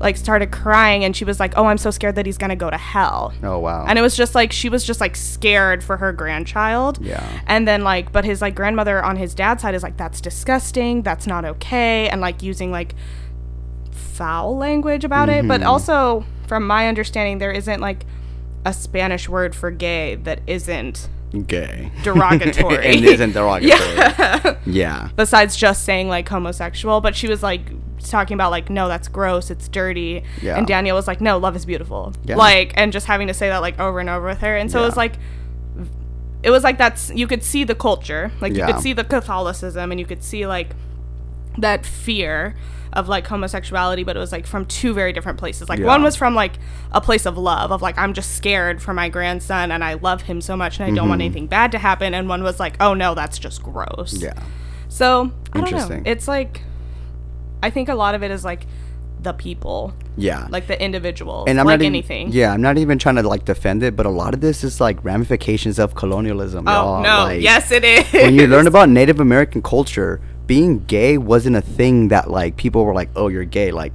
like 0.01 0.17
started 0.17 0.53
crying 0.53 1.03
and 1.05 1.17
she 1.17 1.25
was 1.25 1.41
like, 1.41 1.55
"Oh, 1.57 1.67
I'm 1.67 1.79
so 1.79 1.91
scared 1.91 2.15
that 2.15 2.25
he's 2.27 2.39
going 2.39 2.51
to 2.51 2.57
go 2.57 2.71
to 2.71 2.77
hell." 2.77 3.33
Oh 3.43 3.59
wow. 3.59 3.85
And 3.89 3.99
it 3.99 4.03
was 4.03 4.17
just 4.17 4.33
like 4.35 4.53
she 4.53 4.69
was 4.69 4.85
just 4.85 5.01
like 5.01 5.17
scared 5.17 5.83
for 5.83 5.97
her 5.97 6.13
grandchild. 6.13 7.05
Yeah. 7.05 7.25
And 7.49 7.67
then 7.67 7.83
like 7.83 8.13
but 8.13 8.25
his 8.25 8.41
like 8.41 8.55
grandmother 8.55 9.03
on 9.05 9.17
his 9.17 9.35
dad's 9.35 9.63
side 9.63 9.75
is 9.75 9.83
like 9.83 9.97
that's 9.97 10.21
disgusting, 10.21 11.03
that's 11.03 11.27
not 11.27 11.45
okay 11.45 12.09
and 12.09 12.21
like 12.21 12.43
using 12.45 12.71
like 12.71 12.95
foul 13.91 14.57
language 14.57 15.05
about 15.05 15.29
it, 15.29 15.39
Mm-hmm. 15.39 15.49
but 15.49 15.63
also 15.63 16.25
from 16.49 16.67
my 16.67 16.89
understanding 16.89 17.39
there 17.39 17.53
isn't 17.53 17.81
like 17.81 18.05
a 18.65 18.73
Spanish 18.73 19.29
word 19.29 19.55
for 19.55 19.71
gay 19.71 20.17
that 20.17 20.41
isn't 20.47 21.09
Gay. 21.47 21.93
derogatory. 22.03 22.77
it 22.87 23.05
isn't 23.05 23.33
derogatory. 23.33 23.81
yeah. 23.97 24.57
Yeah. 24.67 25.09
Besides 25.15 25.57
just 25.57 25.85
saying 25.85 26.09
like 26.09 26.29
homosexual, 26.29 27.01
but 27.01 27.15
she 27.15 27.29
was 27.29 27.43
like 27.43 27.61
talking 28.01 28.35
about 28.35 28.51
like 28.53 28.71
no 28.71 28.87
that's 28.89 29.09
gross 29.09 29.51
it's 29.51 29.69
dirty 29.69 30.23
Yeah. 30.41 30.57
and 30.57 30.67
daniel 30.69 30.95
was 30.97 31.09
like 31.09 31.21
no 31.21 31.37
love 31.37 31.57
is 31.57 31.67
beautiful 31.67 32.15
Yeah. 32.25 32.37
like 32.37 32.73
and 32.77 32.93
just 32.93 33.07
having 33.07 33.27
to 33.27 33.35
say 33.35 33.49
that 33.49 33.59
like 33.59 33.79
over 33.81 33.99
and 33.99 34.09
over 34.09 34.25
with 34.29 34.39
her 34.39 34.57
and 34.57 34.71
so 34.71 34.81
it 34.81 34.87
was 34.87 34.97
like 34.97 35.15
it 36.45 36.51
was 36.51 36.63
like 36.63 36.79
that's 36.79 37.11
you 37.11 37.27
could 37.27 37.43
see 37.43 37.65
the 37.65 37.75
culture 37.75 38.31
like 38.41 38.55
you 38.55 38.65
could 38.65 38.79
see 38.79 38.93
the 38.93 39.03
catholicism 39.03 39.91
and 39.91 39.99
you 39.99 40.07
could 40.07 40.23
see 40.23 40.47
like 40.47 40.69
that 41.59 41.85
fear 41.85 42.55
of 42.99 43.09
like 43.09 43.27
homosexuality 43.27 44.03
but 44.05 44.17
it 44.17 44.19
was 44.21 44.33
like 44.33 44.47
from 44.47 44.67
two 44.67 44.93
very 44.93 45.13
different 45.13 45.39
places 45.39 45.69
like 45.69 45.79
Yeah. 45.79 45.87
one 45.87 46.03
was 46.03 46.17
from 46.17 46.35
like 46.35 46.55
a 46.93 47.01
place 47.01 47.27
of 47.27 47.39
love 47.39 47.71
of 47.71 47.81
like 47.81 47.97
i'm 47.99 48.13
just 48.13 48.35
scared 48.37 48.83
for 48.83 48.93
my 48.93 49.09
grandson 49.09 49.71
and 49.71 49.85
i 49.85 49.95
love 49.95 50.23
him 50.23 50.41
so 50.41 50.57
much 50.57 50.81
and 50.81 50.91
i 50.91 50.95
don't 50.95 51.09
want 51.09 51.21
anything 51.23 51.47
bad 51.47 51.73
to 51.73 51.79
happen 51.79 52.13
and 52.15 52.29
one 52.29 52.43
was 52.43 52.59
like 52.59 52.75
oh 52.81 52.95
no 52.95 53.15
that's 53.15 53.39
just 53.39 53.63
gross 53.63 54.15
Mm-hmm. 54.15 54.25
Yeah. 54.25 54.43
so 54.89 55.33
I 55.53 55.61
don't 55.61 55.71
know. 55.71 55.77
Interesting. 55.79 56.03
It's 56.07 56.27
like 56.29 56.63
I 57.63 57.71
think 57.71 57.89
a 57.89 57.95
lot 57.95 58.15
of 58.15 58.23
it 58.23 58.31
is 58.31 58.45
like 58.45 58.67
the 59.21 59.33
people, 59.33 59.93
Yeah. 60.17 60.47
like 60.49 60.69
the 60.69 60.81
individual. 60.81 61.45
and 61.49 61.59
I'm 61.59 61.67
like 61.67 61.75
not 61.81 61.83
even, 61.83 61.87
anything. 61.93 62.31
Yeah, 62.31 62.53
I'm 62.53 62.63
not 62.63 62.79
even 62.79 62.99
trying 63.01 63.17
to 63.17 63.23
like 63.23 63.45
defend 63.45 63.83
it, 63.83 63.97
but 63.97 64.07
a 64.07 64.11
lot 64.11 64.33
of 64.33 64.41
this 64.41 64.63
is 64.63 64.81
like 64.81 65.03
ramifications 65.05 65.81
of 65.81 65.97
colonialism. 65.97 66.69
Oh 66.69 66.73
y'all. 66.73 67.03
no! 67.03 67.19
Like, 67.25 67.43
yes, 67.43 67.73
it 67.73 67.83
is. 67.85 68.13
when 68.13 68.35
you 68.37 68.47
learn 68.47 68.69
about 68.69 68.89
Native 68.89 69.19
American 69.19 69.61
culture, 69.61 70.21
being 70.49 70.81
gay 70.87 71.17
wasn't 71.19 71.55
a 71.55 71.61
thing 71.61 72.09
that 72.09 72.29
like 72.29 72.57
people 72.57 72.85
were 72.85 72.95
like, 72.95 73.11
"Oh, 73.15 73.29
you're 73.29 73.45
gay." 73.45 73.71
Like, 73.71 73.93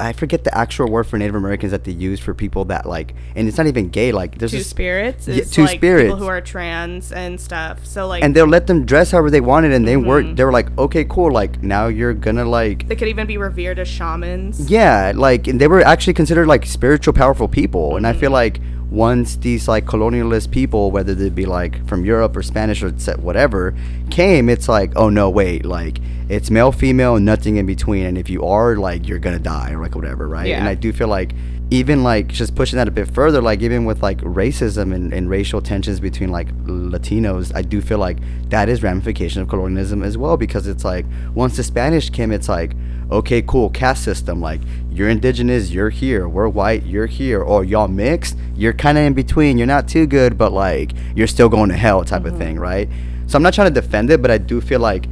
I 0.00 0.12
forget 0.12 0.42
the 0.42 0.52
actual 0.56 0.90
word 0.90 1.04
for 1.04 1.16
Native 1.16 1.36
Americans 1.36 1.70
that 1.70 1.84
they 1.84 1.92
use 1.92 2.18
for 2.18 2.34
people 2.34 2.64
that 2.64 2.86
like, 2.86 3.14
and 3.36 3.46
it's 3.46 3.56
not 3.56 3.68
even 3.68 3.88
gay. 3.90 4.10
Like, 4.10 4.38
there's 4.38 4.50
two 4.50 4.58
this, 4.58 4.66
spirits 4.66 5.28
Yeah, 5.28 5.44
two 5.44 5.62
like 5.62 5.76
spirits. 5.78 6.04
people 6.04 6.16
who 6.16 6.26
are 6.26 6.40
trans 6.40 7.12
and 7.12 7.40
stuff. 7.40 7.86
So 7.86 8.08
like 8.08 8.24
and 8.24 8.34
they'll 8.34 8.48
let 8.48 8.66
them 8.66 8.84
dress 8.84 9.12
however 9.12 9.30
they 9.30 9.40
wanted, 9.40 9.72
and 9.72 9.86
they 9.86 9.94
Mm-hmm. 9.94 10.08
were 10.08 10.22
they 10.34 10.44
were 10.44 10.50
like, 10.52 10.76
"Okay, 10.76 11.04
cool." 11.04 11.30
Like 11.30 11.62
now 11.62 11.86
you're 11.86 12.14
gonna 12.14 12.44
like. 12.44 12.88
they 12.88 12.96
could 12.96 13.08
even 13.08 13.26
be 13.28 13.38
revered 13.38 13.78
as 13.78 13.86
shamans. 13.86 14.68
Yeah, 14.68 15.12
like 15.14 15.46
and 15.46 15.60
they 15.60 15.68
were 15.68 15.82
actually 15.82 16.14
considered 16.14 16.48
like 16.48 16.66
spiritual, 16.66 17.12
powerful 17.12 17.46
people, 17.48 17.96
and 17.96 18.06
I 18.06 18.10
Mm-hmm. 18.10 18.20
feel 18.20 18.30
like 18.32 18.60
once 18.90 19.36
these 19.36 19.68
like 19.68 19.84
colonialist 19.84 20.50
people, 20.50 20.90
whether 20.90 21.14
they 21.14 21.28
be 21.28 21.46
like 21.46 21.86
from 21.88 22.04
Europe 22.04 22.36
or 22.36 22.42
Spanish 22.42 22.82
or 22.82 22.90
whatever, 23.16 23.74
came, 24.10 24.48
it's 24.48 24.68
like, 24.68 24.92
oh 24.96 25.08
no, 25.08 25.28
wait, 25.28 25.64
like 25.64 25.98
it's 26.28 26.50
male, 26.50 26.72
female, 26.72 27.16
and 27.16 27.24
nothing 27.24 27.56
in 27.56 27.66
between, 27.66 28.04
and 28.06 28.18
if 28.18 28.28
you 28.28 28.44
are, 28.44 28.76
like, 28.76 29.06
you're 29.06 29.18
gonna 29.18 29.38
die 29.38 29.72
or 29.72 29.80
like 29.80 29.94
whatever, 29.94 30.28
right? 30.28 30.48
Yeah. 30.48 30.58
And 30.58 30.68
I 30.68 30.74
do 30.74 30.92
feel 30.92 31.08
like 31.08 31.32
even 31.70 32.04
like 32.04 32.28
just 32.28 32.54
pushing 32.54 32.76
that 32.76 32.86
a 32.86 32.92
bit 32.92 33.12
further, 33.12 33.42
like 33.42 33.60
even 33.60 33.84
with 33.84 34.02
like 34.02 34.18
racism 34.18 34.94
and, 34.94 35.12
and 35.12 35.28
racial 35.28 35.60
tensions 35.60 35.98
between 35.98 36.30
like 36.30 36.54
Latinos, 36.64 37.52
I 37.54 37.62
do 37.62 37.80
feel 37.80 37.98
like 37.98 38.18
that 38.50 38.68
is 38.68 38.82
ramification 38.82 39.42
of 39.42 39.48
colonialism 39.48 40.02
as 40.02 40.16
well 40.16 40.36
because 40.36 40.68
it's 40.68 40.84
like 40.84 41.04
once 41.34 41.56
the 41.56 41.64
Spanish 41.64 42.10
came, 42.10 42.30
it's 42.30 42.48
like 42.48 42.74
okay, 43.10 43.42
cool, 43.42 43.70
caste 43.70 44.04
system. 44.04 44.40
Like 44.40 44.60
you're 44.90 45.08
indigenous, 45.08 45.70
you're 45.70 45.90
here. 45.90 46.28
We're 46.28 46.48
white, 46.48 46.84
you're 46.84 47.06
here. 47.06 47.40
Or 47.40 47.64
y'all 47.64 47.88
mixed, 47.88 48.36
you're 48.54 48.72
kind 48.72 48.98
of 48.98 49.04
in 49.04 49.14
between. 49.14 49.58
You're 49.58 49.66
not 49.66 49.88
too 49.88 50.06
good, 50.06 50.38
but 50.38 50.52
like 50.52 50.92
you're 51.14 51.26
still 51.26 51.48
going 51.48 51.70
to 51.70 51.76
hell 51.76 52.04
type 52.04 52.24
of 52.24 52.32
mm-hmm. 52.32 52.38
thing, 52.38 52.58
right? 52.58 52.88
So 53.26 53.36
I'm 53.36 53.42
not 53.42 53.54
trying 53.54 53.72
to 53.72 53.80
defend 53.80 54.10
it, 54.10 54.22
but 54.22 54.30
I 54.30 54.38
do 54.38 54.60
feel 54.60 54.80
like 54.80 55.06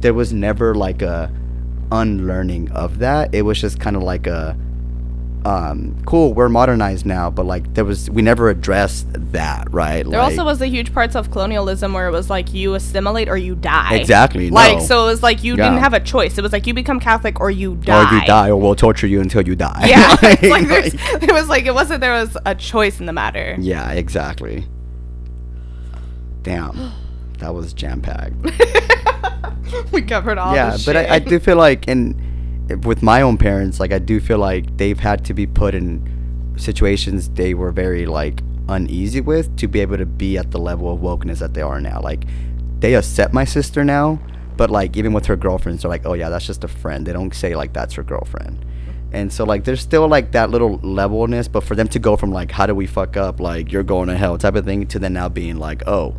there 0.00 0.14
was 0.14 0.32
never 0.32 0.74
like 0.74 1.02
a 1.02 1.32
unlearning 1.92 2.70
of 2.72 2.98
that. 2.98 3.34
It 3.34 3.42
was 3.42 3.60
just 3.60 3.78
kind 3.80 3.96
of 3.96 4.02
like 4.02 4.26
a 4.26 4.56
um 5.46 5.96
cool 6.04 6.34
we're 6.34 6.50
modernized 6.50 7.06
now 7.06 7.30
but 7.30 7.46
like 7.46 7.72
there 7.72 7.84
was 7.84 8.10
we 8.10 8.20
never 8.20 8.50
addressed 8.50 9.06
that 9.32 9.66
right 9.72 10.04
There 10.04 10.18
like, 10.20 10.32
also 10.32 10.44
was 10.44 10.58
the 10.58 10.66
huge 10.66 10.92
parts 10.92 11.16
of 11.16 11.30
colonialism 11.30 11.94
where 11.94 12.06
it 12.08 12.12
was 12.12 12.28
like 12.28 12.52
you 12.52 12.74
assimilate 12.74 13.26
or 13.28 13.38
you 13.38 13.54
die. 13.54 13.94
Exactly, 13.94 14.50
Like 14.50 14.78
no. 14.78 14.84
so 14.84 15.04
it 15.04 15.06
was 15.06 15.22
like 15.22 15.42
you 15.42 15.56
didn't 15.56 15.78
have 15.78 15.94
a 15.94 16.00
choice. 16.00 16.36
It 16.36 16.42
was 16.42 16.52
like 16.52 16.66
you 16.66 16.74
become 16.74 17.00
Catholic 17.00 17.40
or 17.40 17.50
you 17.50 17.76
die. 17.76 18.10
or 18.12 18.14
you 18.20 18.26
die 18.26 18.50
or 18.50 18.56
we'll 18.56 18.74
torture 18.74 19.06
you 19.06 19.20
until 19.22 19.40
you 19.46 19.56
die 19.56 19.86
Yeah. 19.86 20.10
Like- 20.22 20.42
like 20.42 20.68
there's, 20.68 20.94
like- 20.94 21.22
it 21.22 21.32
was 21.32 21.48
like 21.48 21.64
it 21.64 21.72
wasn't 21.74 22.00
there 22.02 22.12
was 22.12 22.36
a 22.44 22.54
choice 22.54 23.00
in 23.00 23.06
the 23.06 23.12
matter. 23.14 23.56
yeah 23.58 23.92
exactly 23.92 24.66
damn 26.42 26.92
that 27.38 27.54
was 27.54 27.72
jam-packed 27.72 28.34
we 29.92 30.02
covered 30.02 30.36
all 30.38 30.54
yeah 30.54 30.76
but 30.84 30.96
I, 30.96 31.14
I 31.14 31.18
do 31.18 31.38
feel 31.38 31.56
like 31.56 31.88
and 31.88 32.19
with 32.76 33.02
my 33.02 33.22
own 33.22 33.36
parents 33.36 33.80
like 33.80 33.92
i 33.92 33.98
do 33.98 34.20
feel 34.20 34.38
like 34.38 34.76
they've 34.76 35.00
had 35.00 35.24
to 35.24 35.34
be 35.34 35.46
put 35.46 35.74
in 35.74 36.02
situations 36.56 37.28
they 37.30 37.54
were 37.54 37.72
very 37.72 38.06
like 38.06 38.40
uneasy 38.70 39.20
with 39.20 39.54
to 39.56 39.66
be 39.66 39.80
able 39.80 39.96
to 39.96 40.06
be 40.06 40.38
at 40.38 40.50
the 40.50 40.58
level 40.58 40.92
of 40.92 41.00
wokeness 41.00 41.38
that 41.38 41.54
they 41.54 41.62
are 41.62 41.80
now. 41.80 42.00
Like 42.00 42.24
they 42.78 42.94
accept 42.94 43.34
my 43.34 43.44
sister 43.44 43.84
now 43.84 44.18
but 44.56 44.70
like 44.70 44.96
even 44.96 45.12
with 45.12 45.24
her 45.26 45.36
girlfriends 45.36 45.82
they're 45.82 45.88
like 45.88 46.04
oh 46.04 46.12
yeah 46.12 46.28
that's 46.28 46.46
just 46.46 46.64
a 46.64 46.68
friend. 46.68 47.06
They 47.06 47.12
don't 47.12 47.34
say 47.34 47.54
like 47.54 47.72
that's 47.72 47.94
her 47.94 48.02
girlfriend. 48.02 48.64
And 49.12 49.32
so 49.32 49.44
like 49.44 49.64
there's 49.64 49.80
still 49.80 50.06
like 50.06 50.32
that 50.32 50.50
little 50.50 50.78
levelness 50.78 51.48
but 51.48 51.64
for 51.64 51.74
them 51.74 51.88
to 51.88 51.98
go 51.98 52.16
from 52.16 52.30
like 52.30 52.50
how 52.50 52.66
do 52.66 52.74
we 52.74 52.86
fuck 52.86 53.16
up? 53.16 53.40
Like 53.40 53.72
you're 53.72 53.82
going 53.82 54.08
to 54.08 54.16
hell 54.16 54.38
type 54.38 54.54
of 54.54 54.64
thing 54.64 54.86
to 54.88 54.98
then 54.98 55.14
now 55.14 55.28
being 55.28 55.56
like 55.56 55.86
oh 55.86 56.16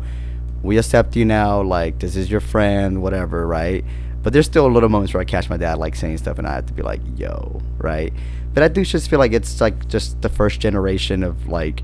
we 0.62 0.78
accept 0.78 1.16
you 1.16 1.24
now. 1.24 1.62
Like 1.62 1.98
this 1.98 2.16
is 2.16 2.30
your 2.30 2.40
friend 2.40 3.02
whatever 3.02 3.46
right 3.46 3.84
but 4.22 4.32
there's 4.32 4.46
still 4.46 4.66
a 4.66 4.72
little 4.72 4.88
moments 4.88 5.12
where 5.12 5.20
i 5.20 5.24
catch 5.24 5.50
my 5.50 5.56
dad 5.56 5.78
like 5.78 5.94
saying 5.94 6.16
stuff 6.16 6.38
and 6.38 6.46
i 6.46 6.54
have 6.54 6.66
to 6.66 6.72
be 6.72 6.82
like 6.82 7.00
yo 7.16 7.60
right? 7.78 8.12
But 8.54 8.62
i 8.62 8.68
do 8.68 8.84
just 8.84 9.10
feel 9.10 9.18
like 9.18 9.32
it's 9.32 9.60
like 9.60 9.88
just 9.88 10.20
the 10.22 10.28
first 10.28 10.60
generation 10.60 11.22
of 11.22 11.48
like 11.48 11.82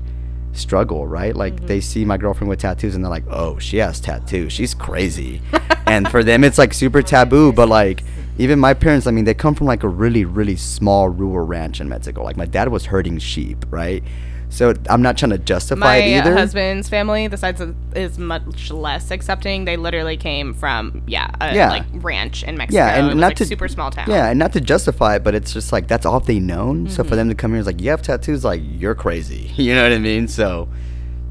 struggle 0.51 1.07
right? 1.07 1.35
Like 1.35 1.55
mm-hmm. 1.55 1.67
they 1.67 1.79
see 1.81 2.05
my 2.05 2.17
girlfriend 2.17 2.49
with 2.49 2.59
tattoos 2.59 2.95
and 2.95 3.03
they're 3.03 3.09
like 3.09 3.27
oh 3.29 3.59
she 3.59 3.77
has 3.77 3.99
tattoos. 3.99 4.53
She's 4.53 4.73
crazy. 4.73 5.41
And 5.85 6.07
for 6.07 6.23
them 6.23 6.43
it's 6.43 6.59
like 6.59 6.75
super 6.75 7.01
taboo 7.01 7.51
but 7.51 7.67
like 7.67 8.03
even 8.37 8.59
my 8.59 8.75
parents 8.75 9.07
i 9.07 9.11
mean 9.11 9.25
they 9.25 9.33
come 9.33 9.55
from 9.55 9.65
like 9.65 9.81
a 9.81 9.87
really 9.87 10.23
really 10.23 10.55
small 10.55 11.09
rural 11.09 11.45
ranch 11.45 11.81
in 11.81 11.89
mexico. 11.89 12.23
Like 12.23 12.37
my 12.37 12.45
dad 12.45 12.69
was 12.69 12.85
herding 12.85 13.17
sheep 13.17 13.65
right 13.71 14.03
so 14.49 14.73
i'm 14.89 15.01
not 15.01 15.17
trying 15.17 15.29
to 15.29 15.37
justify 15.37 15.79
my 15.79 15.95
it 15.97 16.17
either 16.17 16.33
My 16.33 16.39
husband's 16.41 16.89
family, 16.89 17.27
the 17.27 17.37
sides 17.37 17.61
of, 17.61 17.75
is 17.95 18.17
much 18.17 18.71
less 18.71 19.11
accepting. 19.11 19.65
They 19.65 19.77
literally 19.77 20.17
came 20.17 20.53
from 20.53 21.03
yeah, 21.07 21.29
a 21.39 21.53
Yeah. 21.55 21.69
like 21.69 21.85
ranch 21.93 22.43
in 22.43 22.57
Mexico. 22.57 22.77
Yeah, 22.83 22.95
and 23.09 23.19
not 23.19 23.27
like 23.27 23.37
to 23.37 23.45
super 23.45 23.67
small 23.67 23.91
town. 23.91 24.05
Yeah, 24.09 24.29
and 24.29 24.39
not 24.39 24.53
to 24.53 24.61
justify 24.61 25.15
it, 25.17 25.23
but 25.23 25.35
it's 25.35 25.53
just 25.53 25.71
like 25.71 25.87
that's 25.87 26.05
all 26.05 26.19
they 26.19 26.39
known. 26.39 26.89
So 26.89 27.01
Mm-hmm. 27.03 27.09
for 27.09 27.15
them 27.15 27.29
to 27.29 27.35
come 27.35 27.51
here 27.51 27.59
is 27.59 27.65
like 27.67 27.79
you 27.81 27.89
have 27.91 28.01
tattoos, 28.01 28.43
like 28.43 28.61
you're 28.63 28.95
crazy. 28.95 29.51
You 29.55 29.75
know 29.75 29.83
what 29.83 29.91
I 29.91 29.99
mean? 29.99 30.27
So, 30.27 30.67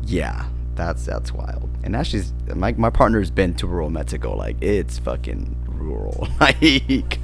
yeah, 0.04 0.46
that's 0.74 1.04
that's 1.04 1.32
wild. 1.32 1.68
And 1.82 1.96
Ashley's 1.96 2.32
my 2.54 2.72
my 2.72 2.90
partner's 2.90 3.30
been 3.30 3.54
to 3.54 3.66
rural 3.66 3.90
Mexico. 3.90 4.36
Like 4.36 4.56
it's 4.62 4.98
fucking 4.98 5.56
rural. 5.66 6.28
Like 6.40 7.18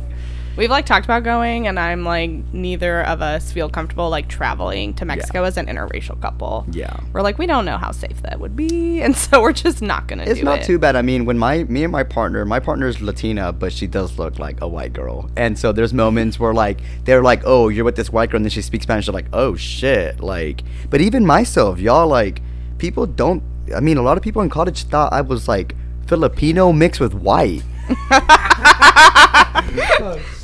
We've 0.57 0.71
like 0.71 0.87
talked 0.87 1.05
about 1.05 1.25
going, 1.25 1.67
and 1.67 1.81
I'm 1.81 2.05
like 2.05 2.31
neither 2.53 3.03
of 3.03 3.21
us 3.23 3.51
feel 3.51 3.69
comfortable 3.69 4.09
like 4.09 4.29
traveling 4.29 4.95
to 4.95 5.05
Mexico 5.05 5.43
as 5.43 5.57
an 5.57 5.67
interracial 5.67 6.21
couple. 6.23 6.65
yeah. 6.71 6.97
We're 7.13 7.23
like 7.23 7.39
we 7.39 7.47
don't 7.47 7.65
know 7.65 7.77
how 7.77 7.91
safe 7.91 8.23
that 8.23 8.39
would 8.39 8.55
be, 8.55 9.03
and 9.05 9.17
so 9.17 9.43
we're 9.43 9.53
just 9.53 9.83
not 9.83 10.07
gonna 10.07 10.23
It's 10.23 10.39
do 10.39 10.45
not 10.45 10.61
it. 10.61 10.65
too 10.65 10.79
bad. 10.79 10.95
I 10.95 11.03
mean, 11.03 11.25
when 11.25 11.39
my 11.39 11.65
me 11.65 11.83
and 11.83 11.91
my 11.93 12.05
partner, 12.05 12.45
my 12.45 12.61
partner's 12.61 13.01
Latina, 13.03 13.53
but 13.53 13.73
she 13.73 13.89
does 13.89 14.17
look 14.19 14.39
like 14.39 14.61
a 14.61 14.69
white 14.69 14.93
girl. 14.93 15.29
And 15.37 15.59
so 15.59 15.73
there's 15.73 15.93
moments 15.93 16.39
where 16.39 16.55
like 16.55 16.79
they're 17.05 17.23
like, 17.23 17.43
"Oh, 17.45 17.69
you're 17.69 17.85
with 17.85 17.97
this 17.97 18.11
white 18.11 18.31
girl," 18.31 18.37
and 18.37 18.45
then 18.45 18.51
she 18.51 18.63
speaks 18.63 18.85
Spanish. 18.85 19.07
They're 19.07 19.13
like, 19.13 19.29
"Oh 19.33 19.57
shit!" 19.57 20.21
Like, 20.21 20.63
but 20.89 21.01
even 21.01 21.27
myself, 21.27 21.81
y'all 21.81 22.07
like 22.07 22.41
people 22.79 23.07
don't. 23.07 23.43
I 23.75 23.81
mean, 23.81 23.97
a 23.97 24.03
lot 24.03 24.17
of 24.17 24.23
people 24.23 24.43
in 24.43 24.51
college 24.51 24.85
thought 24.85 25.13
I 25.13 25.21
was 25.23 25.49
like 25.49 25.75
Filipino 26.07 26.73
mixed 26.73 27.01
with 27.01 27.13
white. 27.15 27.63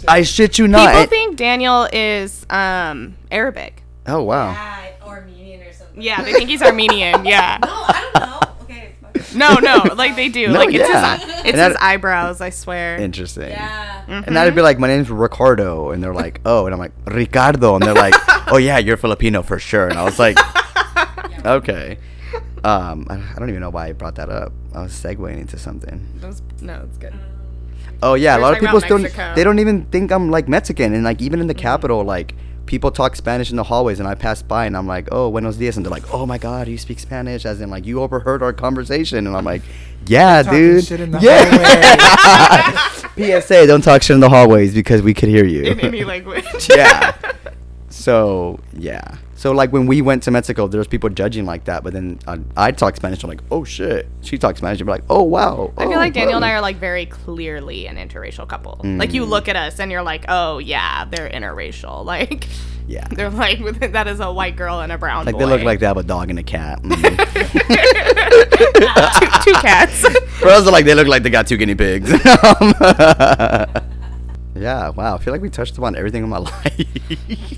I 0.08 0.22
shit 0.24 0.58
you 0.58 0.66
not. 0.68 0.92
People 0.92 1.06
think 1.06 1.36
Daniel 1.36 1.88
is 1.92 2.44
um 2.50 3.16
Arabic. 3.30 3.82
oh 4.06 4.22
wow. 4.22 4.52
Yeah, 4.52 4.90
or 5.06 5.16
Armenian 5.18 5.62
or 5.62 5.72
something. 5.72 6.02
Yeah, 6.02 6.22
they 6.22 6.32
think 6.32 6.48
he's 6.48 6.62
Armenian. 6.62 7.24
Yeah. 7.30 7.58
No, 7.62 7.68
I 7.70 8.10
don't 8.12 8.14
know. 8.30 8.40
Okay. 8.64 8.94
No, 9.34 9.54
no, 9.54 9.94
like 9.94 10.16
they 10.16 10.28
do. 10.28 10.48
No, 10.48 10.58
like 10.58 10.74
it's 10.74 10.88
yeah. 10.88 11.16
his, 11.18 11.30
And 11.30 11.46
it's 11.48 11.58
his 11.58 11.76
eyebrows. 11.80 12.40
I 12.40 12.50
swear. 12.50 12.96
Interesting. 12.96 13.50
Yeah. 13.50 14.04
And 14.08 14.34
that'd 14.36 14.54
be 14.56 14.62
like, 14.62 14.78
my 14.78 14.88
name's 14.88 15.10
Ricardo, 15.10 15.90
and 15.90 16.02
they're 16.02 16.14
like, 16.14 16.40
oh, 16.44 16.66
and 16.66 16.74
I'm 16.74 16.80
like, 16.80 16.92
Ricardo, 17.06 17.74
and 17.76 17.82
they're 17.84 17.94
like, 17.94 18.14
oh 18.52 18.56
yeah, 18.56 18.78
you're 18.78 18.96
Filipino 18.96 19.42
for 19.42 19.58
sure, 19.60 19.86
and 19.88 19.98
I 19.98 20.02
was 20.04 20.18
like, 20.18 20.36
okay. 21.46 21.98
Um, 22.64 23.06
I 23.08 23.14
I 23.14 23.38
don't 23.38 23.48
even 23.48 23.60
know 23.60 23.70
why 23.70 23.86
I 23.88 23.92
brought 23.92 24.16
that 24.16 24.28
up. 24.30 24.52
I 24.74 24.82
was 24.82 24.92
segueing 24.92 25.38
into 25.40 25.58
something. 25.58 26.06
That 26.20 26.26
was- 26.26 26.42
no, 26.60 26.82
it's 26.88 26.98
good. 26.98 27.14
Oh 28.02 28.14
yeah, 28.14 28.34
a 28.34 28.38
We're 28.38 28.42
lot 28.42 28.52
of 28.54 28.60
people 28.60 28.78
about 28.78 28.86
still 28.86 28.98
Mexico. 28.98 29.34
they 29.34 29.44
don't 29.44 29.58
even 29.58 29.84
think 29.86 30.10
I'm 30.10 30.30
like 30.30 30.48
Mexican, 30.48 30.94
and 30.94 31.04
like 31.04 31.20
even 31.20 31.40
in 31.40 31.46
the 31.46 31.54
mm-hmm. 31.54 31.62
capital, 31.62 32.02
like 32.02 32.34
people 32.66 32.90
talk 32.90 33.16
Spanish 33.16 33.50
in 33.50 33.56
the 33.56 33.64
hallways, 33.64 33.98
and 33.98 34.08
I 34.08 34.14
pass 34.14 34.42
by, 34.42 34.64
and 34.64 34.76
I'm 34.76 34.86
like, 34.86 35.08
oh, 35.10 35.30
buenos 35.30 35.56
dias, 35.56 35.76
and 35.76 35.84
they're 35.84 35.90
like, 35.90 36.14
oh 36.14 36.24
my 36.24 36.38
god, 36.38 36.68
you 36.68 36.78
speak 36.78 37.00
Spanish, 37.00 37.44
as 37.44 37.60
in 37.60 37.68
like 37.68 37.84
you 37.84 38.00
overheard 38.00 38.42
our 38.42 38.52
conversation, 38.52 39.26
and 39.26 39.36
I'm 39.36 39.44
like, 39.44 39.62
yeah, 40.06 40.42
Talking 40.42 40.58
dude, 40.58 40.84
shit 40.84 41.00
in 41.00 41.10
the 41.10 41.20
yeah. 41.20 43.40
PSA, 43.40 43.66
don't 43.66 43.82
talk 43.82 44.02
shit 44.02 44.14
in 44.14 44.20
the 44.20 44.28
hallways 44.28 44.72
because 44.72 45.02
we 45.02 45.12
could 45.12 45.28
hear 45.28 45.44
you. 45.44 45.64
In 45.64 45.80
any 45.80 46.04
language. 46.04 46.46
yeah. 46.70 47.16
So 47.88 48.60
yeah. 48.72 49.16
So 49.40 49.52
like 49.52 49.72
when 49.72 49.86
we 49.86 50.02
went 50.02 50.22
to 50.24 50.30
Mexico, 50.30 50.66
there's 50.68 50.86
people 50.86 51.08
judging 51.08 51.46
like 51.46 51.64
that, 51.64 51.82
but 51.82 51.94
then 51.94 52.18
uh, 52.26 52.36
I 52.58 52.72
talk 52.72 52.94
Spanish. 52.96 53.22
I'm 53.24 53.30
like, 53.30 53.40
oh 53.50 53.64
shit. 53.64 54.06
She 54.20 54.36
talks 54.36 54.58
Spanish. 54.58 54.80
You're 54.80 54.86
like, 54.86 55.04
oh 55.08 55.22
wow. 55.22 55.72
I 55.78 55.84
feel 55.84 55.94
oh, 55.94 55.96
like 55.96 56.12
Daniel 56.12 56.36
and 56.36 56.44
I 56.44 56.52
are 56.52 56.60
like 56.60 56.76
very 56.76 57.06
clearly 57.06 57.86
an 57.86 57.96
interracial 57.96 58.46
couple. 58.46 58.78
Like 58.84 59.14
you 59.14 59.24
look 59.24 59.48
at 59.48 59.56
us 59.56 59.80
and 59.80 59.90
you're 59.90 60.02
like, 60.02 60.26
oh 60.28 60.58
yeah, 60.58 61.06
they're 61.06 61.30
interracial. 61.30 62.04
Like 62.10 62.48
Yeah. 62.86 63.06
they're 63.08 63.30
like 63.30 63.60
that 63.92 64.06
is 64.08 64.20
a 64.20 64.30
white 64.30 64.56
girl 64.56 64.80
and 64.80 64.92
a 64.92 64.98
brown 64.98 65.24
Like 65.24 65.36
boy. 65.36 65.38
they 65.38 65.46
look 65.46 65.62
like 65.62 65.80
they 65.80 65.86
have 65.86 65.96
a 65.96 66.02
dog 66.02 66.28
and 66.28 66.38
a 66.38 66.42
cat. 66.42 66.82
Mm. 66.90 67.02
two, 69.44 69.52
two 69.52 69.58
cats. 69.60 70.06
For 70.38 70.48
us, 70.48 70.66
like 70.66 70.84
they 70.84 70.94
look 70.94 71.06
like 71.08 71.22
they 71.22 71.30
got 71.30 71.46
two 71.46 71.56
guinea 71.56 71.74
pigs. 71.74 72.12
Yeah. 74.54 74.88
Wow. 74.90 75.14
I 75.14 75.18
feel 75.18 75.32
like 75.32 75.42
we 75.42 75.50
touched 75.50 75.76
upon 75.78 75.96
everything 75.96 76.22
in 76.24 76.28
my 76.28 76.38
life. 76.38 76.86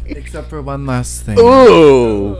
Except 0.07 0.49
for 0.49 0.61
one 0.62 0.86
last 0.86 1.22
thing. 1.22 1.38
Ooh. 1.38 2.36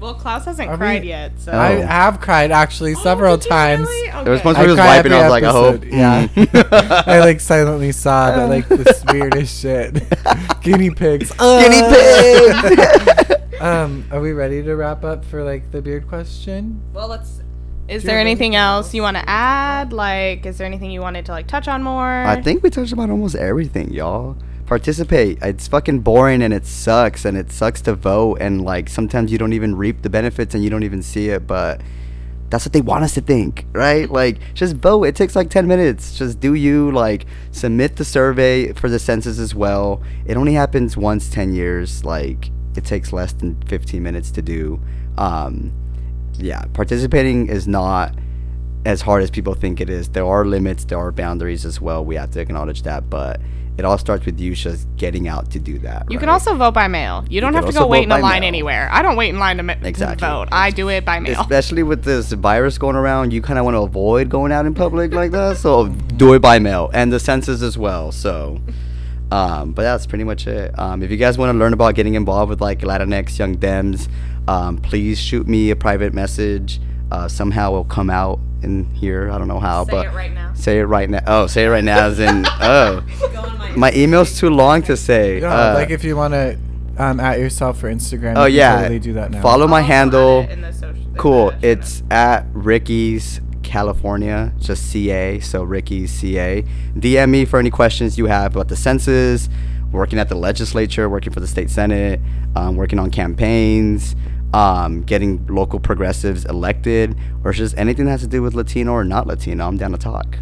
well, 0.00 0.14
Klaus 0.14 0.44
hasn't 0.44 0.68
Are 0.68 0.72
we- 0.74 0.78
cried 0.78 1.04
yet, 1.04 1.32
so 1.38 1.52
I 1.52 1.76
Oh. 1.76 1.86
have 1.86 2.20
cried 2.20 2.50
actually 2.50 2.94
several 2.96 3.38
times. 3.38 3.86
really? 3.88 4.10
There 4.24 4.32
was 4.32 4.40
Okay. 4.40 4.44
once 4.48 4.58
where 4.58 4.66
he 4.66 4.70
was 4.72 4.78
cry 4.80 4.96
wiping. 4.96 5.12
I 5.12 5.16
every 5.16 5.24
was 5.24 5.30
like, 5.30 5.44
I 5.44 5.52
hope. 5.52 5.74
episode, 5.76 5.92
Yeah. 5.92 6.26
mm. 6.28 7.02
I 7.08 7.20
like 7.20 7.40
silently 7.40 7.92
sob 7.92 8.34
at 8.34 8.48
like 8.48 8.68
this 8.68 9.04
weirdest 9.12 9.60
shit. 9.60 10.02
Guinea 10.62 10.90
pigs. 10.90 11.30
guinea 11.32 11.80
Uh. 11.82 12.62
pigs. 12.62 13.60
Um, 13.60 14.04
are 14.10 14.20
we 14.20 14.32
ready 14.32 14.60
to 14.64 14.74
wrap 14.74 15.04
up 15.04 15.24
for 15.24 15.44
like 15.44 15.70
the 15.70 15.80
beard 15.80 16.08
question? 16.08 16.80
Well, 16.92 17.06
let's. 17.06 17.41
Is 17.88 18.04
there 18.04 18.18
anything 18.18 18.54
else 18.54 18.94
you 18.94 19.02
want 19.02 19.16
to 19.16 19.28
add? 19.28 19.92
Like, 19.92 20.46
is 20.46 20.58
there 20.58 20.66
anything 20.66 20.90
you 20.90 21.00
wanted 21.00 21.26
to 21.26 21.32
like 21.32 21.46
touch 21.46 21.68
on 21.68 21.82
more? 21.82 22.24
I 22.24 22.40
think 22.40 22.62
we 22.62 22.70
touched 22.70 22.92
about 22.92 23.10
almost 23.10 23.34
everything, 23.34 23.92
y'all. 23.92 24.36
Participate. 24.66 25.38
It's 25.42 25.68
fucking 25.68 26.00
boring 26.00 26.42
and 26.42 26.54
it 26.54 26.64
sucks 26.64 27.24
and 27.24 27.36
it 27.36 27.50
sucks 27.52 27.82
to 27.82 27.94
vote 27.94 28.38
and 28.40 28.64
like 28.64 28.88
sometimes 28.88 29.30
you 29.32 29.38
don't 29.38 29.52
even 29.52 29.74
reap 29.74 30.02
the 30.02 30.10
benefits 30.10 30.54
and 30.54 30.64
you 30.64 30.70
don't 30.70 30.84
even 30.84 31.02
see 31.02 31.28
it, 31.28 31.46
but 31.46 31.80
that's 32.48 32.64
what 32.64 32.72
they 32.72 32.80
want 32.80 33.02
us 33.02 33.14
to 33.14 33.20
think, 33.20 33.66
right? 33.72 34.10
Like 34.10 34.38
just 34.54 34.76
vote. 34.76 35.04
It 35.04 35.16
takes 35.16 35.34
like 35.34 35.50
10 35.50 35.66
minutes. 35.66 36.16
Just 36.16 36.38
do 36.38 36.54
you 36.54 36.92
like 36.92 37.26
submit 37.50 37.96
the 37.96 38.04
survey 38.04 38.72
for 38.72 38.88
the 38.88 38.98
census 38.98 39.38
as 39.38 39.54
well. 39.54 40.00
It 40.24 40.36
only 40.36 40.54
happens 40.54 40.96
once 40.96 41.28
10 41.28 41.52
years. 41.54 42.04
Like 42.04 42.50
it 42.76 42.84
takes 42.84 43.12
less 43.12 43.32
than 43.32 43.60
15 43.64 44.02
minutes 44.02 44.30
to 44.30 44.42
do. 44.42 44.80
Um 45.18 45.72
yeah, 46.38 46.64
participating 46.72 47.48
is 47.48 47.66
not 47.68 48.14
as 48.84 49.00
hard 49.00 49.22
as 49.22 49.30
people 49.30 49.54
think 49.54 49.80
it 49.80 49.88
is. 49.88 50.08
There 50.08 50.26
are 50.26 50.44
limits, 50.44 50.84
there 50.84 50.98
are 50.98 51.12
boundaries 51.12 51.64
as 51.64 51.80
well. 51.80 52.04
We 52.04 52.16
have 52.16 52.30
to 52.32 52.40
acknowledge 52.40 52.82
that, 52.82 53.08
but 53.08 53.40
it 53.78 53.84
all 53.86 53.96
starts 53.96 54.26
with 54.26 54.38
you 54.38 54.54
just 54.54 54.86
getting 54.96 55.28
out 55.28 55.50
to 55.52 55.58
do 55.58 55.78
that. 55.78 56.10
You 56.10 56.18
can 56.18 56.28
also 56.28 56.54
vote 56.56 56.74
by 56.74 56.88
mail. 56.88 57.24
You 57.30 57.40
don't 57.40 57.54
can 57.54 57.62
have 57.62 57.72
to 57.72 57.78
go 57.78 57.86
wait 57.86 58.02
in 58.04 58.12
a 58.12 58.18
line 58.18 58.40
mail. 58.40 58.48
anywhere. 58.48 58.88
I 58.92 59.00
don't 59.02 59.16
wait 59.16 59.30
in 59.30 59.38
line 59.38 59.56
to 59.58 59.62
ma- 59.62 59.74
Exactly. 59.82 60.26
vote. 60.28 60.48
I 60.52 60.70
do 60.70 60.88
it 60.90 61.04
by 61.06 61.20
mail. 61.20 61.40
especially 61.40 61.82
with 61.82 62.04
this 62.04 62.32
virus 62.32 62.76
going 62.76 62.96
around, 62.96 63.32
you 63.32 63.40
kind 63.40 63.58
of 63.58 63.64
want 63.64 63.74
to 63.76 63.80
avoid 63.80 64.28
going 64.28 64.52
out 64.52 64.66
in 64.66 64.74
public 64.74 65.12
like 65.14 65.30
that. 65.30 65.56
So 65.56 65.88
do 65.88 66.34
it 66.34 66.40
by 66.42 66.58
mail 66.58 66.90
and 66.92 67.10
the 67.12 67.18
census 67.20 67.62
as 67.62 67.78
well. 67.78 68.12
So, 68.12 68.60
um, 69.30 69.72
but 69.72 69.82
that's 69.82 70.06
pretty 70.06 70.24
much 70.24 70.46
it. 70.46 70.78
Um, 70.78 71.02
if 71.02 71.10
you 71.10 71.16
guys 71.16 71.38
want 71.38 71.54
to 71.54 71.58
learn 71.58 71.72
about 71.72 71.94
getting 71.94 72.14
involved 72.14 72.50
with 72.50 72.60
like 72.60 72.80
Latinx 72.80 73.38
Young 73.38 73.56
Dems, 73.56 74.08
um, 74.48 74.78
please 74.78 75.18
shoot 75.20 75.46
me 75.46 75.70
a 75.70 75.76
private 75.76 76.12
message. 76.14 76.80
Uh, 77.10 77.28
somehow 77.28 77.68
it'll 77.70 77.84
come 77.84 78.08
out 78.10 78.40
in 78.62 78.84
here. 78.94 79.30
I 79.30 79.38
don't 79.38 79.48
know 79.48 79.60
how, 79.60 79.84
Say 79.84 79.90
but 79.90 80.06
it 80.06 80.10
right 80.12 80.32
now. 80.32 80.54
say 80.54 80.78
it 80.78 80.84
right 80.84 81.10
now. 81.10 81.20
Oh, 81.26 81.46
say 81.46 81.64
it 81.66 81.68
right 81.68 81.84
now, 81.84 82.06
as 82.06 82.18
in 82.18 82.44
oh, 82.60 83.04
my 83.76 83.92
email's 83.92 84.38
too 84.38 84.50
long 84.50 84.82
to 84.82 84.96
say. 84.96 85.40
Yeah, 85.40 85.52
Uh, 85.70 85.74
like 85.74 85.90
if 85.90 86.04
you 86.04 86.16
want 86.16 86.32
to 86.34 86.58
um, 86.98 87.20
at 87.20 87.38
yourself 87.38 87.78
for 87.78 87.90
Instagram. 87.92 88.36
oh 88.36 88.44
yeah, 88.46 88.76
totally 88.82 88.98
do 88.98 89.12
that 89.14 89.30
now. 89.30 89.42
follow 89.42 89.66
my 89.66 89.78
I'll 89.78 89.84
handle. 89.84 90.40
it 90.40 90.50
in 90.50 90.60
the 90.62 90.72
social- 90.72 91.02
Cool. 91.18 91.52
It's 91.60 92.02
at 92.10 92.46
Ricky's 92.54 93.40
California, 93.62 94.52
just 94.58 94.90
CA. 94.90 95.40
So 95.40 95.62
Ricky's 95.62 96.10
CA. 96.12 96.62
DM 96.96 97.30
me 97.30 97.44
for 97.44 97.58
any 97.58 97.70
questions 97.70 98.16
you 98.16 98.26
have 98.26 98.54
about 98.54 98.68
the 98.68 98.76
census, 98.76 99.48
working 99.92 100.18
at 100.18 100.28
the 100.28 100.34
legislature, 100.34 101.08
working 101.08 101.32
for 101.32 101.40
the 101.40 101.46
state 101.46 101.70
senate, 101.70 102.20
um, 102.56 102.76
working 102.76 102.98
on 102.98 103.10
campaigns, 103.10 104.16
um, 104.54 105.02
getting 105.02 105.46
local 105.46 105.80
progressives 105.80 106.44
elected, 106.44 107.16
or 107.44 107.52
just 107.52 107.76
anything 107.76 108.06
that 108.06 108.12
has 108.12 108.20
to 108.22 108.26
do 108.26 108.42
with 108.42 108.54
Latino 108.54 108.92
or 108.92 109.04
not 109.04 109.26
Latino. 109.26 109.66
I'm 109.66 109.76
down 109.76 109.92
to 109.92 109.98
talk. 109.98 110.38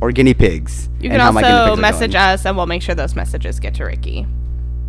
Or 0.00 0.12
guinea 0.12 0.34
pigs. 0.34 0.88
You 1.00 1.10
can 1.10 1.18
how 1.18 1.32
my 1.32 1.42
guinea 1.42 1.54
also 1.54 1.80
message 1.80 2.14
us, 2.14 2.46
and 2.46 2.56
we'll 2.56 2.66
make 2.66 2.82
sure 2.82 2.94
those 2.94 3.16
messages 3.16 3.58
get 3.58 3.74
to 3.74 3.84
Ricky. 3.84 4.26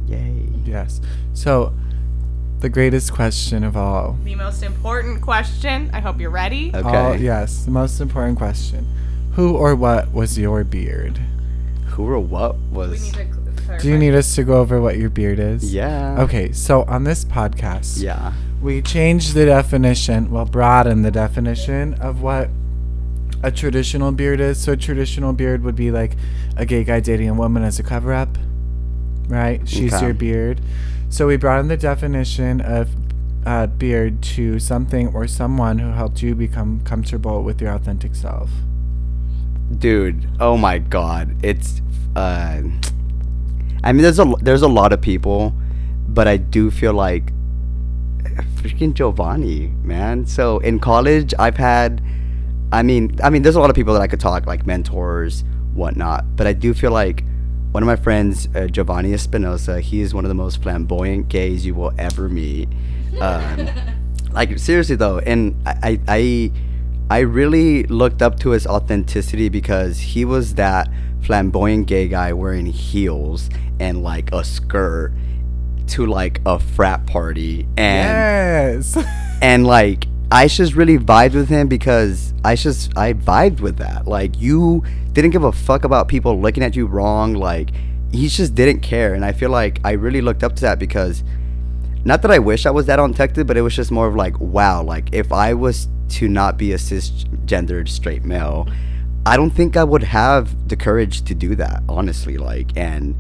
Yay. 0.07 0.47
Yes. 0.65 1.01
So, 1.33 1.73
the 2.59 2.69
greatest 2.69 3.13
question 3.13 3.63
of 3.63 3.75
all. 3.75 4.17
The 4.23 4.35
most 4.35 4.63
important 4.63 5.21
question. 5.21 5.89
I 5.93 5.99
hope 5.99 6.19
you're 6.19 6.29
ready. 6.29 6.71
Okay. 6.75 6.97
All, 6.97 7.15
yes, 7.15 7.65
the 7.65 7.71
most 7.71 7.99
important 8.01 8.37
question. 8.37 8.87
Who 9.33 9.55
or 9.55 9.75
what 9.75 10.11
was 10.11 10.37
your 10.37 10.63
beard? 10.63 11.19
Who 11.87 12.07
or 12.07 12.19
what 12.19 12.57
was? 12.57 13.15
We 13.69 13.75
need 13.75 13.77
to 13.77 13.77
clarify. 13.77 13.81
Do 13.83 13.87
you 13.89 13.97
need 13.97 14.15
us 14.17 14.35
to 14.35 14.43
go 14.43 14.59
over 14.59 14.81
what 14.81 14.97
your 14.97 15.09
beard 15.09 15.39
is? 15.39 15.73
yeah. 15.73 16.21
Okay, 16.21 16.51
so 16.51 16.83
on 16.83 17.03
this 17.03 17.23
podcast, 17.25 18.01
Yeah. 18.01 18.33
we 18.61 18.81
changed 18.81 19.33
the 19.33 19.45
definition, 19.45 20.31
well, 20.31 20.45
broadened 20.45 21.05
the 21.05 21.11
definition 21.11 21.93
of 21.95 22.21
what 22.21 22.49
a 23.43 23.51
traditional 23.51 24.11
beard 24.11 24.39
is. 24.41 24.59
So, 24.59 24.73
a 24.73 24.77
traditional 24.77 25.31
beard 25.33 25.63
would 25.63 25.75
be 25.75 25.91
like 25.91 26.17
a 26.57 26.65
gay 26.65 26.83
guy 26.83 26.99
dating 26.99 27.29
a 27.29 27.33
woman 27.33 27.63
as 27.63 27.79
a 27.79 27.83
cover 27.83 28.13
up, 28.13 28.37
right? 29.27 29.65
She's 29.67 29.93
Okay. 29.93 30.05
your 30.07 30.13
beard. 30.13 30.59
So, 31.09 31.27
we 31.27 31.37
broadened 31.37 31.69
the 31.71 31.77
definition 31.77 32.59
of 32.61 32.89
uh, 33.45 33.67
beard 33.67 34.21
to 34.21 34.59
something 34.59 35.07
or 35.13 35.25
someone 35.25 35.79
who 35.79 35.91
helped 35.91 36.21
you 36.21 36.35
become 36.35 36.81
comfortable 36.83 37.41
with 37.43 37.61
your 37.61 37.71
authentic 37.71 38.13
self. 38.15 38.49
dude 39.77 40.27
oh 40.39 40.57
my 40.57 40.77
god 40.79 41.35
it's 41.43 41.81
uh 42.15 42.61
i 43.83 43.91
mean 43.91 44.01
there's 44.03 44.19
a 44.19 44.33
there's 44.41 44.61
a 44.61 44.67
lot 44.67 44.93
of 44.93 45.01
people 45.01 45.53
but 46.07 46.27
i 46.27 46.37
do 46.37 46.69
feel 46.71 46.93
like 46.93 47.31
freaking 48.55 48.93
giovanni 48.93 49.67
man. 49.83 50.25
So 50.25 50.59
in 50.59 50.79
college 50.79 51.33
i've 51.39 51.57
had 51.57 52.03
i 52.71 52.83
mean 52.83 53.17
i 53.23 53.29
mean 53.29 53.41
there's 53.41 53.55
a 53.55 53.59
lot 53.59 53.69
of 53.69 53.75
people 53.75 53.93
that 53.93 54.01
i 54.01 54.07
could 54.07 54.19
talk 54.19 54.45
like 54.45 54.65
mentors 54.65 55.43
whatnot 55.73 56.35
but 56.35 56.45
i 56.45 56.53
do 56.53 56.73
feel 56.73 56.91
like 56.91 57.23
one 57.71 57.83
of 57.83 57.87
my 57.87 57.95
friends 57.95 58.47
uh, 58.55 58.67
giovanni 58.67 59.13
espinosa 59.13 59.79
he 59.79 60.01
is 60.01 60.13
one 60.13 60.25
of 60.25 60.29
the 60.29 60.35
most 60.35 60.61
flamboyant 60.61 61.29
gays 61.29 61.65
you 61.65 61.75
will 61.75 61.93
ever 61.97 62.27
meet. 62.27 62.67
Um, 63.19 63.69
like 64.31 64.57
seriously 64.59 64.95
though 64.95 65.19
and 65.19 65.55
I, 65.65 65.73
I 65.81 65.99
i 66.07 66.51
i 67.09 67.19
really 67.19 67.83
looked 67.83 68.21
up 68.21 68.39
to 68.41 68.51
his 68.51 68.67
authenticity 68.67 69.49
because 69.49 69.99
he 69.99 70.25
was 70.25 70.55
that 70.55 70.87
flamboyant 71.21 71.87
gay 71.87 72.07
guy 72.07 72.33
wearing 72.33 72.67
heels 72.67 73.49
and 73.79 74.03
like 74.03 74.31
a 74.31 74.43
skirt 74.43 75.13
to 75.87 76.05
like 76.05 76.39
a 76.45 76.59
frat 76.59 77.05
party 77.07 77.67
and 77.77 78.85
yes. 78.85 78.97
and 79.41 79.65
like 79.65 80.05
I 80.31 80.47
just 80.47 80.75
really 80.75 80.99
vibed 80.99 81.33
with 81.33 81.49
him 81.49 81.67
because 81.67 82.33
I 82.45 82.55
just 82.55 82.95
I 82.95 83.13
vibed 83.13 83.61
with 83.61 83.77
that. 83.77 84.07
Like 84.07 84.39
you 84.39 84.83
didn't 85.13 85.31
give 85.31 85.43
a 85.43 85.51
fuck 85.51 85.83
about 85.83 86.07
people 86.07 86.39
looking 86.39 86.63
at 86.63 86.75
you 86.75 86.85
wrong. 86.85 87.33
Like 87.33 87.71
he 88.11 88.27
just 88.27 88.53
didn't 88.53 88.81
care, 88.81 89.15
and 89.15 89.25
I 89.25 89.31
feel 89.31 89.49
like 89.49 89.79
I 89.83 89.91
really 89.91 90.21
looked 90.21 90.43
up 90.43 90.55
to 90.57 90.61
that 90.61 90.77
because 90.77 91.23
not 92.05 92.21
that 92.21 92.31
I 92.31 92.39
wish 92.39 92.65
I 92.65 92.71
was 92.71 92.85
that 92.85 92.99
undetected, 92.99 93.47
but 93.47 93.57
it 93.57 93.61
was 93.61 93.75
just 93.75 93.91
more 93.91 94.07
of 94.07 94.15
like 94.15 94.39
wow. 94.39 94.83
Like 94.83 95.09
if 95.13 95.31
I 95.31 95.55
was 95.55 95.87
to 96.09 96.27
not 96.27 96.57
be 96.57 96.73
a 96.73 96.77
cisgendered 96.77 97.89
straight 97.89 98.23
male, 98.23 98.67
I 99.25 99.35
don't 99.35 99.51
think 99.51 99.77
I 99.77 99.83
would 99.83 100.03
have 100.03 100.69
the 100.69 100.75
courage 100.75 101.23
to 101.23 101.33
do 101.33 101.55
that. 101.55 101.81
Honestly, 101.89 102.37
like 102.37 102.71
and. 102.77 103.15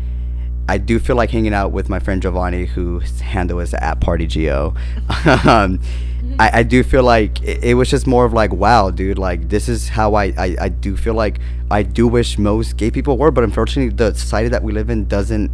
I 0.69 0.77
do 0.77 0.99
feel 0.99 1.15
like 1.15 1.31
hanging 1.31 1.53
out 1.53 1.71
with 1.71 1.89
my 1.89 1.97
friend 1.97 2.21
Giovanni, 2.21 2.65
whose 2.65 3.21
handle 3.21 3.59
is 3.59 3.73
at 3.73 3.99
Party 4.01 4.27
Geo. 4.27 4.75
um, 5.47 5.79
I, 6.37 6.59
I 6.59 6.63
do 6.63 6.83
feel 6.83 7.01
like 7.01 7.41
it, 7.41 7.63
it 7.63 7.73
was 7.73 7.89
just 7.89 8.05
more 8.05 8.23
of 8.23 8.33
like, 8.33 8.53
wow, 8.53 8.91
dude, 8.91 9.17
like 9.17 9.49
this 9.49 9.67
is 9.67 9.89
how 9.89 10.13
I, 10.13 10.25
I, 10.37 10.55
I 10.61 10.69
do 10.69 10.95
feel 10.95 11.15
like 11.15 11.39
I 11.71 11.81
do 11.81 12.07
wish 12.07 12.37
most 12.37 12.77
gay 12.77 12.91
people 12.91 13.17
were, 13.17 13.31
but 13.31 13.43
unfortunately, 13.43 13.95
the 13.95 14.13
society 14.13 14.49
that 14.49 14.61
we 14.61 14.71
live 14.71 14.91
in 14.91 15.07
doesn't 15.07 15.49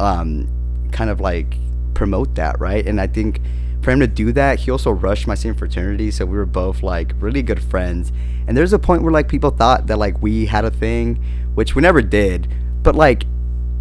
um, 0.00 0.48
kind 0.90 1.10
of 1.10 1.20
like 1.20 1.56
promote 1.94 2.34
that, 2.34 2.58
right? 2.58 2.84
And 2.84 3.00
I 3.00 3.06
think 3.06 3.40
for 3.82 3.92
him 3.92 4.00
to 4.00 4.08
do 4.08 4.32
that, 4.32 4.58
he 4.58 4.72
also 4.72 4.90
rushed 4.90 5.28
my 5.28 5.36
same 5.36 5.54
fraternity, 5.54 6.10
so 6.10 6.26
we 6.26 6.36
were 6.36 6.44
both 6.44 6.82
like 6.82 7.12
really 7.20 7.42
good 7.42 7.62
friends. 7.62 8.10
And 8.48 8.56
there's 8.56 8.72
a 8.72 8.80
point 8.80 9.02
where 9.02 9.12
like 9.12 9.28
people 9.28 9.50
thought 9.50 9.86
that 9.86 9.98
like 9.98 10.20
we 10.20 10.46
had 10.46 10.64
a 10.64 10.72
thing, 10.72 11.22
which 11.54 11.76
we 11.76 11.82
never 11.82 12.02
did, 12.02 12.52
but 12.82 12.96
like 12.96 13.26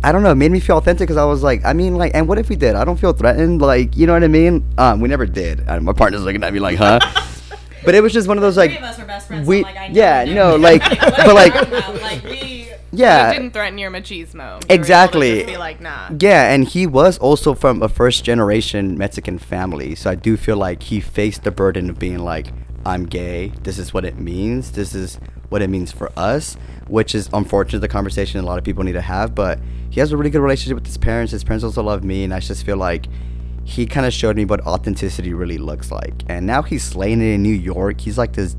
I 0.03 0.11
don't 0.11 0.21
know, 0.21 0.31
it 0.31 0.35
made 0.35 0.51
me 0.51 0.59
feel 0.59 0.77
authentic 0.77 1.07
because 1.07 1.17
I 1.17 1.25
was 1.25 1.41
like, 1.41 1.65
I 1.65 1.73
mean, 1.73 1.95
like, 1.95 2.11
and 2.13 2.27
what 2.27 2.37
if 2.37 2.47
we 2.49 2.55
did? 2.55 2.75
I 2.75 2.85
don't 2.85 2.97
feel 2.99 3.13
threatened, 3.13 3.61
like, 3.61 3.97
you 3.97 4.05
know 4.05 4.13
what 4.13 4.23
I 4.23 4.27
mean? 4.27 4.63
Um, 4.77 4.99
we 5.01 5.09
never 5.09 5.25
did. 5.25 5.61
And 5.67 5.83
my 5.83 5.93
partner's 5.93 6.21
looking 6.23 6.43
at 6.43 6.53
me 6.53 6.59
like, 6.59 6.77
huh? 6.77 6.99
but 7.85 7.95
it 7.95 8.01
was 8.01 8.13
just 8.13 8.27
one 8.27 8.37
of 8.37 8.41
those 8.43 8.55
like, 8.57 8.69
Three 8.71 8.77
of 8.77 8.83
us 8.83 8.99
were 8.99 9.05
best 9.05 9.27
friends. 9.27 9.47
we- 9.47 9.61
so 9.63 9.67
like, 9.69 9.89
yeah, 9.93 10.23
no, 10.25 10.55
like, 10.57 10.83
but 10.99 11.33
like- 11.33 11.71
like 12.01 12.23
we. 12.23 12.69
yeah, 12.91 13.31
It 13.31 13.33
didn't 13.33 13.51
threaten 13.53 13.77
your 13.79 13.89
machismo. 13.89 14.33
You 14.33 14.39
were 14.39 14.45
able 14.53 14.59
to 14.67 14.73
Exactly. 14.75 15.35
just 15.37 15.47
be 15.47 15.57
like, 15.57 15.81
nah. 15.81 16.09
Yeah, 16.19 16.53
and 16.53 16.65
he 16.67 16.85
was 16.85 17.17
also 17.17 17.55
from 17.55 17.81
a 17.81 17.89
first 17.89 18.23
generation 18.23 18.97
Mexican 18.99 19.39
family. 19.39 19.95
So 19.95 20.11
I 20.11 20.15
do 20.15 20.37
feel 20.37 20.57
like 20.57 20.83
he 20.83 20.99
faced 21.01 21.43
the 21.43 21.51
burden 21.51 21.89
of 21.89 21.97
being 21.97 22.19
like, 22.19 22.47
I'm 22.85 23.05
gay. 23.05 23.51
This 23.63 23.79
is 23.79 23.91
what 23.93 24.05
it 24.05 24.19
means. 24.19 24.73
This 24.73 24.93
is 24.93 25.19
what 25.49 25.61
it 25.63 25.69
means 25.69 25.91
for 25.91 26.11
us, 26.15 26.55
which 26.87 27.15
is 27.15 27.29
unfortunately 27.33 27.79
the 27.79 27.87
conversation 27.91 28.39
a 28.39 28.43
lot 28.43 28.59
of 28.59 28.63
people 28.63 28.83
need 28.83 28.93
to 28.93 29.01
have. 29.01 29.33
But 29.33 29.59
he 29.95 30.01
has 30.01 30.11
a 30.11 30.17
really 30.17 30.29
good 30.29 30.41
relationship 30.41 30.75
with 30.75 30.85
his 30.85 30.97
parents. 30.97 31.31
His 31.31 31.45
parents 31.45 31.63
also 31.63 31.81
love 31.81 32.03
me. 32.03 32.25
And 32.25 32.33
I 32.33 32.41
just 32.41 32.65
feel 32.65 32.75
like 32.75 33.05
he 33.63 33.85
kind 33.85 34.05
of 34.05 34.11
showed 34.11 34.35
me 34.35 34.43
what 34.43 34.59
authenticity 34.67 35.33
really 35.33 35.57
looks 35.57 35.89
like. 35.89 36.13
And 36.27 36.45
now 36.45 36.63
he's 36.63 36.83
slaying 36.83 37.21
it 37.21 37.33
in 37.35 37.41
New 37.43 37.53
York. 37.53 38.01
He's 38.01 38.17
like 38.17 38.33
this 38.33 38.57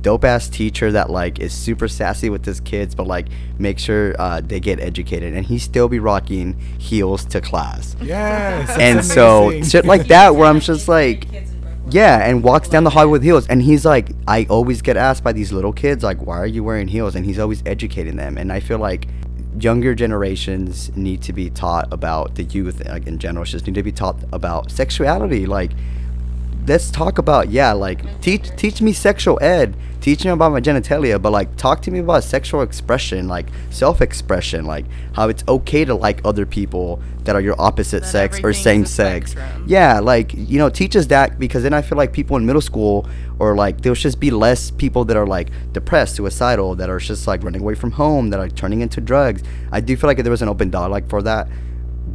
dope 0.00 0.24
ass 0.24 0.48
teacher 0.48 0.90
that 0.92 1.10
like 1.10 1.40
is 1.40 1.52
super 1.52 1.88
sassy 1.88 2.30
with 2.30 2.42
his 2.44 2.60
kids 2.60 2.94
but 2.94 3.06
like 3.06 3.26
make 3.58 3.78
sure 3.78 4.14
uh, 4.18 4.40
they 4.40 4.60
get 4.60 4.80
educated 4.80 5.34
and 5.34 5.44
he 5.44 5.58
still 5.58 5.88
be 5.88 5.98
rocking 5.98 6.58
heels 6.78 7.24
to 7.26 7.40
class 7.40 7.96
Yes. 8.00 8.68
that's 8.68 8.80
and 8.80 9.04
so 9.04 9.60
shit 9.64 9.84
like 9.84 10.06
that 10.06 10.36
where 10.36 10.46
i'm 10.46 10.60
just 10.60 10.86
like 10.98 11.26
yeah 11.90 12.24
and 12.28 12.44
walks 12.44 12.68
down 12.68 12.84
the 12.84 12.90
hallway 12.90 13.10
with 13.10 13.24
heels 13.24 13.48
and 13.48 13.60
he's 13.60 13.84
like 13.84 14.10
i 14.28 14.44
always 14.48 14.82
get 14.82 14.96
asked 14.96 15.24
by 15.24 15.32
these 15.32 15.50
little 15.50 15.72
kids 15.72 16.04
like 16.04 16.18
why 16.24 16.38
are 16.38 16.46
you 16.46 16.62
wearing 16.62 16.86
heels 16.86 17.16
and 17.16 17.26
he's 17.26 17.40
always 17.40 17.60
educating 17.66 18.14
them 18.14 18.38
and 18.38 18.52
i 18.52 18.60
feel 18.60 18.78
like 18.78 19.08
younger 19.62 19.94
generations 19.94 20.94
need 20.96 21.22
to 21.22 21.32
be 21.32 21.50
taught 21.50 21.92
about 21.92 22.34
the 22.34 22.44
youth 22.44 22.84
like 22.86 23.06
in 23.06 23.18
general 23.18 23.44
just 23.44 23.66
need 23.66 23.74
to 23.74 23.82
be 23.82 23.92
taught 23.92 24.16
about 24.32 24.70
sexuality. 24.70 25.46
Like 25.46 25.72
let's 26.66 26.90
talk 26.90 27.18
about 27.18 27.50
yeah 27.50 27.72
like 27.72 28.20
teach 28.20 28.50
teach 28.56 28.82
me 28.82 28.92
sexual 28.92 29.38
ed 29.42 29.74
teach 30.08 30.24
me 30.24 30.30
about 30.30 30.52
my 30.52 30.60
genitalia 30.60 31.20
but 31.20 31.30
like 31.32 31.54
talk 31.56 31.82
to 31.82 31.90
me 31.90 31.98
about 31.98 32.24
sexual 32.24 32.62
expression 32.62 33.28
like 33.28 33.46
self-expression 33.68 34.64
like 34.64 34.86
how 35.12 35.28
it's 35.28 35.44
okay 35.46 35.84
to 35.84 35.94
like 35.94 36.18
other 36.24 36.46
people 36.46 36.98
that 37.24 37.36
are 37.36 37.42
your 37.42 37.60
opposite 37.60 38.00
That 38.00 38.08
sex 38.08 38.40
or 38.42 38.54
same 38.54 38.86
sex 38.86 39.32
spectrum. 39.32 39.64
yeah 39.66 40.00
like 40.00 40.32
you 40.32 40.56
know 40.56 40.70
teach 40.70 40.96
us 40.96 41.04
that 41.08 41.38
because 41.38 41.62
then 41.62 41.74
i 41.74 41.82
feel 41.82 41.98
like 41.98 42.14
people 42.14 42.38
in 42.38 42.46
middle 42.46 42.62
school 42.62 43.06
or 43.38 43.54
like 43.54 43.82
there'll 43.82 43.94
just 43.94 44.18
be 44.18 44.30
less 44.30 44.70
people 44.70 45.04
that 45.04 45.16
are 45.16 45.26
like 45.26 45.50
depressed 45.72 46.16
suicidal 46.16 46.74
that 46.76 46.88
are 46.88 46.98
just 46.98 47.26
like 47.26 47.42
running 47.44 47.60
away 47.60 47.74
from 47.74 47.90
home 47.92 48.30
that 48.30 48.40
are 48.40 48.48
turning 48.48 48.80
into 48.80 49.00
drugs. 49.00 49.42
I 49.70 49.80
do 49.80 49.96
feel 49.96 50.08
like 50.08 50.18
if 50.18 50.24
there 50.24 50.30
was 50.30 50.42
an 50.42 50.48
open 50.48 50.70
dialogue 50.70 51.08
for 51.08 51.22
that 51.22 51.48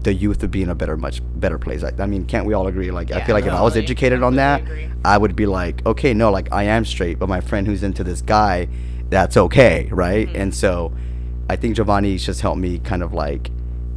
the 0.03 0.13
youth 0.13 0.41
would 0.41 0.51
be 0.51 0.61
in 0.61 0.69
a 0.69 0.75
better, 0.75 0.97
much 0.97 1.21
better 1.39 1.57
place. 1.57 1.83
I, 1.83 1.91
I 1.99 2.05
mean, 2.05 2.25
can't 2.25 2.45
we 2.45 2.53
all 2.53 2.67
agree? 2.67 2.91
Like, 2.91 3.11
I 3.11 3.23
feel 3.23 3.35
like 3.35 3.45
if 3.45 3.53
I 3.53 3.61
was 3.61 3.77
educated 3.77 4.21
on 4.23 4.35
that, 4.35 4.61
agree. 4.61 4.89
I 5.05 5.17
would 5.17 5.35
be 5.35 5.45
like, 5.45 5.85
okay, 5.85 6.13
no, 6.13 6.31
like 6.31 6.51
I 6.51 6.63
am 6.63 6.85
straight, 6.85 7.19
but 7.19 7.29
my 7.29 7.41
friend 7.41 7.65
who's 7.65 7.83
into 7.83 8.03
this 8.03 8.21
guy, 8.21 8.67
that's 9.09 9.37
okay, 9.37 9.87
right? 9.91 10.27
Mm-hmm. 10.27 10.41
And 10.41 10.55
so, 10.55 10.93
I 11.49 11.55
think 11.55 11.75
Giovanni's 11.75 12.25
just 12.25 12.41
helped 12.41 12.59
me 12.59 12.79
kind 12.79 13.03
of 13.03 13.13
like 13.13 13.51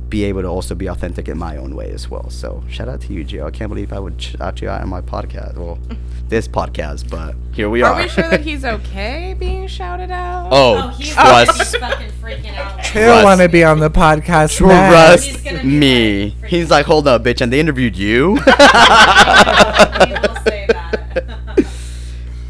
be 0.09 0.25
able 0.25 0.43
to 0.43 0.49
also 0.49 0.75
be 0.75 0.87
authentic 0.87 1.29
in 1.29 1.37
my 1.37 1.57
own 1.57 1.75
way 1.75 1.91
as 1.91 2.09
well. 2.09 2.31
So 2.31 2.63
shout 2.69 2.89
out 2.89 3.01
to 3.03 3.13
you, 3.13 3.25
Gio. 3.25 3.47
I 3.47 3.51
can't 3.51 3.69
believe 3.69 3.93
I 3.93 3.99
would 3.99 4.21
shout 4.21 4.61
you 4.61 4.69
out 4.69 4.81
on 4.83 4.89
my 4.89 5.01
podcast. 5.01 5.57
Well, 5.57 5.79
this 6.29 6.47
podcast, 6.47 7.11
but 7.11 7.35
here 7.53 7.69
we 7.69 7.83
are. 7.83 7.95
Are 7.95 8.03
we 8.03 8.09
sure 8.09 8.29
that 8.29 8.41
he's 8.41 8.65
okay 8.65 9.35
being 9.39 9.67
shouted 9.67 10.11
out? 10.11 10.49
oh, 10.53 10.77
oh 10.85 10.89
he's, 10.91 11.13
trust, 11.13 11.59
he's 11.59 11.77
fucking 11.77 12.11
freaking 12.23 12.57
out. 12.57 12.85
He'll 12.87 13.03
Trust- 13.05 13.25
want 13.25 13.41
to 13.41 13.49
be 13.49 13.63
on 13.65 13.79
the 13.81 13.91
podcast 13.91 14.57
trust 14.57 15.25
He's 15.27 15.43
gonna 15.43 15.65
me. 15.65 16.35
like, 16.41 16.51
He's 16.51 16.71
like, 16.71 16.87
hold 16.87 17.07
up, 17.09 17.23
bitch, 17.25 17.41
and 17.41 17.53
they 17.53 17.61
interviewed 17.61 17.97
you. 17.97 18.37
he 18.37 18.41
will 18.41 20.37
say 20.45 20.67
that. 20.69 21.67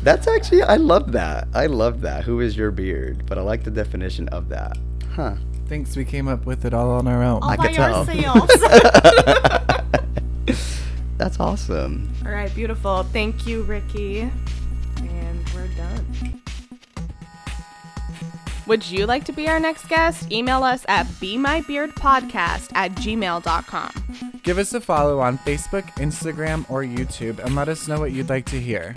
That's 0.02 0.28
actually, 0.28 0.62
I 0.62 0.76
love 0.76 1.12
that. 1.12 1.48
I 1.52 1.66
love 1.66 2.02
that. 2.02 2.24
Who 2.24 2.40
is 2.40 2.56
your 2.56 2.70
beard? 2.70 3.24
But 3.26 3.38
I 3.38 3.40
like 3.40 3.64
the 3.64 3.70
definition 3.72 4.28
of 4.28 4.48
that. 4.50 4.76
Huh. 5.14 5.34
Thinks 5.66 5.96
we 5.96 6.04
came 6.04 6.28
up 6.28 6.46
with 6.46 6.64
it 6.64 6.72
all 6.72 6.90
on 6.90 7.08
our 7.08 7.22
own. 7.22 7.42
I 7.42 7.56
by 7.56 7.66
could 7.66 7.74
tell. 7.74 8.04
yourselves. 8.06 8.54
That's 11.18 11.40
awesome. 11.40 12.12
All 12.24 12.30
right, 12.30 12.54
beautiful. 12.54 13.02
Thank 13.04 13.46
you, 13.46 13.62
Ricky. 13.62 14.20
And 14.98 15.50
we're 15.54 15.68
done. 15.68 16.42
Would 18.66 18.90
you 18.90 19.06
like 19.06 19.24
to 19.24 19.32
be 19.32 19.48
our 19.48 19.60
next 19.60 19.88
guest? 19.88 20.30
Email 20.32 20.62
us 20.64 20.84
at 20.88 21.06
BeMyBeardPodcast 21.06 22.70
at 22.74 22.92
gmail.com. 22.96 24.40
Give 24.42 24.58
us 24.58 24.74
a 24.74 24.80
follow 24.80 25.20
on 25.20 25.38
Facebook, 25.38 25.84
Instagram, 25.96 26.68
or 26.70 26.82
YouTube 26.82 27.38
and 27.38 27.54
let 27.54 27.68
us 27.68 27.86
know 27.86 27.98
what 28.00 28.12
you'd 28.12 28.28
like 28.28 28.44
to 28.46 28.60
hear. 28.60 28.94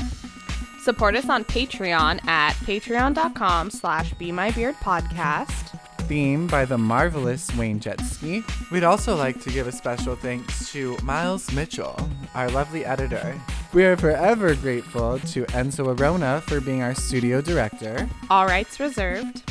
Support 0.83 1.15
us 1.15 1.29
on 1.29 1.43
Patreon 1.43 2.25
at 2.27 2.53
patreon.com 2.55 3.69
slash 3.69 4.13
BeMyBeardPodcast. 4.15 5.79
Theme 6.01 6.47
by 6.47 6.65
the 6.65 6.77
marvelous 6.77 7.53
Wayne 7.55 7.79
Jetski. 7.79 8.43
We'd 8.71 8.83
also 8.83 9.15
like 9.15 9.41
to 9.41 9.49
give 9.49 9.67
a 9.67 9.71
special 9.71 10.15
thanks 10.15 10.71
to 10.71 10.97
Miles 11.03 11.51
Mitchell, 11.51 11.97
our 12.33 12.49
lovely 12.49 12.85
editor. 12.85 13.39
We 13.73 13.85
are 13.85 13.95
forever 13.95 14.55
grateful 14.55 15.19
to 15.19 15.45
Enzo 15.47 15.99
Arona 15.99 16.41
for 16.41 16.59
being 16.61 16.81
our 16.81 16.95
studio 16.95 17.41
director. 17.41 18.09
All 18.29 18.45
rights 18.45 18.79
reserved. 18.79 19.43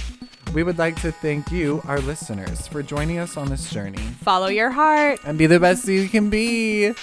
We 0.54 0.62
would 0.62 0.78
like 0.78 1.00
to 1.02 1.12
thank 1.12 1.52
you, 1.52 1.82
our 1.86 2.00
listeners, 2.00 2.66
for 2.66 2.82
joining 2.82 3.18
us 3.18 3.36
on 3.36 3.48
this 3.48 3.70
journey. 3.70 3.98
Follow 4.22 4.48
your 4.48 4.70
heart. 4.70 5.20
And 5.24 5.36
be 5.36 5.46
the 5.46 5.60
best 5.60 5.86
you 5.86 6.08
can 6.08 6.30
be. 6.30 6.94